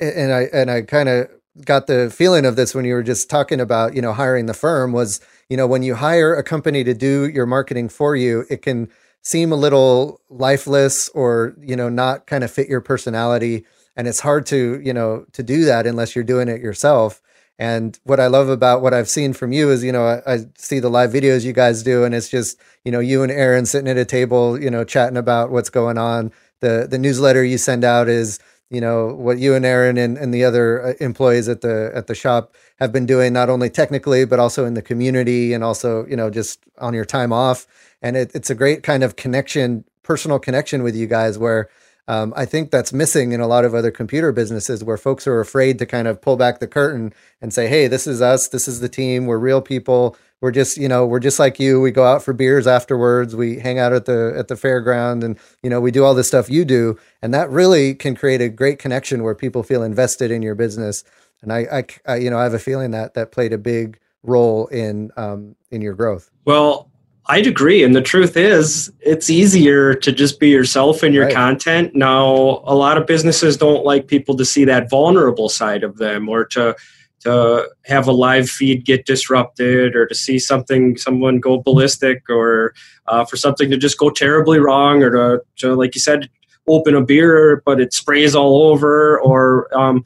and 0.00 0.32
i 0.32 0.42
and 0.52 0.70
i 0.70 0.82
kind 0.82 1.08
of 1.08 1.28
got 1.64 1.86
the 1.86 2.10
feeling 2.10 2.44
of 2.46 2.56
this 2.56 2.74
when 2.74 2.84
you 2.84 2.94
were 2.94 3.02
just 3.02 3.30
talking 3.30 3.60
about 3.60 3.94
you 3.94 4.02
know 4.02 4.12
hiring 4.12 4.46
the 4.46 4.54
firm 4.54 4.92
was 4.92 5.20
you 5.48 5.56
know 5.56 5.66
when 5.68 5.84
you 5.84 5.94
hire 5.94 6.34
a 6.34 6.42
company 6.42 6.82
to 6.84 6.94
do 6.94 7.28
your 7.28 7.46
marketing 7.46 7.88
for 7.88 8.16
you 8.16 8.44
it 8.50 8.62
can 8.62 8.88
seem 9.24 9.52
a 9.52 9.56
little 9.56 10.20
lifeless 10.30 11.08
or 11.10 11.54
you 11.60 11.76
know 11.76 11.88
not 11.88 12.26
kind 12.26 12.44
of 12.44 12.50
fit 12.50 12.68
your 12.68 12.80
personality. 12.80 13.64
And 13.96 14.06
it's 14.08 14.20
hard 14.20 14.46
to 14.46 14.80
you 14.84 14.92
know 14.92 15.26
to 15.32 15.42
do 15.42 15.64
that 15.64 15.86
unless 15.86 16.14
you're 16.14 16.24
doing 16.24 16.48
it 16.48 16.60
yourself 16.60 17.22
and 17.58 17.98
what 18.02 18.18
I 18.18 18.26
love 18.26 18.48
about 18.48 18.82
what 18.82 18.92
I've 18.92 19.08
seen 19.08 19.32
from 19.32 19.52
you 19.52 19.70
is, 19.70 19.84
you 19.84 19.92
know, 19.92 20.06
I, 20.06 20.34
I, 20.34 20.38
see 20.58 20.80
the 20.80 20.88
live 20.88 21.12
videos 21.12 21.44
you 21.44 21.52
guys 21.52 21.84
do, 21.84 22.02
and 22.02 22.14
it's 22.14 22.28
just, 22.28 22.58
you 22.84 22.90
know, 22.90 22.98
you 22.98 23.22
and 23.22 23.30
Aaron 23.30 23.64
sitting 23.64 23.88
at 23.88 23.96
a 23.96 24.04
table, 24.04 24.60
you 24.60 24.70
know, 24.70 24.82
chatting 24.82 25.16
about 25.16 25.50
what's 25.50 25.70
going 25.70 25.96
on. 25.96 26.32
The 26.60 26.88
the 26.90 26.98
newsletter 26.98 27.44
you 27.44 27.58
send 27.58 27.84
out 27.84 28.08
is, 28.08 28.40
you 28.70 28.80
know, 28.80 29.14
what 29.14 29.38
you 29.38 29.54
and 29.54 29.64
Aaron 29.64 29.96
and, 29.96 30.18
and 30.18 30.34
the 30.34 30.44
other 30.44 30.84
uh, 30.84 30.92
employees 30.98 31.48
at 31.48 31.60
the 31.60 31.92
at 31.94 32.08
the 32.08 32.14
shop 32.14 32.54
have 32.80 32.92
been 32.92 33.06
doing, 33.06 33.32
not 33.32 33.48
only 33.48 33.70
technically 33.70 34.24
but 34.24 34.40
also 34.40 34.64
in 34.64 34.74
the 34.74 34.82
community, 34.82 35.52
and 35.52 35.62
also, 35.62 36.06
you 36.06 36.16
know, 36.16 36.30
just 36.30 36.60
on 36.78 36.92
your 36.92 37.04
time 37.04 37.32
off. 37.32 37.66
And 38.02 38.16
it, 38.16 38.32
it's 38.34 38.50
a 38.50 38.54
great 38.54 38.82
kind 38.82 39.04
of 39.04 39.14
connection, 39.14 39.84
personal 40.02 40.40
connection 40.40 40.82
with 40.82 40.96
you 40.96 41.06
guys, 41.06 41.38
where 41.38 41.68
um, 42.06 42.34
I 42.36 42.44
think 42.44 42.70
that's 42.70 42.92
missing 42.92 43.32
in 43.32 43.40
a 43.40 43.46
lot 43.46 43.64
of 43.64 43.74
other 43.74 43.90
computer 43.90 44.30
businesses 44.30 44.84
where 44.84 44.96
folks 44.96 45.26
are 45.26 45.40
afraid 45.40 45.78
to 45.78 45.86
kind 45.86 46.06
of 46.06 46.20
pull 46.20 46.36
back 46.36 46.58
the 46.58 46.66
curtain 46.66 47.14
and 47.40 47.52
say, 47.52 47.66
"Hey, 47.66 47.86
this 47.86 48.06
is 48.06 48.20
us. 48.20 48.48
This 48.48 48.68
is 48.68 48.80
the 48.80 48.88
team. 48.88 49.26
We're 49.26 49.38
real 49.38 49.62
people. 49.62 50.16
We're 50.40 50.50
just, 50.50 50.76
you 50.76 50.88
know, 50.88 51.06
we're 51.06 51.20
just 51.20 51.38
like 51.38 51.58
you. 51.58 51.80
We 51.80 51.90
go 51.90 52.04
out 52.04 52.22
for 52.22 52.34
beers 52.34 52.66
afterwards. 52.66 53.34
We 53.34 53.60
hang 53.60 53.78
out 53.78 53.94
at 53.94 54.04
the 54.04 54.34
at 54.36 54.48
the 54.48 54.56
fairground, 54.56 55.24
and 55.24 55.38
you 55.62 55.70
know, 55.70 55.80
we 55.80 55.90
do 55.90 56.04
all 56.04 56.14
the 56.14 56.24
stuff 56.24 56.50
you 56.50 56.66
do. 56.66 56.98
And 57.22 57.32
that 57.32 57.48
really 57.48 57.94
can 57.94 58.14
create 58.14 58.42
a 58.42 58.50
great 58.50 58.78
connection 58.78 59.22
where 59.22 59.34
people 59.34 59.62
feel 59.62 59.82
invested 59.82 60.30
in 60.30 60.42
your 60.42 60.54
business. 60.54 61.02
And 61.40 61.50
I, 61.50 61.58
I, 61.72 61.84
I 62.06 62.16
you 62.16 62.28
know, 62.28 62.38
I 62.38 62.42
have 62.42 62.52
a 62.52 62.58
feeling 62.58 62.90
that 62.90 63.14
that 63.14 63.32
played 63.32 63.54
a 63.54 63.58
big 63.58 63.98
role 64.22 64.66
in 64.66 65.10
um, 65.16 65.56
in 65.70 65.80
your 65.80 65.94
growth. 65.94 66.30
Well, 66.44 66.90
I'd 67.26 67.46
agree. 67.46 67.82
And 67.82 67.96
the 67.96 68.02
truth 68.02 68.36
is, 68.36 68.92
it's 69.00 69.30
easier 69.30 69.94
to 69.94 70.12
just 70.12 70.38
be 70.38 70.50
yourself 70.50 71.02
in 71.02 71.14
your 71.14 71.24
right. 71.24 71.34
content. 71.34 71.94
Now, 71.94 72.62
a 72.64 72.74
lot 72.74 72.98
of 72.98 73.06
businesses 73.06 73.56
don't 73.56 73.84
like 73.84 74.08
people 74.08 74.36
to 74.36 74.44
see 74.44 74.64
that 74.66 74.90
vulnerable 74.90 75.48
side 75.48 75.84
of 75.84 75.96
them 75.96 76.28
or 76.28 76.44
to 76.46 76.76
to 77.20 77.66
have 77.86 78.06
a 78.06 78.12
live 78.12 78.50
feed 78.50 78.84
get 78.84 79.06
disrupted 79.06 79.96
or 79.96 80.06
to 80.06 80.14
see 80.14 80.38
something 80.38 80.96
someone 80.96 81.40
go 81.40 81.62
ballistic 81.62 82.22
or 82.28 82.74
uh, 83.08 83.24
for 83.24 83.36
something 83.36 83.70
to 83.70 83.78
just 83.78 83.98
go 83.98 84.10
terribly 84.10 84.58
wrong 84.58 85.02
or 85.02 85.10
to, 85.10 85.42
to 85.56 85.74
like 85.74 85.94
you 85.94 86.02
said 86.02 86.28
open 86.68 86.94
a 86.94 87.00
beer 87.00 87.62
but 87.64 87.80
it 87.80 87.94
sprays 87.94 88.34
all 88.34 88.62
over 88.64 89.18
or 89.20 89.74
um, 89.76 90.04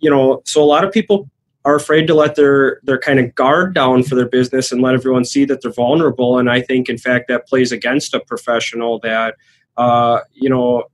you 0.00 0.10
know 0.10 0.40
so 0.46 0.62
a 0.62 0.64
lot 0.64 0.82
of 0.82 0.90
people 0.90 1.28
are 1.66 1.74
afraid 1.74 2.06
to 2.06 2.14
let 2.14 2.36
their 2.36 2.80
their 2.84 2.98
kind 2.98 3.18
of 3.18 3.34
guard 3.34 3.74
down 3.74 4.04
for 4.04 4.14
their 4.14 4.28
business 4.28 4.70
and 4.70 4.80
let 4.80 4.94
everyone 4.94 5.24
see 5.24 5.44
that 5.44 5.60
they're 5.60 5.72
vulnerable. 5.72 6.38
And 6.38 6.48
I 6.48 6.60
think, 6.62 6.88
in 6.88 6.96
fact, 6.96 7.26
that 7.26 7.48
plays 7.48 7.72
against 7.72 8.14
a 8.14 8.20
professional 8.20 9.00
that 9.00 9.34
uh, 9.76 10.20
you 10.32 10.48
know 10.48 10.84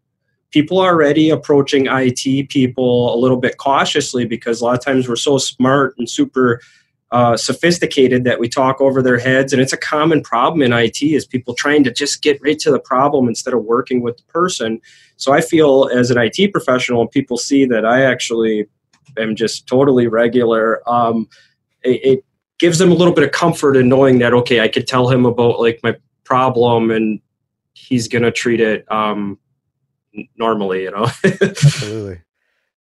people 0.50 0.78
are 0.78 0.94
already 0.94 1.28
approaching 1.28 1.86
IT 1.90 2.48
people 2.48 3.14
a 3.14 3.18
little 3.18 3.36
bit 3.36 3.58
cautiously 3.58 4.24
because 4.24 4.60
a 4.60 4.64
lot 4.64 4.78
of 4.78 4.82
times 4.82 5.06
we're 5.06 5.16
so 5.16 5.36
smart 5.36 5.94
and 5.98 6.08
super 6.08 6.60
uh, 7.10 7.36
sophisticated 7.36 8.24
that 8.24 8.40
we 8.40 8.48
talk 8.48 8.80
over 8.80 9.02
their 9.02 9.18
heads, 9.18 9.52
and 9.52 9.60
it's 9.60 9.74
a 9.74 9.76
common 9.76 10.22
problem 10.22 10.62
in 10.62 10.72
IT 10.72 11.02
is 11.02 11.26
people 11.26 11.52
trying 11.52 11.84
to 11.84 11.92
just 11.92 12.22
get 12.22 12.40
right 12.42 12.58
to 12.58 12.70
the 12.70 12.80
problem 12.80 13.28
instead 13.28 13.52
of 13.52 13.62
working 13.62 14.00
with 14.00 14.16
the 14.16 14.24
person. 14.24 14.80
So 15.18 15.34
I 15.34 15.42
feel 15.42 15.90
as 15.92 16.10
an 16.10 16.16
IT 16.16 16.50
professional, 16.50 17.06
people 17.06 17.36
see 17.36 17.66
that 17.66 17.84
I 17.84 18.02
actually 18.04 18.66
am 19.18 19.36
just 19.36 19.66
totally 19.66 20.06
regular, 20.06 20.82
um, 20.88 21.28
it, 21.82 22.00
it 22.04 22.24
gives 22.58 22.78
them 22.78 22.92
a 22.92 22.94
little 22.94 23.14
bit 23.14 23.24
of 23.24 23.32
comfort 23.32 23.76
in 23.76 23.88
knowing 23.88 24.18
that 24.18 24.32
okay, 24.32 24.60
I 24.60 24.68
could 24.68 24.86
tell 24.86 25.08
him 25.08 25.26
about 25.26 25.60
like 25.60 25.80
my 25.82 25.96
problem 26.24 26.90
and 26.90 27.20
he's 27.74 28.08
gonna 28.08 28.30
treat 28.30 28.60
it 28.60 28.90
um, 28.90 29.38
normally, 30.36 30.84
you 30.84 30.90
know. 30.90 31.08
Absolutely. 31.24 32.20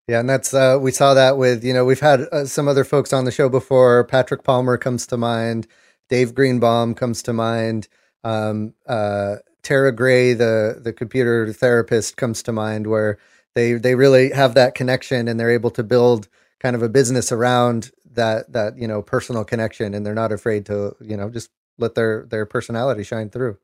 Yeah, 0.08 0.20
and 0.20 0.30
that's 0.30 0.54
uh, 0.54 0.78
we 0.82 0.92
saw 0.92 1.14
that 1.14 1.38
with 1.38 1.64
you 1.64 1.74
know 1.74 1.86
we've 1.86 2.00
had 2.00 2.22
uh, 2.32 2.46
some 2.46 2.68
other 2.68 2.84
folks 2.84 3.14
on 3.14 3.26
the 3.26 3.32
show 3.32 3.50
before. 3.50 4.04
Patrick 4.04 4.44
Palmer 4.44 4.78
comes 4.78 5.08
to 5.08 5.18
mind. 5.18 5.68
Dave 6.10 6.36
Greenbaum 6.36 6.96
comes 6.96 7.24
to 7.24 7.34
mind. 7.34 7.88
Um, 8.24 8.74
uh, 8.88 9.38
Tara 9.64 9.94
Gray, 9.94 10.34
the 10.34 10.80
the 10.84 10.92
computer 10.92 11.54
therapist, 11.54 12.18
comes 12.18 12.44
to 12.44 12.52
mind. 12.52 12.88
Where 12.88 13.20
they 13.56 13.74
they 13.74 13.96
really 13.96 14.32
have 14.32 14.54
that 14.56 14.76
connection 14.76 15.28
and 15.28 15.40
they're 15.40 15.52
able 15.52 15.72
to 15.72 15.84
build 15.84 16.28
kind 16.60 16.76
of 16.76 16.82
a 16.82 16.90
business 16.90 17.32
around 17.32 17.92
that 18.14 18.52
that 18.52 18.78
you 18.78 18.88
know 18.88 19.02
personal 19.02 19.44
connection 19.44 19.94
and 19.94 20.06
they're 20.06 20.14
not 20.14 20.32
afraid 20.32 20.66
to 20.66 20.96
you 21.02 21.18
know 21.18 21.30
just 21.30 21.50
let 21.78 21.96
their 21.96 22.26
their 22.30 22.46
personality 22.46 23.04
shine 23.04 23.30
through 23.30 23.58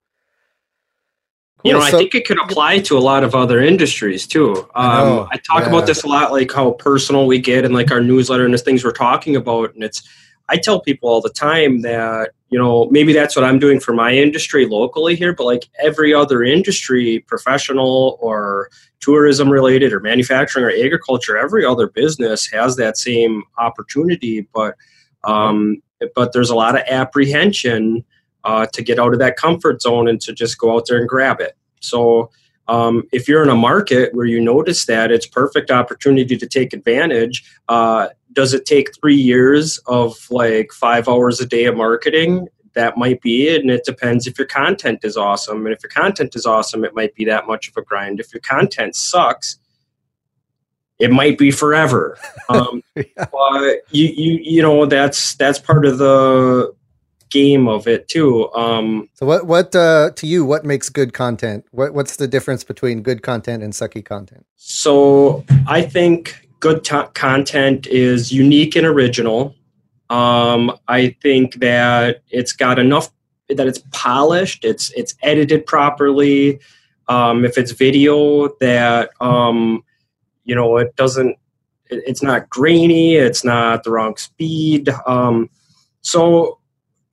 Cool. 1.60 1.72
You 1.72 1.78
know, 1.78 1.84
so, 1.90 1.98
I 1.98 2.00
think 2.00 2.14
it 2.14 2.28
could 2.28 2.40
apply 2.40 2.80
to 2.80 2.98
a 2.98 3.00
lot 3.00 3.24
of 3.24 3.34
other 3.34 3.60
industries 3.60 4.28
too. 4.28 4.56
Um, 4.76 5.22
I, 5.22 5.28
I, 5.32 5.38
talk 5.38 5.62
yeah. 5.62 5.70
about 5.70 5.88
this 5.88 6.04
a 6.04 6.08
lot, 6.08 6.32
like 6.32 6.52
how 6.52 6.72
personal 6.74 7.26
we 7.26 7.40
get 7.40 7.66
and 7.66 7.74
like 7.74 7.90
our 7.92 8.00
newsletter 8.00 8.46
and 8.46 8.54
the 8.54 8.60
things 8.60 8.84
we're 8.84 8.92
talking 8.92 9.36
about. 9.36 9.74
And 9.74 9.84
it's, 9.84 10.08
I 10.50 10.58
tell 10.58 10.80
people 10.80 11.10
all 11.10 11.20
the 11.20 11.32
time 11.32 11.82
that 11.82 12.34
you 12.50 12.58
know, 12.58 12.88
maybe 12.92 13.12
that's 13.14 13.36
what 13.36 13.44
I'm 13.44 13.60
doing 13.60 13.80
for 13.80 13.94
my 13.94 14.14
industry 14.14 14.66
locally 14.66 15.16
here, 15.16 15.34
but 15.34 15.46
like 15.46 15.68
every 15.80 16.14
other 16.14 16.44
industry, 16.44 17.20
professional 17.28 18.18
or 18.22 18.70
tourism 19.00 19.50
related 19.50 19.92
or 19.92 20.00
manufacturing 20.00 20.66
or 20.66 20.72
agriculture, 20.72 21.38
every 21.38 21.66
other 21.66 21.88
business 21.88 22.50
has 22.52 22.78
that 22.78 22.98
same 22.98 23.44
opportunity. 23.58 24.48
But 24.54 24.76
um, 25.24 25.82
but 26.16 26.32
there's 26.32 26.50
a 26.50 26.56
lot 26.56 26.76
of 26.76 26.84
apprehension 26.88 28.06
uh, 28.44 28.66
to 28.68 28.82
get 28.82 29.00
out 29.00 29.14
of 29.14 29.20
that 29.20 29.36
comfort 29.36 29.82
zone 29.82 30.08
and 30.08 30.22
to 30.22 30.32
just 30.32 30.58
go 30.58 30.76
out 30.76 30.86
there 30.88 31.00
and 31.00 31.10
grab 31.10 31.42
it. 31.42 31.58
So 31.82 32.32
um, 32.68 33.04
if 33.12 33.28
you're 33.28 33.44
in 33.44 33.50
a 33.50 33.56
market 33.56 34.14
where 34.14 34.26
you 34.26 34.40
notice 34.40 34.86
that 34.86 35.12
it's 35.12 35.26
perfect 35.26 35.72
opportunity 35.72 36.38
to 36.38 36.48
take 36.48 36.74
advantage 36.74 37.44
uh, 37.68 38.10
does 38.38 38.54
it 38.54 38.68
take 38.68 38.96
three 38.96 39.16
years 39.16 39.80
of 39.88 40.16
like 40.30 40.72
five 40.72 41.10
hours 41.10 41.42
a 41.42 41.46
day 41.46 41.66
of 41.66 41.76
marketing? 41.76 42.48
That 42.76 42.96
might 42.96 43.20
be 43.20 43.48
it 43.48 43.62
and 43.62 43.72
it 43.72 43.84
depends 43.84 44.28
if 44.28 44.38
your 44.38 44.46
content 44.46 45.00
is 45.02 45.18
awesome 45.18 45.66
and 45.66 45.74
if 45.74 45.82
your 45.82 45.90
content 45.90 46.36
is 46.36 46.46
awesome 46.46 46.86
it 46.86 46.94
might 46.94 47.16
be 47.16 47.26
that 47.26 47.48
much 47.48 47.68
of 47.68 47.76
a 47.78 47.82
grind. 47.82 48.20
If 48.20 48.32
your 48.32 48.42
content 48.42 48.96
sucks 48.96 49.58
it 51.00 51.10
might 51.10 51.40
be 51.40 51.50
forever. 51.50 52.18
Um, 52.50 52.82
yeah. 52.96 53.04
but 53.18 53.80
you, 53.92 54.06
you 54.06 54.40
you 54.42 54.62
know 54.62 54.86
that's 54.86 55.36
that's 55.36 55.60
part 55.60 55.86
of 55.86 55.98
the 55.98 56.74
game 57.30 57.68
of 57.68 57.86
it 57.86 58.08
too. 58.08 58.50
Um, 58.54 59.10
so 59.16 59.26
what 59.26 59.46
what 59.46 59.76
uh, 59.76 60.12
to 60.16 60.26
you 60.26 60.46
what 60.46 60.64
makes 60.64 60.88
good 60.88 61.12
content? 61.12 61.66
What 61.72 61.94
what's 61.94 62.16
the 62.16 62.28
difference 62.28 62.64
between 62.64 63.02
good 63.02 63.24
content 63.24 63.64
and 63.64 63.74
sucky 63.74 64.06
content? 64.06 64.46
So 64.56 65.44
i 65.68 65.82
think 65.82 66.47
good 66.60 66.84
t- 66.84 67.02
content 67.14 67.88
is 67.88 68.32
unique 68.32 68.76
and 68.76 68.86
original. 68.86 69.56
Um, 70.10 70.78
I 70.88 71.16
think 71.22 71.56
that 71.56 72.22
it's 72.30 72.54
got 72.54 72.80
enough 72.80 73.12
that 73.50 73.68
it's 73.68 73.82
polished, 73.92 74.66
it's 74.66 74.92
it's 74.92 75.16
edited 75.24 75.66
properly. 75.66 76.60
Um, 77.10 77.46
if 77.46 77.58
it's 77.58 77.72
video, 77.72 78.50
that 78.60 79.12
um, 79.22 79.84
you 80.44 80.56
know 80.56 80.78
it 80.78 80.96
doesn't, 80.96 81.38
it, 81.90 82.04
it's 82.06 82.22
not 82.22 82.50
grainy, 82.50 83.16
it's 83.16 83.44
not 83.44 83.84
the 83.84 83.92
wrong 83.92 84.18
speed. 84.18 84.90
Um, 85.06 85.50
so 86.02 86.60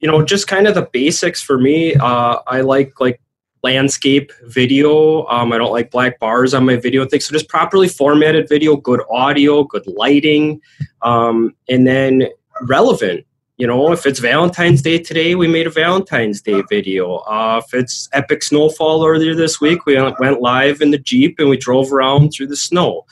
you 0.00 0.10
know, 0.10 0.22
just 0.22 0.48
kind 0.48 0.66
of 0.66 0.74
the 0.74 0.88
basics 0.92 1.40
for 1.42 1.58
me. 1.58 1.94
Uh, 1.94 2.38
I 2.46 2.60
like 2.60 3.00
like 3.00 3.20
landscape 3.64 4.30
video. 4.44 5.26
Um, 5.26 5.50
I 5.50 5.58
don't 5.58 5.72
like 5.72 5.90
black 5.90 6.20
bars 6.20 6.52
on 6.52 6.66
my 6.66 6.76
video 6.76 7.06
thing. 7.06 7.20
So 7.20 7.32
just 7.32 7.48
properly 7.48 7.88
formatted 7.88 8.46
video, 8.46 8.76
good 8.76 9.00
audio, 9.10 9.64
good 9.64 9.86
lighting, 9.86 10.60
um, 11.00 11.56
and 11.68 11.86
then 11.86 12.28
relevant. 12.60 13.26
You 13.56 13.66
know, 13.66 13.92
if 13.92 14.04
it's 14.04 14.18
Valentine's 14.18 14.82
Day 14.82 14.98
today, 14.98 15.34
we 15.34 15.48
made 15.48 15.66
a 15.66 15.70
Valentine's 15.70 16.42
Day 16.42 16.62
video. 16.68 17.16
Uh, 17.18 17.62
if 17.64 17.72
it's 17.72 18.08
epic 18.12 18.42
snowfall 18.42 19.06
earlier 19.06 19.34
this 19.34 19.60
week, 19.60 19.86
we 19.86 19.94
went 20.18 20.42
live 20.42 20.82
in 20.82 20.90
the 20.90 20.98
Jeep 20.98 21.38
and 21.38 21.48
we 21.48 21.56
drove 21.56 21.92
around 21.92 22.30
through 22.30 22.48
the 22.48 22.56
snow. 22.56 23.06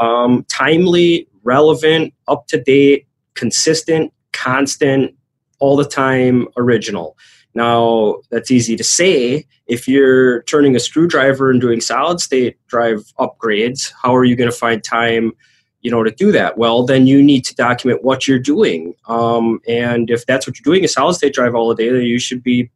Um, 0.00 0.44
timely, 0.48 1.26
relevant, 1.42 2.14
up 2.28 2.46
to 2.48 2.62
date, 2.62 3.08
consistent, 3.34 4.12
constant, 4.32 5.14
all 5.58 5.76
the 5.76 5.84
time, 5.84 6.46
original. 6.56 7.16
Now, 7.56 8.16
that's 8.30 8.50
easy 8.50 8.76
to 8.76 8.84
say. 8.84 9.46
If 9.66 9.88
you're 9.88 10.42
turning 10.42 10.76
a 10.76 10.78
screwdriver 10.78 11.50
and 11.50 11.58
doing 11.58 11.80
solid 11.80 12.20
state 12.20 12.58
drive 12.68 13.12
upgrades, 13.18 13.92
how 14.02 14.14
are 14.14 14.24
you 14.24 14.36
going 14.36 14.50
to 14.50 14.56
find 14.56 14.84
time, 14.84 15.32
you 15.80 15.90
know, 15.90 16.04
to 16.04 16.10
do 16.10 16.30
that? 16.32 16.58
Well, 16.58 16.84
then 16.84 17.06
you 17.06 17.22
need 17.22 17.46
to 17.46 17.54
document 17.54 18.04
what 18.04 18.28
you're 18.28 18.38
doing. 18.38 18.94
Um, 19.08 19.60
and 19.66 20.10
if 20.10 20.26
that's 20.26 20.46
what 20.46 20.58
you're 20.58 20.74
doing, 20.74 20.84
a 20.84 20.88
solid 20.88 21.14
state 21.14 21.32
drive 21.32 21.54
all 21.54 21.70
the 21.70 21.74
day, 21.74 21.88
then 21.88 22.02
you 22.02 22.18
should 22.18 22.42
be 22.42 22.70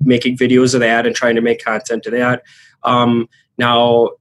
making 0.00 0.38
videos 0.38 0.72
of 0.72 0.80
that 0.80 1.06
and 1.06 1.14
trying 1.14 1.34
to 1.34 1.42
make 1.42 1.62
content 1.62 2.06
of 2.06 2.12
that. 2.12 2.42
Um, 2.84 3.28
now, 3.58 4.12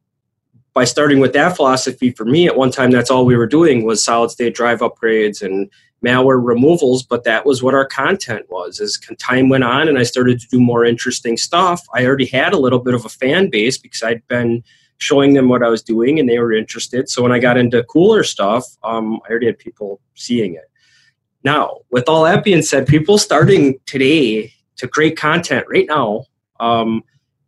by 0.73 0.83
starting 0.83 1.19
with 1.19 1.31
that 1.33 1.55
philosophy, 1.55 2.11
for 2.11 2.25
me, 2.25 2.45
at 2.45 2.57
one 2.57 2.71
time, 2.71 2.91
that's 2.91 3.09
all 3.09 3.25
we 3.25 3.37
were 3.37 3.47
doing 3.47 3.85
was 3.85 4.03
solid 4.03 4.31
state 4.31 4.53
drive 4.53 4.81
upgrades 4.81 5.41
and 5.41 5.71
malware 6.05 6.43
removals, 6.43 7.03
but 7.03 7.23
that 7.23 7.45
was 7.45 7.63
what 7.63 7.73
our 7.73 7.85
content 7.85 8.45
was. 8.49 8.79
As 8.79 8.99
time 9.19 9.49
went 9.49 9.63
on 9.63 9.87
and 9.87 9.97
I 9.97 10.03
started 10.03 10.39
to 10.39 10.47
do 10.47 10.59
more 10.59 10.85
interesting 10.85 11.37
stuff, 11.37 11.85
I 11.93 12.05
already 12.05 12.27
had 12.27 12.53
a 12.53 12.59
little 12.59 12.79
bit 12.79 12.93
of 12.93 13.05
a 13.05 13.09
fan 13.09 13.49
base 13.49 13.77
because 13.77 14.03
I'd 14.03 14.27
been 14.27 14.63
showing 14.99 15.33
them 15.33 15.49
what 15.49 15.63
I 15.63 15.69
was 15.69 15.81
doing 15.81 16.19
and 16.19 16.27
they 16.27 16.39
were 16.39 16.53
interested. 16.53 17.09
So 17.09 17.21
when 17.21 17.31
I 17.31 17.39
got 17.39 17.57
into 17.57 17.83
cooler 17.83 18.23
stuff, 18.23 18.65
um, 18.83 19.19
I 19.25 19.31
already 19.31 19.47
had 19.47 19.59
people 19.59 19.99
seeing 20.15 20.55
it. 20.55 20.69
Now, 21.43 21.79
with 21.91 22.09
all 22.09 22.23
that 22.23 22.43
being 22.43 22.61
said, 22.61 22.87
people 22.87 23.17
starting 23.17 23.79
today 23.85 24.53
to 24.77 24.87
create 24.87 25.17
content 25.17 25.65
right 25.69 25.85
now 25.87 26.25
um, 26.59 27.03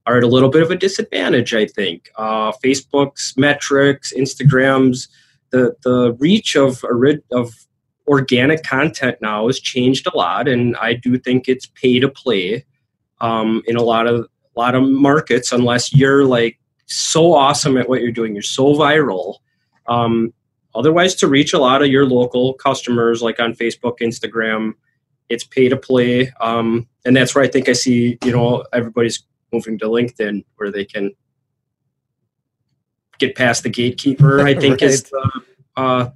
are 0.05 0.17
at 0.17 0.23
a 0.23 0.27
little 0.27 0.49
bit 0.49 0.61
of 0.61 0.71
a 0.71 0.75
disadvantage, 0.75 1.53
I 1.53 1.65
think. 1.65 2.09
Uh, 2.15 2.51
Facebook's 2.63 3.33
metrics, 3.35 4.13
Instagram's, 4.13 5.07
the, 5.51 5.75
the 5.83 6.15
reach 6.19 6.55
of, 6.55 6.83
of 7.31 7.53
organic 8.09 8.63
content 8.63 9.17
now 9.21 9.45
has 9.45 9.59
changed 9.59 10.07
a 10.07 10.17
lot, 10.17 10.47
and 10.47 10.75
I 10.77 10.93
do 10.93 11.17
think 11.17 11.47
it's 11.47 11.67
pay 11.67 11.99
to 11.99 12.09
play 12.09 12.65
um, 13.21 13.61
in 13.67 13.77
a 13.77 13.83
lot 13.83 14.07
of 14.07 14.27
a 14.55 14.59
lot 14.59 14.75
of 14.75 14.83
markets. 14.83 15.51
Unless 15.51 15.93
you're 15.93 16.25
like 16.25 16.59
so 16.87 17.33
awesome 17.33 17.77
at 17.77 17.87
what 17.87 18.01
you're 18.01 18.11
doing, 18.11 18.33
you're 18.33 18.41
so 18.41 18.73
viral. 18.73 19.35
Um, 19.87 20.33
otherwise, 20.73 21.13
to 21.15 21.27
reach 21.27 21.53
a 21.53 21.59
lot 21.59 21.83
of 21.83 21.89
your 21.89 22.07
local 22.07 22.55
customers, 22.55 23.21
like 23.21 23.39
on 23.39 23.53
Facebook, 23.53 23.99
Instagram, 24.01 24.73
it's 25.29 25.43
pay 25.43 25.69
to 25.69 25.77
play, 25.77 26.31
um, 26.41 26.87
and 27.05 27.15
that's 27.15 27.35
where 27.35 27.43
I 27.43 27.47
think 27.47 27.69
I 27.69 27.73
see 27.73 28.17
you 28.25 28.31
know 28.31 28.65
everybody's 28.73 29.23
moving 29.53 29.77
to 29.79 29.85
LinkedIn 29.85 30.43
where 30.57 30.71
they 30.71 30.85
can 30.85 31.11
get 33.19 33.35
past 33.35 33.61
the 33.61 33.69
gatekeeper. 33.69 34.41
I 34.41 34.55
think 34.55 34.81
right. 34.81 34.89
is 34.89 35.03
the 35.03 35.41
uh, 35.75 36.09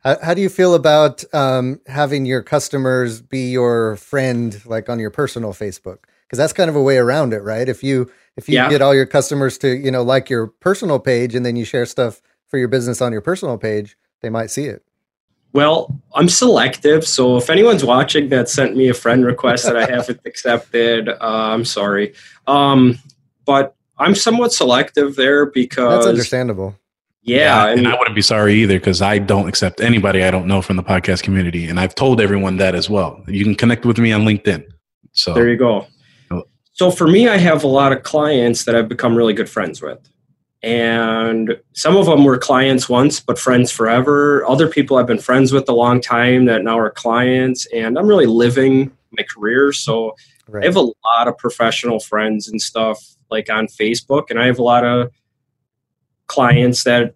how, 0.00 0.16
how 0.22 0.34
do 0.34 0.40
you 0.40 0.48
feel 0.48 0.74
about 0.74 1.22
um, 1.34 1.80
having 1.86 2.26
your 2.26 2.42
customers 2.42 3.20
be 3.20 3.50
your 3.50 3.96
friend, 3.96 4.60
like 4.64 4.88
on 4.88 4.98
your 4.98 5.10
personal 5.10 5.52
Facebook? 5.52 5.98
Because 6.26 6.38
that's 6.38 6.52
kind 6.52 6.70
of 6.70 6.76
a 6.76 6.82
way 6.82 6.96
around 6.96 7.32
it, 7.32 7.42
right? 7.42 7.68
If 7.68 7.82
you 7.82 8.10
if 8.36 8.48
you 8.48 8.54
yeah. 8.54 8.70
get 8.70 8.80
all 8.80 8.94
your 8.94 9.06
customers 9.06 9.58
to 9.58 9.68
you 9.68 9.90
know 9.90 10.02
like 10.02 10.30
your 10.30 10.46
personal 10.46 10.98
page, 10.98 11.34
and 11.34 11.44
then 11.44 11.56
you 11.56 11.64
share 11.64 11.86
stuff 11.86 12.22
for 12.46 12.58
your 12.58 12.68
business 12.68 13.02
on 13.02 13.12
your 13.12 13.20
personal 13.20 13.58
page, 13.58 13.96
they 14.22 14.30
might 14.30 14.50
see 14.50 14.64
it. 14.64 14.84
Well, 15.52 16.00
I'm 16.14 16.28
selective, 16.28 17.04
so 17.04 17.36
if 17.36 17.50
anyone's 17.50 17.84
watching 17.84 18.28
that 18.28 18.48
sent 18.48 18.76
me 18.76 18.88
a 18.88 18.94
friend 18.94 19.26
request 19.26 19.64
that 19.64 19.76
I 19.76 19.84
haven't 19.90 20.20
accepted, 20.24 21.08
uh, 21.08 21.16
I'm 21.20 21.64
sorry. 21.64 22.14
Um, 22.46 22.98
but 23.44 23.74
I'm 23.98 24.14
somewhat 24.14 24.52
selective 24.52 25.16
there 25.16 25.46
because 25.46 26.04
that's 26.04 26.06
understandable. 26.06 26.76
Yeah, 27.22 27.38
yeah 27.38 27.70
and, 27.70 27.78
and, 27.80 27.88
I 27.88 27.98
wouldn't 27.98 28.16
be 28.16 28.22
sorry 28.22 28.54
either 28.54 28.78
because 28.78 29.02
I 29.02 29.18
don't 29.18 29.48
accept 29.48 29.80
anybody 29.80 30.22
I 30.22 30.30
don't 30.30 30.46
know 30.46 30.62
from 30.62 30.76
the 30.76 30.82
podcast 30.82 31.22
community, 31.22 31.66
and 31.66 31.78
I've 31.78 31.94
told 31.94 32.20
everyone 32.20 32.56
that 32.56 32.74
as 32.74 32.88
well. 32.88 33.22
You 33.26 33.44
can 33.44 33.54
connect 33.54 33.84
with 33.84 33.98
me 33.98 34.12
on 34.12 34.22
LinkedIn. 34.22 34.64
So 35.12 35.34
there 35.34 35.48
you 35.48 35.56
go. 35.56 35.86
Oh. 36.30 36.44
So 36.72 36.90
for 36.90 37.06
me, 37.06 37.28
I 37.28 37.36
have 37.36 37.62
a 37.62 37.68
lot 37.68 37.92
of 37.92 38.02
clients 38.04 38.64
that 38.64 38.74
I've 38.74 38.88
become 38.88 39.14
really 39.14 39.34
good 39.34 39.50
friends 39.50 39.82
with, 39.82 39.98
and 40.62 41.58
some 41.74 41.96
of 41.96 42.06
them 42.06 42.24
were 42.24 42.38
clients 42.38 42.88
once, 42.88 43.20
but 43.20 43.38
friends 43.38 43.70
forever. 43.70 44.48
Other 44.48 44.68
people 44.68 44.96
I've 44.96 45.06
been 45.06 45.18
friends 45.18 45.52
with 45.52 45.68
a 45.68 45.74
long 45.74 46.00
time 46.00 46.46
that 46.46 46.64
now 46.64 46.78
are 46.78 46.90
clients, 46.90 47.66
and 47.66 47.98
I'm 47.98 48.06
really 48.06 48.26
living 48.26 48.92
my 49.12 49.24
career. 49.24 49.72
So 49.72 50.14
right. 50.48 50.62
I 50.62 50.66
have 50.66 50.76
a 50.76 50.80
lot 50.80 51.28
of 51.28 51.36
professional 51.36 52.00
friends 52.00 52.48
and 52.48 52.62
stuff 52.62 52.98
like 53.30 53.50
on 53.50 53.66
Facebook, 53.66 54.30
and 54.30 54.40
I 54.40 54.46
have 54.46 54.58
a 54.58 54.62
lot 54.62 54.84
of 54.86 55.10
clients 56.30 56.84
that 56.84 57.14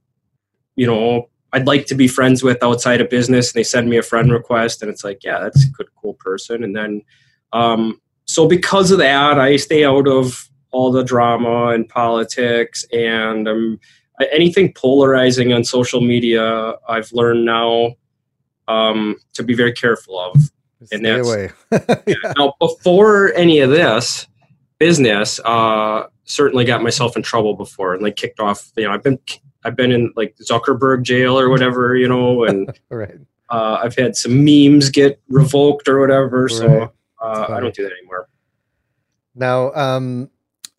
you 0.77 0.87
know 0.87 1.29
I'd 1.55 1.68
like 1.68 1.87
to 1.87 1.94
be 1.94 2.09
friends 2.09 2.42
with 2.42 2.62
outside 2.64 3.00
of 3.00 3.09
business. 3.09 3.53
And 3.53 3.61
they 3.61 3.62
send 3.62 3.88
me 3.88 3.96
a 3.96 4.03
friend 4.03 4.33
request, 4.33 4.83
and 4.83 4.90
it's 4.90 5.05
like, 5.05 5.22
yeah, 5.22 5.38
that's 5.38 5.64
a 5.64 5.70
good, 5.70 5.87
cool 5.94 6.14
person. 6.14 6.64
And 6.64 6.74
then, 6.74 7.03
um, 7.53 8.00
so 8.24 8.48
because 8.48 8.90
of 8.90 8.98
that, 8.98 9.38
I 9.38 9.57
stay 9.57 9.85
out 9.85 10.09
of 10.09 10.48
all 10.72 10.90
the 10.90 11.05
drama 11.05 11.68
and 11.68 11.88
politics, 11.88 12.85
and 12.92 13.46
um, 13.46 13.79
anything 14.33 14.72
polarizing 14.72 15.53
on 15.53 15.62
social 15.62 16.01
media. 16.01 16.74
I've 16.88 17.12
learned 17.12 17.45
now 17.45 17.95
um, 18.66 19.16
to 19.34 19.45
be 19.45 19.55
very 19.55 19.72
careful 19.72 20.18
of. 20.18 20.51
Stay 20.86 20.97
and 20.97 21.05
that's 21.07 21.28
away. 21.28 21.51
yeah. 22.07 22.32
now 22.36 22.55
before 22.61 23.32
any 23.34 23.61
of 23.61 23.70
this 23.70 24.26
business. 24.78 25.38
Uh, 25.45 26.09
certainly 26.25 26.64
got 26.64 26.83
myself 26.83 27.16
in 27.16 27.22
trouble 27.22 27.55
before 27.55 27.95
and 27.95 28.03
like 28.03 28.16
kicked 28.16 28.41
off. 28.41 28.72
You 28.77 28.85
know, 28.85 28.93
I've 28.93 29.03
been 29.03 29.18
I've 29.64 29.77
been 29.77 29.93
in 29.93 30.12
like 30.16 30.37
Zuckerberg 30.37 31.03
jail 31.03 31.39
or 31.39 31.49
whatever, 31.49 31.97
you 31.97 32.09
know, 32.09 32.45
and 32.45 32.72
right. 32.91 33.18
uh, 33.51 33.81
I've 33.83 33.97
had 33.97 34.16
some 34.16 34.45
memes 34.45 34.91
get 34.91 35.20
revoked 35.29 35.89
or 35.89 36.01
whatever. 36.01 36.45
Right. 36.45 36.51
So 36.51 36.93
uh, 37.20 37.47
I 37.49 37.61
don't 37.61 37.75
do 37.75 37.85
that 37.85 37.93
anymore. 37.93 38.29
Now, 39.35 39.72
um, 39.75 40.31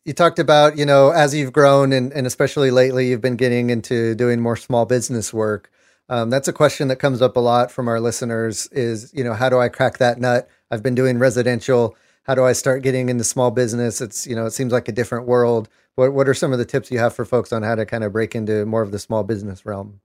you 0.05 0.13
talked 0.13 0.39
about 0.39 0.77
you 0.77 0.85
know 0.85 1.09
as 1.09 1.33
you've 1.33 1.53
grown 1.53 1.91
and, 1.93 2.13
and 2.13 2.27
especially 2.27 2.71
lately 2.71 3.09
you've 3.09 3.21
been 3.21 3.37
getting 3.37 3.69
into 3.69 4.15
doing 4.15 4.41
more 4.41 4.55
small 4.55 4.85
business 4.85 5.33
work. 5.33 5.71
Um, 6.07 6.29
that's 6.29 6.47
a 6.47 6.53
question 6.53 6.87
that 6.89 6.97
comes 6.97 7.21
up 7.21 7.35
a 7.35 7.39
lot 7.39 7.71
from 7.71 7.87
our 7.87 7.99
listeners 7.99 8.67
is, 8.67 9.11
you 9.11 9.23
know, 9.23 9.33
how 9.33 9.49
do 9.49 9.57
I 9.57 9.69
crack 9.69 9.97
that 9.97 10.19
nut 10.19 10.47
I've 10.69 10.83
been 10.83 10.95
doing 10.95 11.17
residential. 11.17 11.95
How 12.25 12.35
do 12.35 12.43
I 12.43 12.53
start 12.53 12.83
getting 12.83 13.09
into 13.09 13.23
small 13.23 13.51
business? 13.51 14.01
It's 14.01 14.27
you 14.27 14.35
know 14.35 14.45
it 14.45 14.51
seems 14.51 14.73
like 14.73 14.87
a 14.87 14.91
different 14.91 15.27
world. 15.27 15.69
What 15.95 16.13
what 16.13 16.27
are 16.27 16.33
some 16.33 16.51
of 16.51 16.59
the 16.59 16.65
tips 16.65 16.91
you 16.91 16.99
have 16.99 17.15
for 17.15 17.25
folks 17.25 17.53
on 17.53 17.63
how 17.63 17.75
to 17.75 17.85
kind 17.85 18.03
of 18.03 18.11
break 18.11 18.35
into 18.35 18.65
more 18.65 18.81
of 18.81 18.91
the 18.91 18.99
small 18.99 19.23
business 19.23 19.65
realm? 19.65 20.01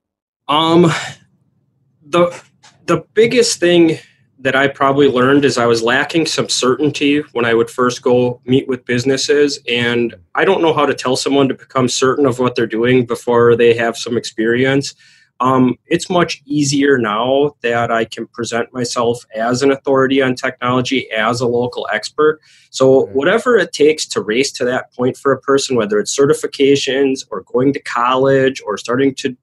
Um, 0.49 0.93
the 2.03 2.43
the 2.87 3.05
biggest 3.15 3.61
thing 3.61 3.99
that 4.41 4.57
I 4.57 4.69
probably 4.69 5.09
learned 5.09 5.45
is 5.45 5.59
I 5.59 5.67
was 5.67 5.83
lacking 5.83 6.25
some 6.27 6.49
certainty 6.49 7.21
when 7.33 7.45
I 7.45 7.53
would 7.53 7.69
first 7.69 8.01
go 8.01 8.41
meet 8.47 8.67
with 8.67 8.87
businesses. 8.87 9.59
And 9.69 10.15
I 10.35 10.47
don't 10.47 10.63
know 10.63 10.73
how 10.73 10.87
to 10.87 10.95
tell 10.95 11.17
someone 11.17 11.49
to 11.49 11.55
become 11.55 11.89
certain 11.89 12.25
of 12.25 12.39
what 12.39 12.57
they're 12.57 12.67
doing 12.67 13.05
before 13.05 13.55
they 13.55 13.75
have 13.75 13.99
some 13.99 14.17
experience. 14.17 14.95
Um, 15.41 15.77
it's 15.87 16.11
much 16.11 16.43
easier 16.45 16.99
now 16.99 17.57
that 17.63 17.91
I 17.91 18.05
can 18.05 18.27
present 18.27 18.73
myself 18.75 19.25
as 19.35 19.63
an 19.63 19.71
authority 19.71 20.21
on 20.21 20.35
technology, 20.35 21.11
as 21.11 21.41
a 21.41 21.47
local 21.47 21.89
expert. 21.93 22.41
So, 22.69 23.07
whatever 23.07 23.57
it 23.57 23.73
takes 23.73 24.07
to 24.09 24.21
race 24.21 24.53
to 24.53 24.65
that 24.67 24.93
point 24.93 25.17
for 25.17 25.33
a 25.33 25.41
person, 25.41 25.77
whether 25.77 25.99
it's 25.99 26.17
certifications 26.17 27.27
or 27.31 27.43
going 27.43 27.73
to 27.73 27.81
college 27.81 28.61
or 28.65 28.77
starting 28.77 29.15
to 29.17 29.37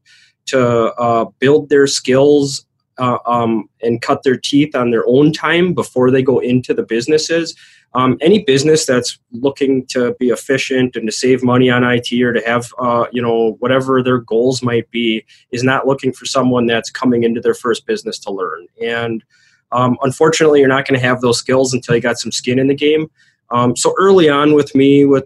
to 0.48 0.93
uh, 0.93 1.26
build 1.39 1.70
their 1.70 1.88
skills 1.88 2.66
uh, 2.98 3.18
um, 3.26 3.70
and 3.82 4.02
cut 4.02 4.24
their 4.24 4.38
teeth 4.38 4.76
on 4.76 4.91
their 4.91 5.06
own 5.08 5.32
time 5.32 5.74
before 5.74 6.12
they 6.12 6.22
go 6.22 6.39
into 6.39 6.74
the 6.74 6.84
businesses. 6.84 7.56
Um, 7.93 8.18
any 8.22 8.43
business 8.43 8.86
that's 8.86 9.18
looking 9.32 9.86
to 9.88 10.14
be 10.20 10.28
efficient 10.30 10.95
and 10.95 11.08
to 11.08 11.12
save 11.12 11.43
money 11.43 11.70
on 11.70 11.84
IT 11.84 12.12
or 12.22 12.34
to 12.34 12.41
have, 12.41 12.72
uh, 12.80 13.06
you 13.12 13.22
know, 13.22 13.56
whatever 13.60 14.04
their 14.04 14.20
goals 14.20 14.62
might 14.62 14.89
be, 14.91 15.26
is 15.52 15.64
not 15.64 15.88
looking 15.88 16.12
for 16.12 16.26
someone 16.26 16.68
that's 16.68 16.89
coming 16.89 17.24
into 17.24 17.41
their 17.41 17.54
first 17.54 17.86
business 17.86 18.20
to 18.20 18.32
learn. 18.32 18.68
And 18.84 19.24
um, 19.72 19.98
unfortunately, 20.02 20.60
you're 20.60 20.70
not 20.70 20.88
going 20.88 21.00
to 21.00 21.06
have 21.06 21.22
those 21.22 21.39
skills 21.39 21.74
until 21.74 21.95
you 21.95 22.02
got 22.02 22.20
some 22.20 22.32
skin 22.32 22.60
in 22.60 22.68
the 22.68 22.76
game. 22.76 23.10
Um, 23.52 23.76
so 23.76 23.93
early 23.98 24.30
on 24.30 24.54
with 24.54 24.76
me, 24.76 25.06
with 25.06 25.26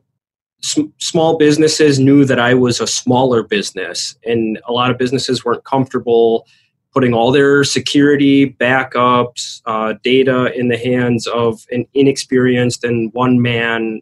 small 0.99 1.37
businesses 1.37 1.99
knew 1.99 2.23
that 2.25 2.39
I 2.39 2.53
was 2.53 2.79
a 2.79 2.87
smaller 2.87 3.43
business, 3.43 4.15
and 4.25 4.59
a 4.67 4.71
lot 4.71 4.91
of 4.91 4.97
businesses 4.97 5.43
weren't 5.43 5.63
comfortable 5.63 6.45
putting 6.93 7.13
all 7.13 7.31
their 7.31 7.63
security, 7.63 8.51
backups, 8.51 9.61
uh, 9.65 9.93
data 10.03 10.53
in 10.57 10.67
the 10.67 10.77
hands 10.77 11.25
of 11.27 11.65
an 11.71 11.85
inexperienced 11.93 12.83
and 12.83 13.13
one 13.13 13.41
man 13.41 14.01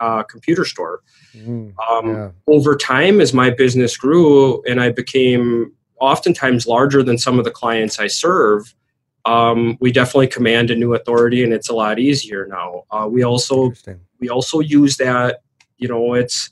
uh, 0.00 0.22
computer 0.24 0.64
store. 0.64 1.02
Mm, 1.36 1.72
um, 1.88 2.08
yeah. 2.08 2.30
Over 2.46 2.76
time, 2.76 3.20
as 3.20 3.32
my 3.32 3.50
business 3.50 3.96
grew 3.96 4.62
and 4.64 4.80
I 4.80 4.90
became 4.90 5.72
oftentimes 6.00 6.66
larger 6.66 7.02
than 7.02 7.18
some 7.18 7.38
of 7.38 7.44
the 7.44 7.50
clients 7.50 8.00
I 8.00 8.08
serve, 8.08 8.74
um, 9.26 9.76
we 9.80 9.92
definitely 9.92 10.28
command 10.28 10.70
a 10.70 10.76
new 10.76 10.94
authority, 10.94 11.44
and 11.44 11.52
it's 11.52 11.68
a 11.68 11.74
lot 11.74 11.98
easier 11.98 12.46
now. 12.46 12.84
Uh, 12.90 13.06
we 13.08 13.22
also 13.22 13.72
we 14.18 14.28
also 14.28 14.60
use 14.60 14.96
that. 14.96 15.42
You 15.76 15.88
know, 15.88 16.14
it's 16.14 16.50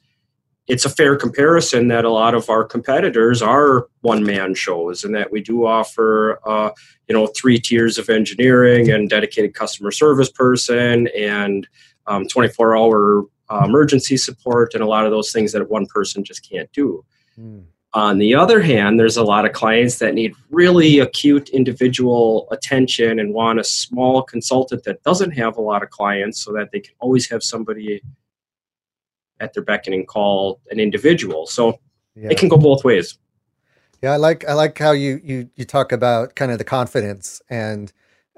it's 0.69 0.85
a 0.85 0.91
fair 0.91 1.17
comparison 1.17 1.89
that 1.89 2.05
a 2.05 2.11
lot 2.11 2.35
of 2.35 2.51
our 2.51 2.63
competitors 2.63 3.41
are 3.41 3.89
one 4.03 4.23
man 4.23 4.55
shows 4.55 5.03
and 5.03 5.15
that 5.15 5.33
we 5.33 5.41
do 5.41 5.67
offer 5.67 6.39
uh, 6.47 6.71
you 7.09 7.15
know 7.15 7.27
three 7.29 7.59
tiers 7.59 7.99
of 7.99 8.09
engineering 8.09 8.91
and 8.91 9.11
dedicated 9.11 9.55
customer 9.55 9.91
service 9.91 10.31
person 10.31 11.09
and 11.09 11.67
um, 12.07 12.29
24 12.29 12.77
hour 12.77 13.25
uh, 13.51 13.63
emergency 13.65 14.17
support 14.17 14.75
and 14.75 14.83
a 14.83 14.87
lot 14.87 15.07
of 15.07 15.11
those 15.11 15.33
things 15.33 15.53
that 15.53 15.71
one 15.71 15.87
person 15.87 16.23
just 16.23 16.49
can't 16.49 16.71
do 16.73 17.05
mm. 17.39 17.65
on 17.95 18.19
the 18.19 18.35
other 18.35 18.61
hand 18.61 19.01
there's 19.01 19.17
a 19.17 19.25
lot 19.25 19.47
of 19.47 19.53
clients 19.53 19.99
that 19.99 20.15
need 20.15 20.35
really 20.51 20.99
acute 20.99 21.49
individual 21.49 22.47
attention 22.51 23.19
and 23.19 23.33
want 23.33 23.59
a 23.59 23.65
small 23.65 24.23
consultant 24.23 24.85
that 24.85 25.03
doesn't 25.03 25.31
have 25.31 25.57
a 25.57 25.63
lot 25.63 25.83
of 25.83 25.89
clients 25.89 26.45
so 26.45 26.53
that 26.53 26.71
they 26.73 26.81
can 26.81 26.95
always 27.01 27.29
have 27.31 27.43
somebody 27.43 28.03
at 29.41 29.55
their 29.55 29.63
beckoning 29.63 30.07
call 30.07 30.61
an 30.71 30.81
individual. 30.81 31.47
So 31.47 31.79
yeah. 32.15 32.29
it 32.31 32.39
can 32.39 32.49
go 32.49 32.57
both 32.57 32.85
ways. 32.85 33.19
Yeah, 34.03 34.13
I 34.13 34.17
like 34.17 34.49
I 34.49 34.53
like 34.53 34.79
how 34.79 34.93
you 34.93 35.21
you 35.25 35.51
you 35.57 35.65
talk 35.65 35.91
about 35.91 36.37
kind 36.37 36.53
of 36.53 36.59
the 36.59 36.65
confidence 36.65 37.43
and 37.51 37.93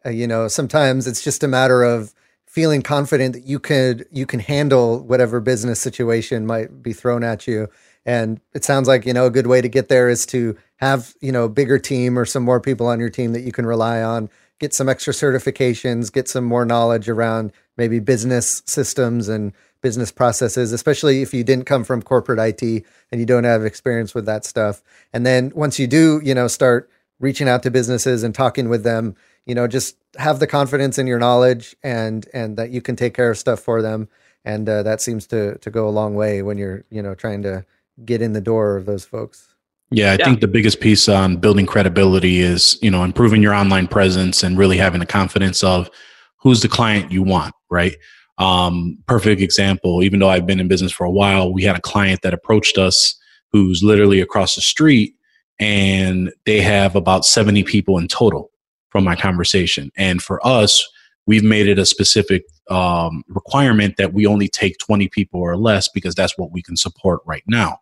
uh, 0.06 0.10
you 0.10 0.26
know 0.26 0.48
sometimes 0.48 1.06
it's 1.06 1.22
just 1.22 1.42
a 1.42 1.48
matter 1.48 1.82
of 1.82 2.14
feeling 2.46 2.82
confident 2.82 3.34
that 3.34 3.44
you 3.44 3.58
could 3.58 4.06
you 4.10 4.26
can 4.26 4.40
handle 4.40 5.00
whatever 5.04 5.38
business 5.38 5.78
situation 5.78 6.46
might 6.46 6.82
be 6.82 6.92
thrown 6.92 7.22
at 7.22 7.46
you 7.46 7.68
and 8.06 8.40
it 8.54 8.64
sounds 8.64 8.88
like 8.88 9.04
you 9.04 9.12
know 9.12 9.26
a 9.26 9.30
good 9.30 9.46
way 9.46 9.60
to 9.60 9.68
get 9.68 9.88
there 9.88 10.08
is 10.08 10.24
to 10.26 10.56
have 10.76 11.14
you 11.20 11.30
know 11.30 11.44
a 11.44 11.48
bigger 11.48 11.78
team 11.78 12.18
or 12.18 12.24
some 12.24 12.42
more 12.42 12.60
people 12.60 12.86
on 12.86 12.98
your 12.98 13.10
team 13.10 13.32
that 13.34 13.42
you 13.42 13.52
can 13.52 13.66
rely 13.66 14.02
on 14.02 14.30
get 14.58 14.74
some 14.74 14.88
extra 14.88 15.12
certifications 15.12 16.12
get 16.12 16.26
some 16.26 16.44
more 16.44 16.64
knowledge 16.64 17.08
around 17.08 17.52
maybe 17.76 18.00
business 18.00 18.62
systems 18.66 19.28
and 19.28 19.52
business 19.82 20.12
processes, 20.12 20.72
especially 20.72 21.22
if 21.22 21.32
you 21.32 21.42
didn't 21.44 21.64
come 21.64 21.84
from 21.84 22.02
corporate 22.02 22.38
IT 22.38 22.84
and 23.10 23.20
you 23.20 23.26
don't 23.26 23.44
have 23.44 23.64
experience 23.64 24.14
with 24.14 24.26
that 24.26 24.44
stuff. 24.44 24.82
And 25.12 25.24
then 25.24 25.52
once 25.54 25.78
you 25.78 25.86
do, 25.86 26.20
you 26.22 26.34
know, 26.34 26.48
start 26.48 26.90
reaching 27.18 27.48
out 27.48 27.62
to 27.62 27.70
businesses 27.70 28.22
and 28.22 28.34
talking 28.34 28.68
with 28.68 28.82
them, 28.82 29.14
you 29.46 29.54
know, 29.54 29.66
just 29.66 29.96
have 30.18 30.38
the 30.38 30.46
confidence 30.46 30.98
in 30.98 31.06
your 31.06 31.18
knowledge 31.18 31.76
and 31.82 32.28
and 32.34 32.56
that 32.56 32.70
you 32.70 32.82
can 32.82 32.96
take 32.96 33.14
care 33.14 33.30
of 33.30 33.38
stuff 33.38 33.60
for 33.60 33.82
them. 33.82 34.08
And 34.44 34.68
uh, 34.68 34.82
that 34.82 35.00
seems 35.00 35.26
to 35.28 35.58
to 35.58 35.70
go 35.70 35.88
a 35.88 35.90
long 35.90 36.14
way 36.14 36.42
when 36.42 36.58
you're, 36.58 36.84
you 36.90 37.02
know, 37.02 37.14
trying 37.14 37.42
to 37.42 37.64
get 38.04 38.22
in 38.22 38.32
the 38.32 38.40
door 38.40 38.76
of 38.76 38.86
those 38.86 39.04
folks. 39.04 39.54
Yeah, 39.90 40.12
I 40.12 40.16
yeah. 40.16 40.24
think 40.24 40.40
the 40.40 40.48
biggest 40.48 40.80
piece 40.80 41.08
on 41.08 41.36
building 41.36 41.66
credibility 41.66 42.40
is, 42.40 42.78
you 42.80 42.90
know, 42.90 43.02
improving 43.02 43.42
your 43.42 43.52
online 43.52 43.88
presence 43.88 44.42
and 44.42 44.56
really 44.56 44.76
having 44.76 45.00
the 45.00 45.06
confidence 45.06 45.64
of 45.64 45.90
who's 46.36 46.62
the 46.62 46.68
client 46.68 47.10
you 47.10 47.22
want, 47.22 47.54
right? 47.70 47.96
Um, 48.40 48.98
perfect 49.06 49.42
example, 49.42 50.02
even 50.02 50.18
though 50.18 50.30
I've 50.30 50.46
been 50.46 50.60
in 50.60 50.66
business 50.66 50.92
for 50.92 51.04
a 51.04 51.10
while, 51.10 51.52
we 51.52 51.62
had 51.62 51.76
a 51.76 51.80
client 51.80 52.22
that 52.22 52.32
approached 52.32 52.78
us 52.78 53.14
who's 53.52 53.82
literally 53.82 54.20
across 54.20 54.54
the 54.54 54.62
street 54.62 55.14
and 55.58 56.32
they 56.46 56.62
have 56.62 56.96
about 56.96 57.26
70 57.26 57.64
people 57.64 57.98
in 57.98 58.08
total 58.08 58.50
from 58.88 59.04
my 59.04 59.14
conversation. 59.14 59.92
And 59.94 60.22
for 60.22 60.44
us, 60.44 60.82
we've 61.26 61.44
made 61.44 61.68
it 61.68 61.78
a 61.78 61.84
specific 61.84 62.44
um, 62.70 63.24
requirement 63.28 63.96
that 63.98 64.14
we 64.14 64.26
only 64.26 64.48
take 64.48 64.78
20 64.78 65.08
people 65.08 65.40
or 65.40 65.56
less 65.58 65.88
because 65.88 66.14
that's 66.14 66.38
what 66.38 66.50
we 66.50 66.62
can 66.62 66.76
support 66.76 67.20
right 67.26 67.44
now. 67.46 67.78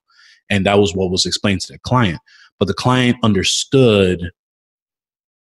And 0.51 0.67
that 0.67 0.79
was 0.79 0.93
what 0.93 1.11
was 1.11 1.25
explained 1.25 1.61
to 1.63 1.75
the 1.75 1.79
client. 1.79 2.21
But 2.59 2.67
the 2.67 2.75
client 2.75 3.17
understood 3.23 4.33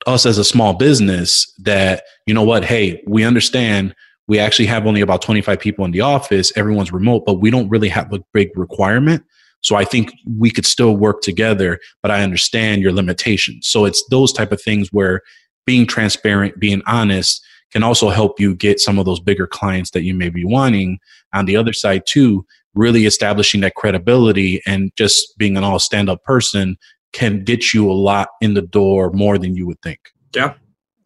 us 0.07 0.27
as 0.27 0.37
a 0.37 0.45
small 0.45 0.75
business 0.75 1.51
that, 1.59 2.03
you 2.27 2.35
know 2.35 2.43
what, 2.43 2.65
hey, 2.65 3.03
we 3.07 3.25
understand 3.25 3.95
we 4.31 4.39
actually 4.39 4.67
have 4.67 4.87
only 4.87 5.01
about 5.01 5.23
25 5.23 5.59
people 5.59 5.85
in 5.85 5.91
the 5.91 6.03
office. 6.03 6.53
Everyone's 6.57 6.93
remote 6.93 7.25
but 7.27 7.41
we 7.41 7.51
don't 7.51 7.69
really 7.69 7.89
have 7.89 8.13
a 8.13 8.21
big 8.33 8.49
requirement. 8.55 9.25
So 9.61 9.75
i 9.75 9.85
think 9.85 10.13
we 10.39 10.51
could 10.51 10.65
still 10.65 10.97
work 10.97 11.21
together 11.21 11.81
but 12.01 12.11
i 12.13 12.23
understand 12.23 12.81
your 12.81 12.93
limitations. 12.93 13.67
So 13.67 13.85
it's 13.85 14.03
those 14.09 14.33
type 14.33 14.53
of 14.53 14.63
things 14.63 14.89
where 14.93 15.21
being 15.67 15.85
transparent 15.85 16.61
being 16.61 16.81
honest 16.87 17.45
can 17.73 17.83
also 17.83 18.09
help 18.09 18.41
you 18.41 18.55
get 18.55 18.81
some 18.81 18.99
of 19.01 19.05
those 19.05 19.21
bigger 19.21 19.47
clients 19.47 19.91
that 19.91 20.03
you 20.03 20.15
may 20.15 20.29
be 20.29 20.45
wanting. 20.45 20.99
On 21.35 21.45
the 21.45 21.57
other 21.57 21.73
side 21.73 22.03
too 22.07 22.47
really 22.75 23.07
establishing 23.07 23.63
that 23.63 23.75
credibility 23.75 24.63
and 24.65 24.93
just 24.97 25.37
being 25.39 25.57
an 25.57 25.65
all 25.65 25.81
stand 25.81 26.09
up 26.09 26.23
person 26.23 26.77
can 27.13 27.43
get 27.43 27.75
you 27.75 27.91
a 27.91 27.99
lot 28.09 28.29
in 28.41 28.55
the 28.55 28.63
door 28.63 29.11
more 29.11 29.39
than 29.39 29.57
you 29.57 29.67
would 29.67 29.83
think. 29.83 29.99
Yeah. 30.37 30.55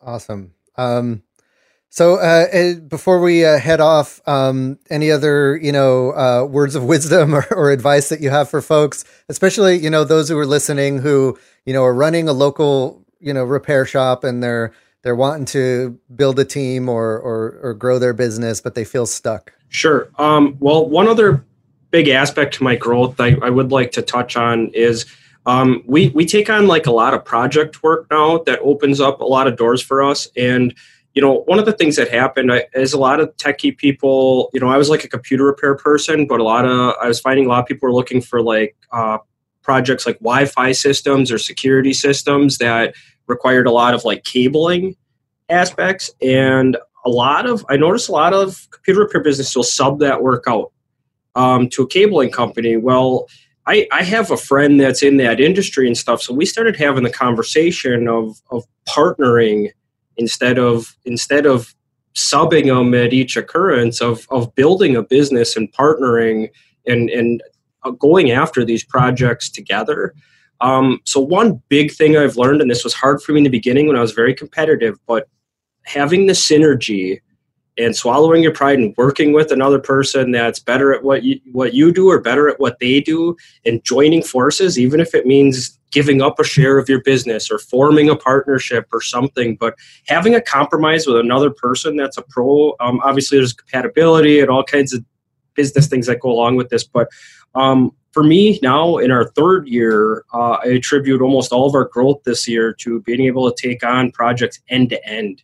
Awesome. 0.02 0.52
Um 0.76 1.22
so 1.94 2.16
uh, 2.16 2.74
before 2.88 3.20
we 3.20 3.44
uh, 3.44 3.56
head 3.56 3.80
off, 3.80 4.20
um, 4.26 4.80
any 4.90 5.12
other 5.12 5.56
you 5.56 5.70
know 5.70 6.10
uh, 6.10 6.44
words 6.44 6.74
of 6.74 6.82
wisdom 6.94 7.32
or, 7.32 7.46
or, 7.52 7.70
advice 7.70 8.08
that 8.08 8.20
you 8.20 8.30
have 8.30 8.50
for 8.50 8.60
folks, 8.60 9.04
especially 9.28 9.76
you 9.76 9.88
know 9.88 10.02
those 10.02 10.28
who 10.28 10.36
are 10.36 10.44
listening 10.44 10.98
who 10.98 11.38
you 11.64 11.72
know 11.72 11.84
are 11.84 11.94
running 11.94 12.28
a 12.28 12.32
local 12.32 13.06
you 13.20 13.32
know 13.32 13.44
repair 13.44 13.86
shop 13.86 14.24
and 14.24 14.42
they're 14.42 14.72
they're 15.02 15.14
wanting 15.14 15.44
to 15.44 15.96
build 16.16 16.36
a 16.40 16.44
team 16.44 16.88
or 16.88 17.16
or, 17.16 17.60
or 17.62 17.74
grow 17.74 18.00
their 18.00 18.12
business, 18.12 18.60
but 18.60 18.74
they 18.74 18.84
feel 18.84 19.06
stuck. 19.06 19.52
Sure. 19.68 20.08
Um, 20.18 20.56
well, 20.58 20.88
one 20.88 21.06
other 21.06 21.44
big 21.92 22.08
aspect 22.08 22.54
to 22.54 22.64
my 22.64 22.74
growth 22.74 23.20
I, 23.20 23.36
I 23.40 23.50
would 23.50 23.70
like 23.70 23.92
to 23.92 24.02
touch 24.02 24.36
on 24.36 24.66
is. 24.74 25.06
Um, 25.46 25.82
we 25.86 26.08
we 26.08 26.24
take 26.24 26.48
on 26.48 26.66
like 26.66 26.86
a 26.86 26.90
lot 26.90 27.12
of 27.12 27.22
project 27.22 27.82
work 27.82 28.06
now 28.10 28.38
that 28.46 28.60
opens 28.60 28.98
up 28.98 29.20
a 29.20 29.26
lot 29.26 29.46
of 29.46 29.58
doors 29.58 29.82
for 29.82 30.02
us 30.02 30.26
and 30.38 30.74
you 31.14 31.22
know, 31.22 31.42
one 31.46 31.60
of 31.60 31.64
the 31.64 31.72
things 31.72 31.94
that 31.96 32.10
happened 32.10 32.50
is 32.74 32.92
a 32.92 32.98
lot 32.98 33.20
of 33.20 33.34
techie 33.36 33.76
people, 33.76 34.50
you 34.52 34.60
know, 34.60 34.68
I 34.68 34.76
was 34.76 34.90
like 34.90 35.04
a 35.04 35.08
computer 35.08 35.44
repair 35.44 35.76
person, 35.76 36.26
but 36.26 36.40
a 36.40 36.42
lot 36.42 36.66
of, 36.66 36.94
I 37.00 37.06
was 37.06 37.20
finding 37.20 37.46
a 37.46 37.48
lot 37.48 37.60
of 37.60 37.66
people 37.66 37.88
were 37.88 37.94
looking 37.94 38.20
for 38.20 38.42
like 38.42 38.76
uh, 38.90 39.18
projects 39.62 40.06
like 40.06 40.18
Wi 40.18 40.46
Fi 40.46 40.72
systems 40.72 41.30
or 41.30 41.38
security 41.38 41.92
systems 41.92 42.58
that 42.58 42.94
required 43.28 43.66
a 43.68 43.70
lot 43.70 43.94
of 43.94 44.04
like 44.04 44.24
cabling 44.24 44.96
aspects. 45.48 46.10
And 46.20 46.76
a 47.06 47.10
lot 47.10 47.46
of, 47.46 47.64
I 47.68 47.76
noticed 47.76 48.08
a 48.08 48.12
lot 48.12 48.34
of 48.34 48.66
computer 48.70 49.00
repair 49.00 49.22
business 49.22 49.54
will 49.54 49.62
sub 49.62 50.00
that 50.00 50.20
work 50.20 50.44
out 50.48 50.72
um, 51.36 51.68
to 51.70 51.82
a 51.82 51.86
cabling 51.86 52.30
company. 52.30 52.76
Well, 52.76 53.28
I, 53.66 53.86
I 53.92 54.02
have 54.02 54.30
a 54.30 54.36
friend 54.36 54.80
that's 54.80 55.02
in 55.02 55.16
that 55.18 55.40
industry 55.40 55.86
and 55.86 55.96
stuff. 55.96 56.22
So 56.22 56.34
we 56.34 56.44
started 56.44 56.76
having 56.76 57.04
the 57.04 57.10
conversation 57.10 58.08
of, 58.08 58.42
of 58.50 58.64
partnering 58.88 59.70
instead 60.16 60.58
of 60.58 60.96
instead 61.04 61.46
of 61.46 61.74
subbing 62.14 62.66
them 62.66 62.94
at 62.94 63.12
each 63.12 63.36
occurrence 63.36 64.00
of 64.00 64.26
of 64.30 64.54
building 64.54 64.96
a 64.96 65.02
business 65.02 65.56
and 65.56 65.72
partnering 65.72 66.48
and 66.86 67.10
and 67.10 67.42
uh, 67.84 67.90
going 67.90 68.30
after 68.30 68.64
these 68.64 68.84
projects 68.84 69.50
together. 69.50 70.14
Um, 70.60 71.00
so 71.04 71.20
one 71.20 71.60
big 71.68 71.92
thing 71.92 72.16
I've 72.16 72.36
learned, 72.36 72.62
and 72.62 72.70
this 72.70 72.84
was 72.84 72.94
hard 72.94 73.22
for 73.22 73.32
me 73.32 73.40
in 73.40 73.44
the 73.44 73.50
beginning 73.50 73.86
when 73.86 73.96
I 73.96 74.00
was 74.00 74.12
very 74.12 74.34
competitive, 74.34 74.96
but 75.06 75.28
having 75.82 76.26
the 76.26 76.32
synergy 76.32 77.20
and 77.76 77.96
swallowing 77.96 78.42
your 78.42 78.52
pride 78.52 78.78
and 78.78 78.94
working 78.96 79.32
with 79.32 79.50
another 79.50 79.78
person 79.78 80.30
that's 80.30 80.58
better 80.58 80.92
at 80.92 81.02
what 81.02 81.22
you 81.24 81.40
what 81.52 81.74
you 81.74 81.92
do 81.92 82.08
or 82.08 82.20
better 82.20 82.48
at 82.48 82.60
what 82.60 82.78
they 82.78 83.00
do 83.00 83.36
and 83.64 83.84
joining 83.84 84.22
forces 84.22 84.78
even 84.78 85.00
if 85.00 85.14
it 85.14 85.26
means 85.26 85.78
giving 85.90 86.22
up 86.22 86.38
a 86.38 86.44
share 86.44 86.78
of 86.78 86.88
your 86.88 87.02
business 87.02 87.50
or 87.50 87.58
forming 87.58 88.08
a 88.08 88.16
partnership 88.16 88.86
or 88.92 89.00
something 89.00 89.56
but 89.56 89.74
having 90.06 90.34
a 90.34 90.40
compromise 90.40 91.06
with 91.06 91.16
another 91.16 91.50
person 91.50 91.96
that's 91.96 92.18
a 92.18 92.22
pro 92.22 92.74
um, 92.80 93.00
obviously 93.04 93.38
there's 93.38 93.52
compatibility 93.52 94.40
and 94.40 94.50
all 94.50 94.64
kinds 94.64 94.92
of 94.92 95.04
business 95.54 95.88
things 95.88 96.06
that 96.06 96.20
go 96.20 96.30
along 96.30 96.56
with 96.56 96.68
this 96.68 96.84
but 96.84 97.08
um, 97.54 97.92
for 98.12 98.22
me 98.22 98.58
now 98.62 98.96
in 98.98 99.10
our 99.10 99.24
third 99.30 99.66
year 99.66 100.24
uh, 100.32 100.58
i 100.62 100.66
attribute 100.66 101.20
almost 101.20 101.52
all 101.52 101.66
of 101.66 101.74
our 101.74 101.86
growth 101.86 102.22
this 102.24 102.46
year 102.46 102.72
to 102.72 103.00
being 103.02 103.22
able 103.22 103.50
to 103.50 103.68
take 103.68 103.84
on 103.84 104.12
projects 104.12 104.60
end 104.68 104.90
to 104.90 105.08
end 105.08 105.42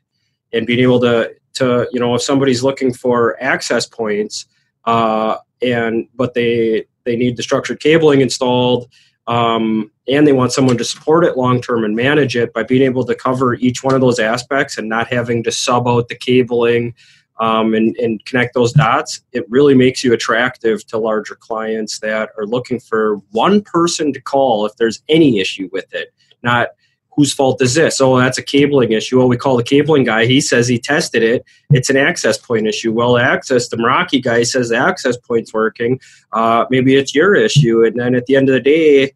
and 0.52 0.66
being 0.66 0.80
able 0.80 1.00
to 1.00 1.34
to 1.54 1.88
you 1.92 2.00
know 2.00 2.14
if 2.14 2.22
somebody's 2.22 2.62
looking 2.62 2.92
for 2.92 3.40
access 3.42 3.86
points 3.86 4.46
uh, 4.84 5.36
and 5.62 6.08
but 6.14 6.34
they 6.34 6.84
they 7.04 7.16
need 7.16 7.36
the 7.36 7.42
structured 7.42 7.80
cabling 7.80 8.20
installed 8.20 8.88
um, 9.26 9.90
and 10.08 10.26
they 10.26 10.32
want 10.32 10.52
someone 10.52 10.76
to 10.76 10.84
support 10.84 11.24
it 11.24 11.36
long 11.36 11.60
term 11.60 11.84
and 11.84 11.94
manage 11.94 12.36
it 12.36 12.52
by 12.52 12.62
being 12.62 12.82
able 12.82 13.04
to 13.04 13.14
cover 13.14 13.54
each 13.54 13.82
one 13.82 13.94
of 13.94 14.00
those 14.00 14.18
aspects 14.18 14.78
and 14.78 14.88
not 14.88 15.08
having 15.08 15.42
to 15.44 15.52
sub 15.52 15.86
out 15.86 16.08
the 16.08 16.16
cabling 16.16 16.94
um, 17.40 17.72
and, 17.74 17.96
and 17.96 18.24
connect 18.26 18.52
those 18.52 18.72
dots, 18.72 19.22
it 19.32 19.48
really 19.48 19.74
makes 19.74 20.04
you 20.04 20.12
attractive 20.12 20.86
to 20.88 20.98
larger 20.98 21.34
clients 21.34 21.98
that 22.00 22.28
are 22.36 22.44
looking 22.44 22.78
for 22.78 23.16
one 23.30 23.62
person 23.62 24.12
to 24.12 24.20
call 24.20 24.66
if 24.66 24.76
there's 24.76 25.02
any 25.08 25.40
issue 25.40 25.68
with 25.72 25.92
it, 25.94 26.12
not 26.42 26.68
whose 27.16 27.32
fault 27.32 27.60
is 27.60 27.74
this? 27.74 28.00
Oh, 28.00 28.18
that's 28.18 28.38
a 28.38 28.42
cabling 28.42 28.92
issue. 28.92 29.18
Well, 29.18 29.28
we 29.28 29.36
call 29.36 29.56
the 29.56 29.62
cabling 29.62 30.04
guy. 30.04 30.26
He 30.26 30.40
says 30.40 30.68
he 30.68 30.78
tested 30.78 31.22
it. 31.22 31.44
It's 31.70 31.90
an 31.90 31.96
access 31.96 32.38
point 32.38 32.66
issue. 32.66 32.92
Well, 32.92 33.18
access, 33.18 33.68
the 33.68 33.76
Meraki 33.76 34.22
guy 34.22 34.42
says 34.44 34.68
the 34.68 34.76
access 34.76 35.16
point's 35.16 35.52
working. 35.52 36.00
Uh, 36.32 36.66
maybe 36.70 36.96
it's 36.96 37.14
your 37.14 37.34
issue. 37.34 37.84
And 37.84 37.98
then 37.98 38.14
at 38.14 38.26
the 38.26 38.36
end 38.36 38.48
of 38.48 38.54
the 38.54 38.60
day, 38.60 39.12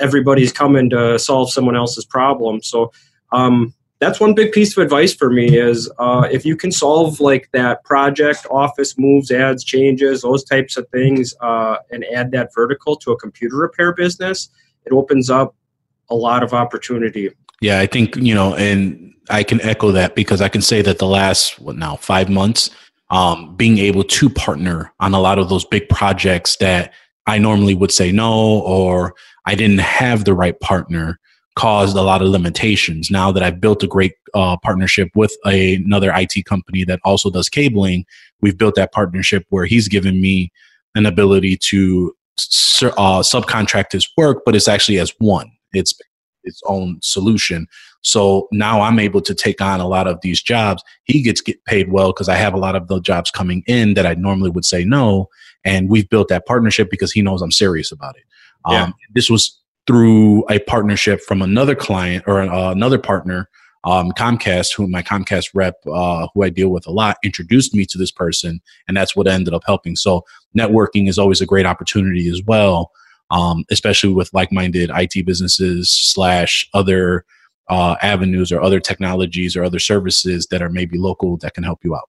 everybody's 0.00 0.52
coming 0.52 0.90
to 0.90 1.18
solve 1.18 1.50
someone 1.50 1.76
else's 1.76 2.04
problem. 2.04 2.62
So 2.62 2.92
um, 3.32 3.74
that's 3.98 4.20
one 4.20 4.34
big 4.34 4.52
piece 4.52 4.76
of 4.76 4.82
advice 4.82 5.12
for 5.12 5.28
me 5.28 5.58
is 5.58 5.90
uh, 5.98 6.28
if 6.30 6.46
you 6.46 6.56
can 6.56 6.70
solve 6.70 7.18
like 7.18 7.48
that 7.52 7.82
project, 7.84 8.46
office 8.50 8.96
moves, 8.96 9.30
adds, 9.30 9.64
changes, 9.64 10.22
those 10.22 10.44
types 10.44 10.76
of 10.76 10.88
things, 10.90 11.34
uh, 11.40 11.78
and 11.90 12.04
add 12.14 12.30
that 12.30 12.54
vertical 12.54 12.94
to 12.96 13.10
a 13.10 13.18
computer 13.18 13.56
repair 13.56 13.92
business, 13.92 14.48
it 14.86 14.92
opens 14.92 15.30
up 15.30 15.56
a 16.10 16.14
lot 16.14 16.42
of 16.42 16.54
opportunity. 16.54 17.30
Yeah, 17.60 17.80
I 17.80 17.86
think, 17.86 18.16
you 18.16 18.34
know, 18.34 18.54
and 18.54 19.14
I 19.30 19.42
can 19.42 19.60
echo 19.60 19.90
that 19.92 20.14
because 20.14 20.40
I 20.40 20.48
can 20.48 20.62
say 20.62 20.82
that 20.82 20.98
the 20.98 21.06
last, 21.06 21.60
what 21.60 21.76
now, 21.76 21.96
five 21.96 22.28
months, 22.28 22.70
um, 23.10 23.56
being 23.56 23.78
able 23.78 24.04
to 24.04 24.30
partner 24.30 24.92
on 25.00 25.14
a 25.14 25.20
lot 25.20 25.38
of 25.38 25.48
those 25.48 25.64
big 25.64 25.88
projects 25.88 26.56
that 26.56 26.92
I 27.26 27.38
normally 27.38 27.74
would 27.74 27.92
say 27.92 28.12
no, 28.12 28.60
or 28.60 29.14
I 29.46 29.54
didn't 29.54 29.80
have 29.80 30.24
the 30.24 30.34
right 30.34 30.58
partner 30.60 31.18
caused 31.56 31.96
a 31.96 32.02
lot 32.02 32.22
of 32.22 32.28
limitations. 32.28 33.10
Now 33.10 33.32
that 33.32 33.42
I've 33.42 33.60
built 33.60 33.82
a 33.82 33.88
great 33.88 34.12
uh, 34.32 34.56
partnership 34.58 35.08
with 35.14 35.36
a, 35.44 35.74
another 35.74 36.12
IT 36.14 36.44
company 36.44 36.84
that 36.84 37.00
also 37.04 37.30
does 37.30 37.48
cabling, 37.48 38.04
we've 38.40 38.56
built 38.56 38.76
that 38.76 38.92
partnership 38.92 39.44
where 39.50 39.66
he's 39.66 39.88
given 39.88 40.20
me 40.20 40.52
an 40.94 41.04
ability 41.04 41.56
to 41.56 42.14
uh, 42.82 43.22
subcontract 43.22 43.92
his 43.92 44.08
work, 44.16 44.42
but 44.46 44.54
it's 44.54 44.68
actually 44.68 44.98
as 44.98 45.12
one 45.18 45.50
its 45.72 45.94
its 46.44 46.60
own 46.66 46.98
solution. 47.02 47.66
So 48.02 48.48
now 48.52 48.80
I'm 48.80 48.98
able 48.98 49.20
to 49.22 49.34
take 49.34 49.60
on 49.60 49.80
a 49.80 49.88
lot 49.88 50.06
of 50.06 50.20
these 50.22 50.42
jobs. 50.42 50.82
He 51.04 51.22
gets 51.22 51.40
get 51.40 51.62
paid 51.64 51.90
well 51.92 52.12
because 52.12 52.28
I 52.28 52.36
have 52.36 52.54
a 52.54 52.58
lot 52.58 52.76
of 52.76 52.88
the 52.88 53.00
jobs 53.00 53.30
coming 53.30 53.62
in 53.66 53.94
that 53.94 54.06
I 54.06 54.14
normally 54.14 54.50
would 54.50 54.64
say 54.64 54.84
no. 54.84 55.28
And 55.64 55.90
we've 55.90 56.08
built 56.08 56.28
that 56.28 56.46
partnership 56.46 56.90
because 56.90 57.12
he 57.12 57.22
knows 57.22 57.42
I'm 57.42 57.52
serious 57.52 57.92
about 57.92 58.16
it. 58.16 58.24
Yeah. 58.68 58.84
Um, 58.84 58.94
this 59.14 59.28
was 59.28 59.60
through 59.86 60.44
a 60.48 60.58
partnership 60.60 61.20
from 61.20 61.42
another 61.42 61.74
client 61.74 62.24
or 62.26 62.40
uh, 62.40 62.70
another 62.70 62.98
partner, 62.98 63.48
um, 63.84 64.12
Comcast, 64.12 64.74
who 64.74 64.86
my 64.86 65.02
Comcast 65.02 65.50
rep, 65.54 65.76
uh, 65.90 66.28
who 66.34 66.42
I 66.42 66.50
deal 66.50 66.68
with 66.68 66.86
a 66.86 66.90
lot, 66.90 67.16
introduced 67.24 67.74
me 67.74 67.84
to 67.86 67.98
this 67.98 68.10
person, 68.10 68.60
and 68.86 68.96
that's 68.96 69.16
what 69.16 69.26
ended 69.26 69.54
up 69.54 69.62
helping. 69.66 69.96
So 69.96 70.24
networking 70.56 71.08
is 71.08 71.18
always 71.18 71.40
a 71.40 71.46
great 71.46 71.64
opportunity 71.66 72.28
as 72.28 72.42
well 72.46 72.92
um, 73.30 73.64
especially 73.70 74.12
with 74.12 74.32
like-minded 74.32 74.90
IT 74.94 75.26
businesses 75.26 75.90
slash 75.90 76.68
other 76.74 77.24
uh, 77.68 77.96
avenues 78.02 78.50
or 78.50 78.62
other 78.62 78.80
technologies 78.80 79.56
or 79.56 79.62
other 79.62 79.78
services 79.78 80.46
that 80.50 80.62
are 80.62 80.70
maybe 80.70 80.98
local 80.98 81.36
that 81.38 81.54
can 81.54 81.64
help 81.64 81.80
you 81.84 81.94
out. 81.94 82.08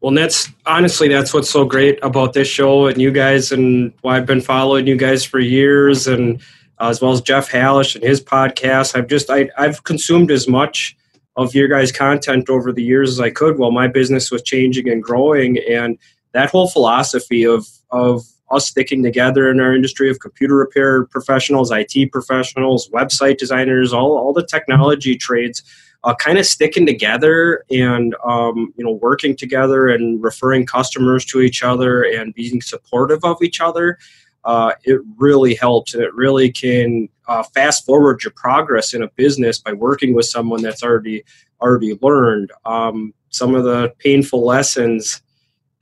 Well, 0.00 0.14
that's 0.14 0.48
honestly 0.64 1.08
that's 1.08 1.34
what's 1.34 1.50
so 1.50 1.64
great 1.64 1.98
about 2.02 2.32
this 2.32 2.48
show 2.48 2.86
and 2.86 3.00
you 3.00 3.10
guys, 3.10 3.52
and 3.52 3.92
why 4.00 4.16
I've 4.16 4.26
been 4.26 4.40
following 4.40 4.86
you 4.86 4.96
guys 4.96 5.24
for 5.24 5.38
years, 5.38 6.06
and 6.06 6.40
uh, 6.78 6.88
as 6.88 7.02
well 7.02 7.12
as 7.12 7.20
Jeff 7.20 7.50
Hallish 7.50 7.94
and 7.94 8.04
his 8.04 8.22
podcast. 8.22 8.96
I've 8.96 9.08
just 9.08 9.28
I, 9.28 9.50
I've 9.58 9.84
consumed 9.84 10.30
as 10.30 10.48
much 10.48 10.96
of 11.36 11.54
your 11.54 11.68
guys' 11.68 11.92
content 11.92 12.48
over 12.48 12.72
the 12.72 12.82
years 12.82 13.10
as 13.10 13.20
I 13.20 13.30
could 13.30 13.58
while 13.58 13.72
my 13.72 13.88
business 13.88 14.30
was 14.30 14.42
changing 14.42 14.88
and 14.88 15.02
growing, 15.02 15.58
and 15.68 15.98
that 16.32 16.50
whole 16.50 16.68
philosophy 16.68 17.44
of 17.44 17.66
of 17.90 18.24
us 18.50 18.68
sticking 18.68 19.02
together 19.02 19.50
in 19.50 19.60
our 19.60 19.74
industry 19.74 20.10
of 20.10 20.18
computer 20.18 20.56
repair 20.56 21.04
professionals, 21.04 21.70
IT 21.70 22.10
professionals, 22.10 22.88
website 22.90 23.38
designers, 23.38 23.92
all, 23.92 24.16
all 24.16 24.32
the 24.32 24.44
technology 24.44 25.16
trades, 25.16 25.62
uh, 26.02 26.14
kind 26.14 26.38
of 26.38 26.46
sticking 26.46 26.86
together 26.86 27.64
and 27.70 28.14
um, 28.24 28.72
you 28.76 28.84
know 28.84 28.92
working 28.92 29.36
together 29.36 29.88
and 29.88 30.22
referring 30.22 30.66
customers 30.66 31.24
to 31.26 31.40
each 31.40 31.62
other 31.62 32.02
and 32.02 32.34
being 32.34 32.60
supportive 32.60 33.24
of 33.24 33.36
each 33.42 33.60
other. 33.60 33.98
Uh, 34.44 34.72
it 34.84 34.98
really 35.18 35.54
helps 35.54 35.92
and 35.92 36.02
it 36.02 36.14
really 36.14 36.50
can 36.50 37.08
uh, 37.28 37.42
fast 37.42 37.84
forward 37.84 38.24
your 38.24 38.32
progress 38.34 38.94
in 38.94 39.02
a 39.02 39.08
business 39.08 39.58
by 39.58 39.72
working 39.72 40.14
with 40.14 40.24
someone 40.24 40.62
that's 40.62 40.82
already 40.82 41.22
already 41.60 41.98
learned 42.00 42.50
um, 42.64 43.12
some 43.28 43.54
of 43.54 43.64
the 43.64 43.92
painful 43.98 44.44
lessons 44.44 45.20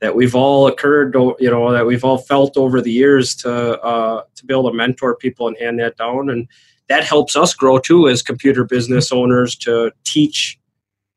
that 0.01 0.15
we've 0.15 0.35
all 0.35 0.67
occurred, 0.67 1.13
you 1.39 1.49
know, 1.49 1.71
that 1.71 1.85
we've 1.85 2.03
all 2.03 2.17
felt 2.17 2.55
over 2.57 2.81
the 2.81 2.91
years 2.91 3.35
to 3.35 3.79
uh, 3.81 4.23
to 4.35 4.45
be 4.45 4.53
able 4.53 4.69
to 4.69 4.75
mentor 4.75 5.15
people 5.15 5.47
and 5.47 5.57
hand 5.57 5.79
that 5.79 5.97
down, 5.97 6.29
and 6.29 6.47
that 6.87 7.03
helps 7.03 7.35
us 7.35 7.53
grow 7.53 7.79
too 7.79 8.07
as 8.07 8.21
computer 8.21 8.63
business 8.63 9.11
owners 9.11 9.55
to 9.57 9.91
teach 10.05 10.59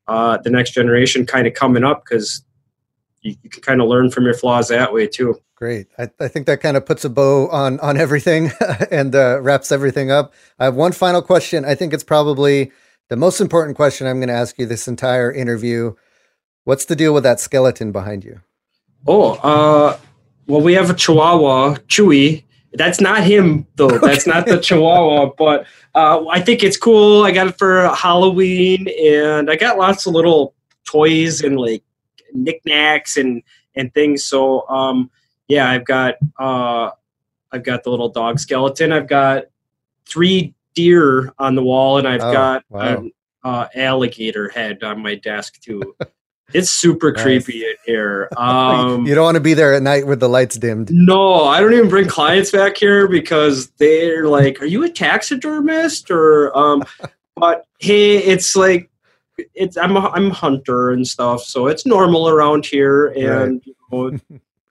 uh, 0.08 0.38
the 0.38 0.50
next 0.50 0.72
generation 0.72 1.26
kind 1.26 1.46
of 1.46 1.54
coming 1.54 1.84
up 1.84 2.04
because 2.04 2.44
you, 3.22 3.36
you, 3.42 3.50
can 3.50 3.62
kind 3.62 3.80
of 3.80 3.88
learn 3.88 4.10
from 4.10 4.24
your 4.24 4.34
flaws 4.34 4.68
that 4.68 4.92
way 4.92 5.06
too. 5.06 5.40
Great. 5.56 5.86
I, 5.96 6.10
I 6.18 6.26
think 6.26 6.46
that 6.46 6.60
kind 6.60 6.76
of 6.76 6.84
puts 6.84 7.04
a 7.04 7.08
bow 7.08 7.48
on 7.48 7.78
on 7.80 7.96
everything 7.96 8.50
and 8.90 9.14
uh, 9.14 9.40
wraps 9.40 9.70
everything 9.70 10.10
up. 10.10 10.34
I 10.58 10.64
have 10.64 10.74
one 10.74 10.92
final 10.92 11.22
question. 11.22 11.64
I 11.64 11.74
think 11.76 11.92
it's 11.92 12.04
probably 12.04 12.72
the 13.08 13.16
most 13.16 13.40
important 13.40 13.76
question 13.76 14.06
I'm 14.06 14.18
going 14.18 14.28
to 14.28 14.34
ask 14.34 14.58
you 14.58 14.66
this 14.66 14.88
entire 14.88 15.30
interview. 15.30 15.94
What's 16.64 16.84
the 16.84 16.96
deal 16.96 17.14
with 17.14 17.22
that 17.22 17.40
skeleton 17.40 17.92
behind 17.92 18.24
you? 18.24 18.40
Oh, 19.06 19.32
uh, 19.34 19.98
well, 20.46 20.60
we 20.60 20.74
have 20.74 20.90
a 20.90 20.94
Chihuahua, 20.94 21.76
Chewy. 21.88 22.44
That's 22.74 23.00
not 23.00 23.22
him 23.22 23.66
though. 23.76 23.98
That's 23.98 24.26
not 24.26 24.46
the 24.46 24.58
Chihuahua, 24.58 25.32
but 25.38 25.66
uh, 25.94 26.26
I 26.28 26.40
think 26.40 26.62
it's 26.62 26.76
cool. 26.76 27.22
I 27.24 27.30
got 27.30 27.48
it 27.48 27.58
for 27.58 27.88
Halloween, 27.94 28.88
and 28.88 29.50
I 29.50 29.56
got 29.56 29.78
lots 29.78 30.06
of 30.06 30.14
little 30.14 30.54
toys 30.84 31.42
and 31.42 31.58
like 31.58 31.82
knickknacks 32.32 33.16
and 33.16 33.42
and 33.74 33.92
things. 33.92 34.24
So 34.24 34.66
um, 34.68 35.10
yeah, 35.48 35.70
I've 35.70 35.84
got 35.84 36.14
uh, 36.38 36.90
I've 37.50 37.64
got 37.64 37.84
the 37.84 37.90
little 37.90 38.08
dog 38.08 38.38
skeleton. 38.38 38.92
I've 38.92 39.08
got 39.08 39.44
three 40.06 40.54
deer 40.74 41.32
on 41.38 41.54
the 41.54 41.62
wall, 41.62 41.98
and 41.98 42.08
I've 42.08 42.22
oh, 42.22 42.32
got 42.32 42.64
wow. 42.70 42.80
an 42.80 43.12
uh, 43.44 43.66
alligator 43.74 44.48
head 44.48 44.82
on 44.82 45.02
my 45.02 45.14
desk 45.14 45.60
too. 45.60 45.94
It's 46.54 46.70
super 46.70 47.12
nice. 47.12 47.22
creepy 47.22 47.64
in 47.64 47.74
here. 47.86 48.28
Um, 48.42 49.06
you 49.06 49.14
don't 49.14 49.24
want 49.24 49.36
to 49.36 49.40
be 49.40 49.54
there 49.54 49.72
at 49.72 49.82
night 49.82 50.06
with 50.06 50.18
the 50.18 50.28
lights 50.28 50.56
dimmed. 50.56 50.90
No, 50.90 51.44
I 51.44 51.60
don't 51.60 51.72
even 51.74 51.88
bring 51.88 52.08
clients 52.08 52.50
back 52.50 52.76
here 52.76 53.06
because 53.06 53.70
they're 53.78 54.26
like, 54.26 54.60
"Are 54.60 54.66
you 54.66 54.82
a 54.82 54.88
taxidermist?" 54.88 56.10
Or, 56.10 56.56
um, 56.56 56.84
but 57.36 57.66
hey, 57.78 58.18
it's 58.18 58.56
like, 58.56 58.90
it's 59.54 59.76
I'm 59.76 59.96
a, 59.96 60.08
I'm 60.10 60.30
a 60.30 60.34
hunter 60.34 60.90
and 60.90 61.06
stuff, 61.06 61.44
so 61.44 61.68
it's 61.68 61.86
normal 61.86 62.28
around 62.28 62.66
here, 62.66 63.08
and 63.08 63.54
right. 63.54 63.66
you 63.66 64.20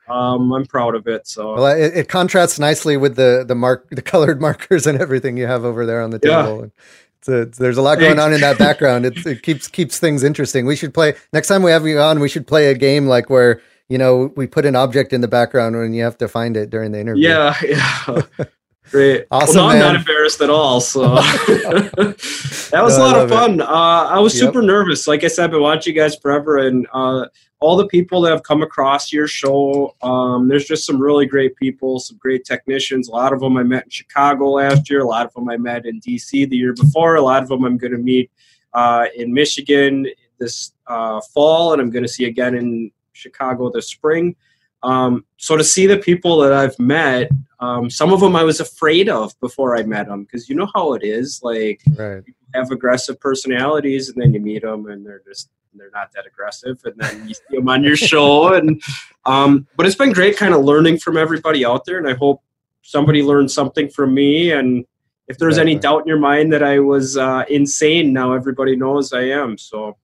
know, 0.08 0.14
um, 0.14 0.52
I'm 0.52 0.66
proud 0.66 0.96
of 0.96 1.08
it. 1.08 1.28
So 1.28 1.56
well, 1.56 1.68
it, 1.68 1.96
it, 1.96 2.10
contrasts 2.10 2.60
nicely 2.60 2.98
with 2.98 3.16
the 3.16 3.46
the 3.48 3.56
mark, 3.56 3.88
the 3.90 4.02
colored 4.02 4.42
markers 4.42 4.86
and 4.86 5.00
everything 5.00 5.38
you 5.38 5.48
have 5.48 5.64
over 5.64 5.86
there 5.86 6.02
on 6.02 6.10
the 6.10 6.20
table. 6.20 6.62
Yeah. 6.62 6.84
There's 7.26 7.78
a 7.78 7.82
lot 7.82 8.00
going 8.00 8.20
on 8.20 8.34
in 8.34 8.42
that 8.42 8.58
background. 8.58 9.06
It, 9.06 9.26
it 9.26 9.44
keeps 9.44 9.68
keeps 9.68 10.00
things 10.00 10.24
interesting. 10.24 10.66
We 10.66 10.76
should 10.76 10.94
play 10.94 11.14
next 11.34 11.48
time 11.48 11.64
we 11.64 11.72
have 11.72 11.86
you 11.86 12.00
on. 12.00 12.20
We 12.20 12.30
should 12.30 12.48
play 12.48 12.68
a 12.68 12.74
game 12.74 13.08
like 13.08 13.30
where 13.30 13.62
you 13.90 13.98
know 13.98 14.32
we 14.36 14.48
put 14.48 14.66
an 14.66 14.76
object 14.76 15.14
in 15.14 15.22
the 15.22 15.28
background 15.28 15.76
and 15.76 15.96
you 15.96 16.04
have 16.04 16.18
to 16.20 16.28
find 16.28 16.58
it 16.58 16.70
during 16.70 16.92
the 16.92 17.00
interview. 17.00 17.30
Yeah, 17.30 17.56
yeah. 17.64 18.46
Great. 18.90 19.26
Awesome. 19.32 19.56
Well, 19.56 19.68
no, 19.68 19.74
I'm 19.74 19.80
not 19.80 19.96
embarrassed 19.96 20.42
at 20.42 20.50
all. 20.50 20.82
So 20.82 21.02
that 21.16 22.72
was 22.74 22.98
no, 22.98 23.04
a 23.04 23.06
lot 23.06 23.20
of 23.20 23.30
fun. 23.30 23.62
Uh, 23.62 23.66
I 23.66 24.20
was 24.20 24.34
yep. 24.36 24.48
super 24.48 24.62
nervous. 24.62 25.08
Like 25.08 25.24
I 25.24 25.28
said, 25.28 25.46
I've 25.46 25.52
been 25.52 25.62
watching 25.62 25.96
you 25.96 26.02
guys 26.02 26.16
forever, 26.16 26.58
and 26.58 26.88
uh, 26.92 27.28
all 27.62 27.78
the 27.78 27.88
people 27.88 28.22
that 28.22 28.32
have 28.32 28.44
come 28.44 28.64
across 28.64 29.14
your 29.14 29.28
show. 29.28 29.96
Um, 30.02 30.48
there's 30.48 30.66
just 30.66 30.86
some 30.86 31.00
really 31.00 31.26
great 31.26 31.56
people, 31.56 32.00
some 32.00 32.18
great 32.18 32.44
technicians. 32.44 33.08
A 33.08 33.12
lot 33.12 33.34
of 33.34 33.40
them 33.40 33.56
I 33.56 33.64
met 33.64 33.86
in 33.86 33.90
Chicago 33.92 34.50
last 34.50 34.90
year. 34.90 35.02
A 35.02 35.08
lot 35.08 35.26
of 35.28 35.34
them 35.34 35.48
I 35.48 35.58
met 35.58 35.86
in 35.86 36.02
DC 36.02 36.50
the 36.50 36.58
year 36.58 36.74
before. 36.74 37.16
A 37.16 37.22
lot 37.22 37.44
of 37.44 37.50
them 37.50 37.64
I'm 37.64 37.78
going 37.78 37.94
to 37.94 38.00
meet 38.00 38.32
uh, 38.74 39.06
in 39.16 39.34
Michigan 39.34 40.08
this 40.40 40.74
uh, 40.88 41.22
fall, 41.34 41.72
and 41.72 41.82
I'm 41.82 41.92
going 41.92 42.04
to 42.04 42.10
see 42.10 42.26
again 42.26 42.56
in 42.56 42.92
Chicago 43.14 43.72
this 43.72 43.88
spring. 43.88 44.36
Um, 44.84 45.26
so 45.38 45.58
to 45.58 45.64
see 45.64 45.86
the 45.88 45.98
people 45.98 46.38
that 46.40 46.54
I've 46.54 46.78
met, 46.80 47.32
um, 47.60 47.90
some 47.90 48.12
of 48.12 48.20
them 48.20 48.36
I 48.36 48.44
was 48.44 48.60
afraid 48.60 49.10
of 49.10 49.40
before 49.40 49.78
I 49.78 49.84
met 49.84 50.08
them 50.08 50.24
because 50.24 50.50
you 50.50 50.56
know 50.56 50.70
how 50.74 50.94
it 50.94 51.04
is. 51.04 51.42
Like 51.44 51.82
right. 51.96 52.24
have 52.54 52.72
aggressive 52.72 53.20
personalities, 53.20 54.10
and 54.10 54.22
then 54.22 54.34
you 54.34 54.40
meet 54.40 54.64
them, 54.64 54.88
and 54.88 55.06
they're 55.06 55.22
just 55.28 55.50
they're 55.76 55.92
not 55.94 56.12
that 56.14 56.26
aggressive, 56.26 56.82
and 56.84 56.96
then 56.98 57.28
you 57.28 57.34
see 57.34 57.58
them 57.58 57.70
on 57.70 57.84
your 57.84 57.96
show. 58.12 58.54
And 58.54 58.82
um, 59.26 59.68
but 59.78 59.86
it's 59.86 59.96
been 59.96 60.12
great, 60.12 60.38
kind 60.38 60.54
of 60.54 60.64
learning 60.64 60.98
from 60.98 61.18
everybody 61.18 61.64
out 61.64 61.86
there, 61.86 61.98
and 61.98 62.08
I 62.08 62.16
hope 62.16 62.42
somebody 62.82 63.22
learned 63.22 63.52
something 63.52 63.90
from 63.90 64.14
me. 64.14 64.52
And 64.52 64.86
if 65.28 65.38
there's 65.38 65.54
exactly. 65.54 65.74
any 65.74 65.80
doubt 65.80 66.02
in 66.02 66.08
your 66.08 66.20
mind 66.20 66.52
that 66.54 66.64
I 66.64 66.80
was 66.80 67.16
uh, 67.16 67.46
insane, 67.48 68.12
now 68.12 68.34
everybody 68.34 68.76
knows 68.76 69.14
I 69.14 69.24
am. 69.24 69.58
So 69.58 69.98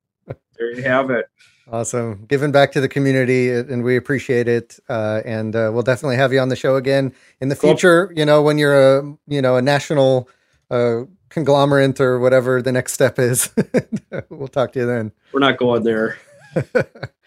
there 0.58 0.74
you 0.74 0.84
have 0.84 1.10
it. 1.10 1.26
Awesome. 1.70 2.26
Giving 2.28 2.52
back 2.52 2.72
to 2.74 2.82
the 2.82 2.88
community, 2.88 3.52
and 3.52 3.84
we 3.84 3.98
appreciate 3.98 4.48
it. 4.48 4.80
Uh, 4.88 5.22
and 5.26 5.56
uh, 5.56 5.70
we'll 5.74 5.84
definitely 5.84 6.16
have 6.16 6.32
you 6.32 6.40
on 6.40 6.48
the 6.48 6.56
show 6.56 6.78
again 6.78 7.14
in 7.42 7.50
the 7.50 7.56
future. 7.56 8.12
You 8.16 8.26
know, 8.26 8.42
when 8.42 8.58
you're 8.58 9.00
a 9.00 9.18
you 9.28 9.42
know 9.42 9.58
a 9.58 9.62
national 9.62 10.30
uh, 10.72 11.02
conglomerate 11.30 12.00
or 12.00 12.20
whatever 12.20 12.62
the 12.62 12.72
next 12.72 12.94
step 12.94 13.20
is, 13.20 13.50
we'll 14.30 14.48
talk 14.48 14.72
to 14.74 14.80
you 14.80 14.86
then. 14.86 15.12
We're 15.34 15.42
not 15.42 15.58
going 15.58 15.84
there. 15.84 16.18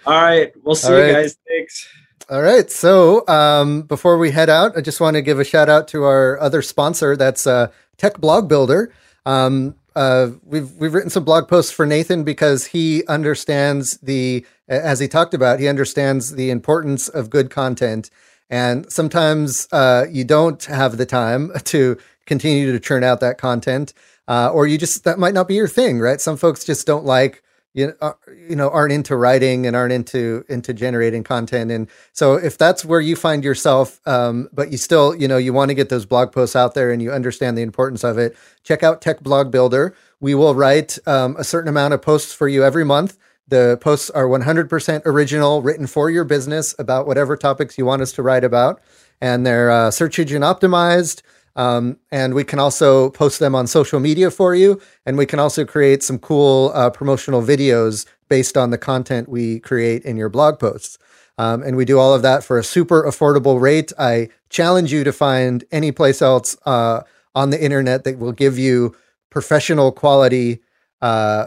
All 0.06 0.22
right, 0.22 0.52
we'll 0.64 0.74
see 0.74 0.88
you 0.88 1.12
guys. 1.12 1.36
Thanks. 1.46 1.86
All 2.30 2.42
right. 2.42 2.70
So 2.70 3.26
um, 3.28 3.82
before 3.82 4.16
we 4.16 4.30
head 4.30 4.48
out, 4.48 4.76
I 4.76 4.80
just 4.80 5.00
want 5.00 5.16
to 5.16 5.22
give 5.22 5.38
a 5.38 5.44
shout 5.44 5.68
out 5.68 5.88
to 5.88 6.04
our 6.04 6.40
other 6.40 6.62
sponsor. 6.62 7.16
That's 7.16 7.46
uh, 7.46 7.72
Tech 7.98 8.18
Blog 8.20 8.48
Builder. 8.48 8.92
Um, 9.26 9.74
uh, 9.96 10.30
we've 10.44 10.72
we've 10.72 10.94
written 10.94 11.10
some 11.10 11.24
blog 11.24 11.48
posts 11.48 11.72
for 11.72 11.86
Nathan 11.86 12.24
because 12.24 12.66
he 12.66 13.04
understands 13.06 13.98
the 13.98 14.44
as 14.68 15.00
he 15.00 15.08
talked 15.08 15.34
about 15.34 15.60
he 15.60 15.68
understands 15.68 16.34
the 16.34 16.50
importance 16.50 17.08
of 17.08 17.30
good 17.30 17.50
content. 17.50 18.10
And 18.48 18.90
sometimes 18.90 19.68
uh, 19.70 20.06
you 20.10 20.24
don't 20.24 20.64
have 20.64 20.96
the 20.96 21.06
time 21.06 21.52
to 21.64 21.98
continue 22.26 22.72
to 22.72 22.80
churn 22.80 23.04
out 23.04 23.20
that 23.20 23.38
content 23.38 23.92
uh, 24.28 24.50
or 24.52 24.66
you 24.66 24.78
just 24.78 25.04
that 25.04 25.18
might 25.18 25.34
not 25.34 25.48
be 25.48 25.54
your 25.54 25.68
thing 25.68 25.98
right? 25.98 26.20
Some 26.20 26.36
folks 26.36 26.64
just 26.64 26.86
don't 26.86 27.04
like 27.04 27.42
you 27.72 27.86
know, 27.88 27.94
uh, 28.00 28.12
you 28.48 28.56
know 28.56 28.68
aren't 28.70 28.92
into 28.92 29.16
writing 29.16 29.66
and 29.66 29.76
aren't 29.76 29.92
into 29.92 30.44
into 30.48 30.72
generating 30.72 31.22
content. 31.22 31.70
And 31.70 31.88
so 32.12 32.34
if 32.34 32.58
that's 32.58 32.84
where 32.84 33.00
you 33.00 33.16
find 33.16 33.44
yourself 33.44 34.00
um, 34.06 34.48
but 34.52 34.70
you 34.70 34.78
still 34.78 35.14
you 35.14 35.28
know 35.28 35.36
you 35.36 35.52
want 35.52 35.68
to 35.68 35.74
get 35.74 35.88
those 35.88 36.06
blog 36.06 36.32
posts 36.32 36.56
out 36.56 36.74
there 36.74 36.90
and 36.90 37.00
you 37.00 37.12
understand 37.12 37.56
the 37.56 37.62
importance 37.62 38.04
of 38.04 38.18
it 38.18 38.36
check 38.64 38.82
out 38.82 39.00
tech 39.00 39.20
blog 39.20 39.50
builder. 39.50 39.94
We 40.20 40.34
will 40.34 40.54
write 40.54 40.98
um, 41.06 41.36
a 41.38 41.44
certain 41.44 41.68
amount 41.68 41.94
of 41.94 42.02
posts 42.02 42.32
for 42.32 42.48
you 42.48 42.64
every 42.64 42.84
month. 42.84 43.16
The 43.48 43.78
posts 43.80 44.10
are 44.10 44.26
100% 44.26 45.02
original 45.06 45.60
written 45.62 45.86
for 45.86 46.08
your 46.08 46.24
business 46.24 46.74
about 46.78 47.06
whatever 47.06 47.36
topics 47.36 47.76
you 47.78 47.84
want 47.84 48.00
us 48.00 48.12
to 48.12 48.22
write 48.22 48.44
about. 48.44 48.80
And 49.20 49.44
they're 49.44 49.70
uh, 49.70 49.90
search 49.90 50.18
engine 50.18 50.42
optimized 50.42 51.22
um, 51.56 51.98
and 52.10 52.34
we 52.34 52.44
can 52.44 52.58
also 52.58 53.10
post 53.10 53.38
them 53.38 53.54
on 53.54 53.66
social 53.66 54.00
media 54.00 54.30
for 54.30 54.54
you. 54.54 54.80
And 55.04 55.16
we 55.18 55.26
can 55.26 55.38
also 55.38 55.64
create 55.64 56.02
some 56.02 56.18
cool 56.18 56.70
uh, 56.74 56.90
promotional 56.90 57.42
videos 57.42 58.06
based 58.28 58.56
on 58.56 58.70
the 58.70 58.78
content 58.78 59.28
we 59.28 59.60
create 59.60 60.04
in 60.04 60.16
your 60.16 60.28
blog 60.28 60.58
posts. 60.58 60.98
Um, 61.38 61.62
and 61.62 61.76
we 61.76 61.84
do 61.84 61.98
all 61.98 62.14
of 62.14 62.22
that 62.22 62.44
for 62.44 62.58
a 62.58 62.64
super 62.64 63.02
affordable 63.04 63.60
rate. 63.60 63.92
I 63.98 64.28
challenge 64.50 64.92
you 64.92 65.04
to 65.04 65.12
find 65.12 65.64
any 65.72 65.90
place 65.90 66.20
else 66.20 66.56
uh, 66.66 67.02
on 67.34 67.50
the 67.50 67.62
internet 67.62 68.04
that 68.04 68.18
will 68.18 68.32
give 68.32 68.58
you 68.58 68.94
professional 69.30 69.90
quality, 69.90 70.60
uh, 71.00 71.46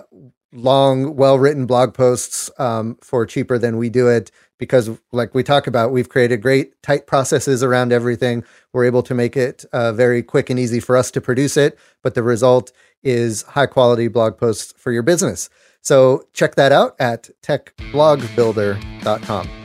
long, 0.51 1.16
well 1.16 1.38
written 1.38 1.66
blog 1.66 1.93
posts 1.93 2.49
um, 2.58 2.97
for 3.01 3.26
cheaper 3.26 3.58
than 3.58 3.78
we 3.78 3.89
do 3.89 4.08
it 4.08 4.32
because 4.64 4.89
like 5.11 5.36
we 5.36 5.43
talk 5.43 5.68
about 5.68 5.91
we've 5.91 6.09
created 6.09 6.41
great 6.41 6.82
tight 6.82 7.05
processes 7.07 7.64
around 7.64 7.91
everything. 7.91 8.43
We're 8.72 8.86
able 8.86 9.03
to 9.03 9.14
make 9.14 9.38
it 9.38 9.66
uh, 9.72 9.93
very 9.93 10.24
quick 10.24 10.49
and 10.49 10.59
easy 10.59 10.80
for 10.80 10.97
us 10.97 11.11
to 11.11 11.22
produce 11.22 11.57
it 11.57 11.78
but 12.03 12.14
the 12.14 12.24
result 12.24 12.72
is 13.01 13.41
high 13.43 13.66
quality 13.66 14.07
blog 14.07 14.38
posts 14.38 14.74
for 14.78 14.91
your 14.91 15.03
business. 15.03 15.49
So 15.82 16.28
check 16.34 16.53
that 16.55 16.72
out 16.72 16.95
at 16.99 17.30
techblogbuilder.com 17.41 19.62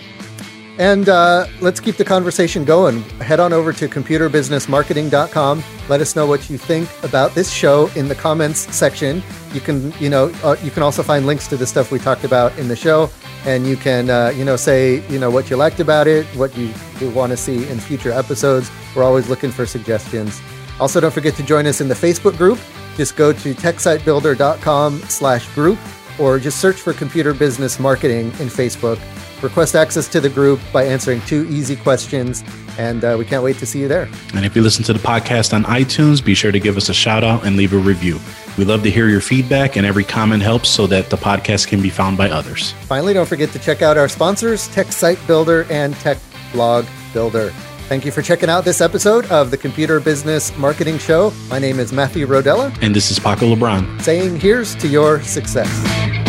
and 0.79 1.09
uh, 1.09 1.47
let's 1.61 1.81
keep 1.81 1.97
the 1.97 2.05
conversation 2.05 2.65
going. 2.65 3.03
Head 3.21 3.41
on 3.41 3.53
over 3.53 3.73
to 3.73 3.89
computerbusinessmarketing.com. 3.89 5.65
Let 5.89 6.01
us 6.01 6.15
know 6.15 6.27
what 6.27 6.49
you 6.49 6.57
think 6.57 6.89
about 7.03 7.35
this 7.35 7.51
show 7.51 7.89
in 7.97 8.07
the 8.07 8.15
comments 8.15 8.75
section. 8.75 9.23
You 9.53 9.61
can, 9.61 9.93
you 9.99 10.09
know, 10.09 10.33
uh, 10.45 10.57
you 10.63 10.71
can 10.71 10.85
also 10.85 11.03
find 11.03 11.27
links 11.27 11.49
to 11.49 11.57
the 11.57 11.67
stuff 11.67 11.91
we 11.91 11.99
talked 11.99 12.23
about 12.23 12.57
in 12.59 12.69
the 12.69 12.77
show, 12.77 13.11
and 13.45 13.67
you 13.67 13.77
can, 13.77 14.09
uh, 14.09 14.33
you 14.37 14.45
know, 14.45 14.55
say, 14.55 15.07
you 15.09 15.19
know, 15.19 15.31
what 15.31 15.51
you 15.51 15.57
liked 15.57 15.81
about 15.81 16.07
it, 16.07 16.25
what 16.37 16.57
you, 16.57 16.73
you 17.01 17.11
want 17.11 17.31
to 17.33 17.37
see 17.37 17.69
in 17.69 17.81
future 17.81 18.13
episodes. 18.13 18.71
We're 18.95 19.05
always 19.05 19.29
looking 19.29 19.51
for 19.51 19.67
suggestions. 19.67 20.41
Also, 20.79 21.01
don't 21.01 21.13
forget 21.13 21.35
to 21.35 21.43
join 21.43 21.67
us 21.67 21.81
in 21.81 21.89
the 21.89 21.95
Facebook 21.95 22.37
group. 22.37 22.59
Just 22.97 23.17
go 23.17 23.33
to 23.33 23.55
techsitebuilder.com 23.55 25.01
slash 25.09 25.53
group 25.55 25.79
or 26.21 26.39
just 26.39 26.61
search 26.61 26.77
for 26.77 26.93
Computer 26.93 27.35
Business 27.35 27.81
Marketing 27.81 28.27
in 28.27 28.49
Facebook 28.49 28.99
request 29.43 29.75
access 29.75 30.09
to 30.09 30.21
the 30.21 30.29
group 30.29 30.61
by 30.73 30.85
answering 30.85 31.21
two 31.23 31.47
easy 31.49 31.77
questions. 31.77 32.43
And 32.79 33.05
uh, 33.05 33.17
we 33.19 33.25
can't 33.25 33.43
wait 33.43 33.57
to 33.59 33.67
see 33.67 33.81
you 33.81 33.89
there. 33.89 34.09
And 34.35 34.45
if 34.45 34.55
you 34.55 34.63
listen 34.63 34.85
to 34.85 34.93
the 34.93 34.99
podcast 34.99 35.53
on 35.53 35.65
iTunes, 35.65 36.25
be 36.25 36.35
sure 36.35 36.53
to 36.53 36.61
give 36.61 36.77
us 36.77 36.89
a 36.89 36.95
shout 36.95 37.25
out 37.25 37.45
and 37.45 37.57
leave 37.57 37.73
a 37.73 37.79
review. 37.79 38.19
We 38.57 38.65
love 38.65 38.83
to 38.85 38.91
hear 38.91 39.09
your 39.09 39.21
feedback, 39.21 39.77
and 39.77 39.87
every 39.87 40.05
comment 40.05 40.43
helps 40.43 40.69
so 40.69 40.87
that 40.89 41.11
the 41.11 41.17
podcast 41.17 41.69
can 41.69 41.81
be 41.81 41.91
found 41.91 42.17
by 42.17 42.31
others. 42.31 42.73
Finally, 42.87 43.15
don't 43.15 43.29
forget 43.29 43.51
to 43.51 43.59
check 43.59 43.83
out 43.83 43.97
our 43.97 44.09
sponsors, 44.09 44.69
Tech 44.69 44.93
Site 44.93 45.19
Builder 45.27 45.67
and 45.71 45.95
Tech 45.97 46.19
Blog 46.53 46.85
Builder. 47.13 47.51
Thank 47.89 48.05
you 48.05 48.13
for 48.13 48.21
checking 48.21 48.51
out 48.51 48.65
this 48.65 48.81
episode 48.83 49.25
of 49.31 49.51
the 49.51 49.57
Computer 49.57 49.99
Business 49.99 50.55
Marketing 50.59 50.99
Show. 50.99 51.33
My 51.49 51.59
name 51.59 51.81
is 51.81 51.91
Matthew 51.93 52.27
Rodela. 52.27 52.77
And 52.83 52.95
this 52.95 53.11
is 53.11 53.19
Paco 53.19 53.55
LeBron. 53.55 54.03
Saying 54.03 54.39
here's 54.39 54.75
to 54.77 54.89
your 54.89 55.23
success. 55.23 56.28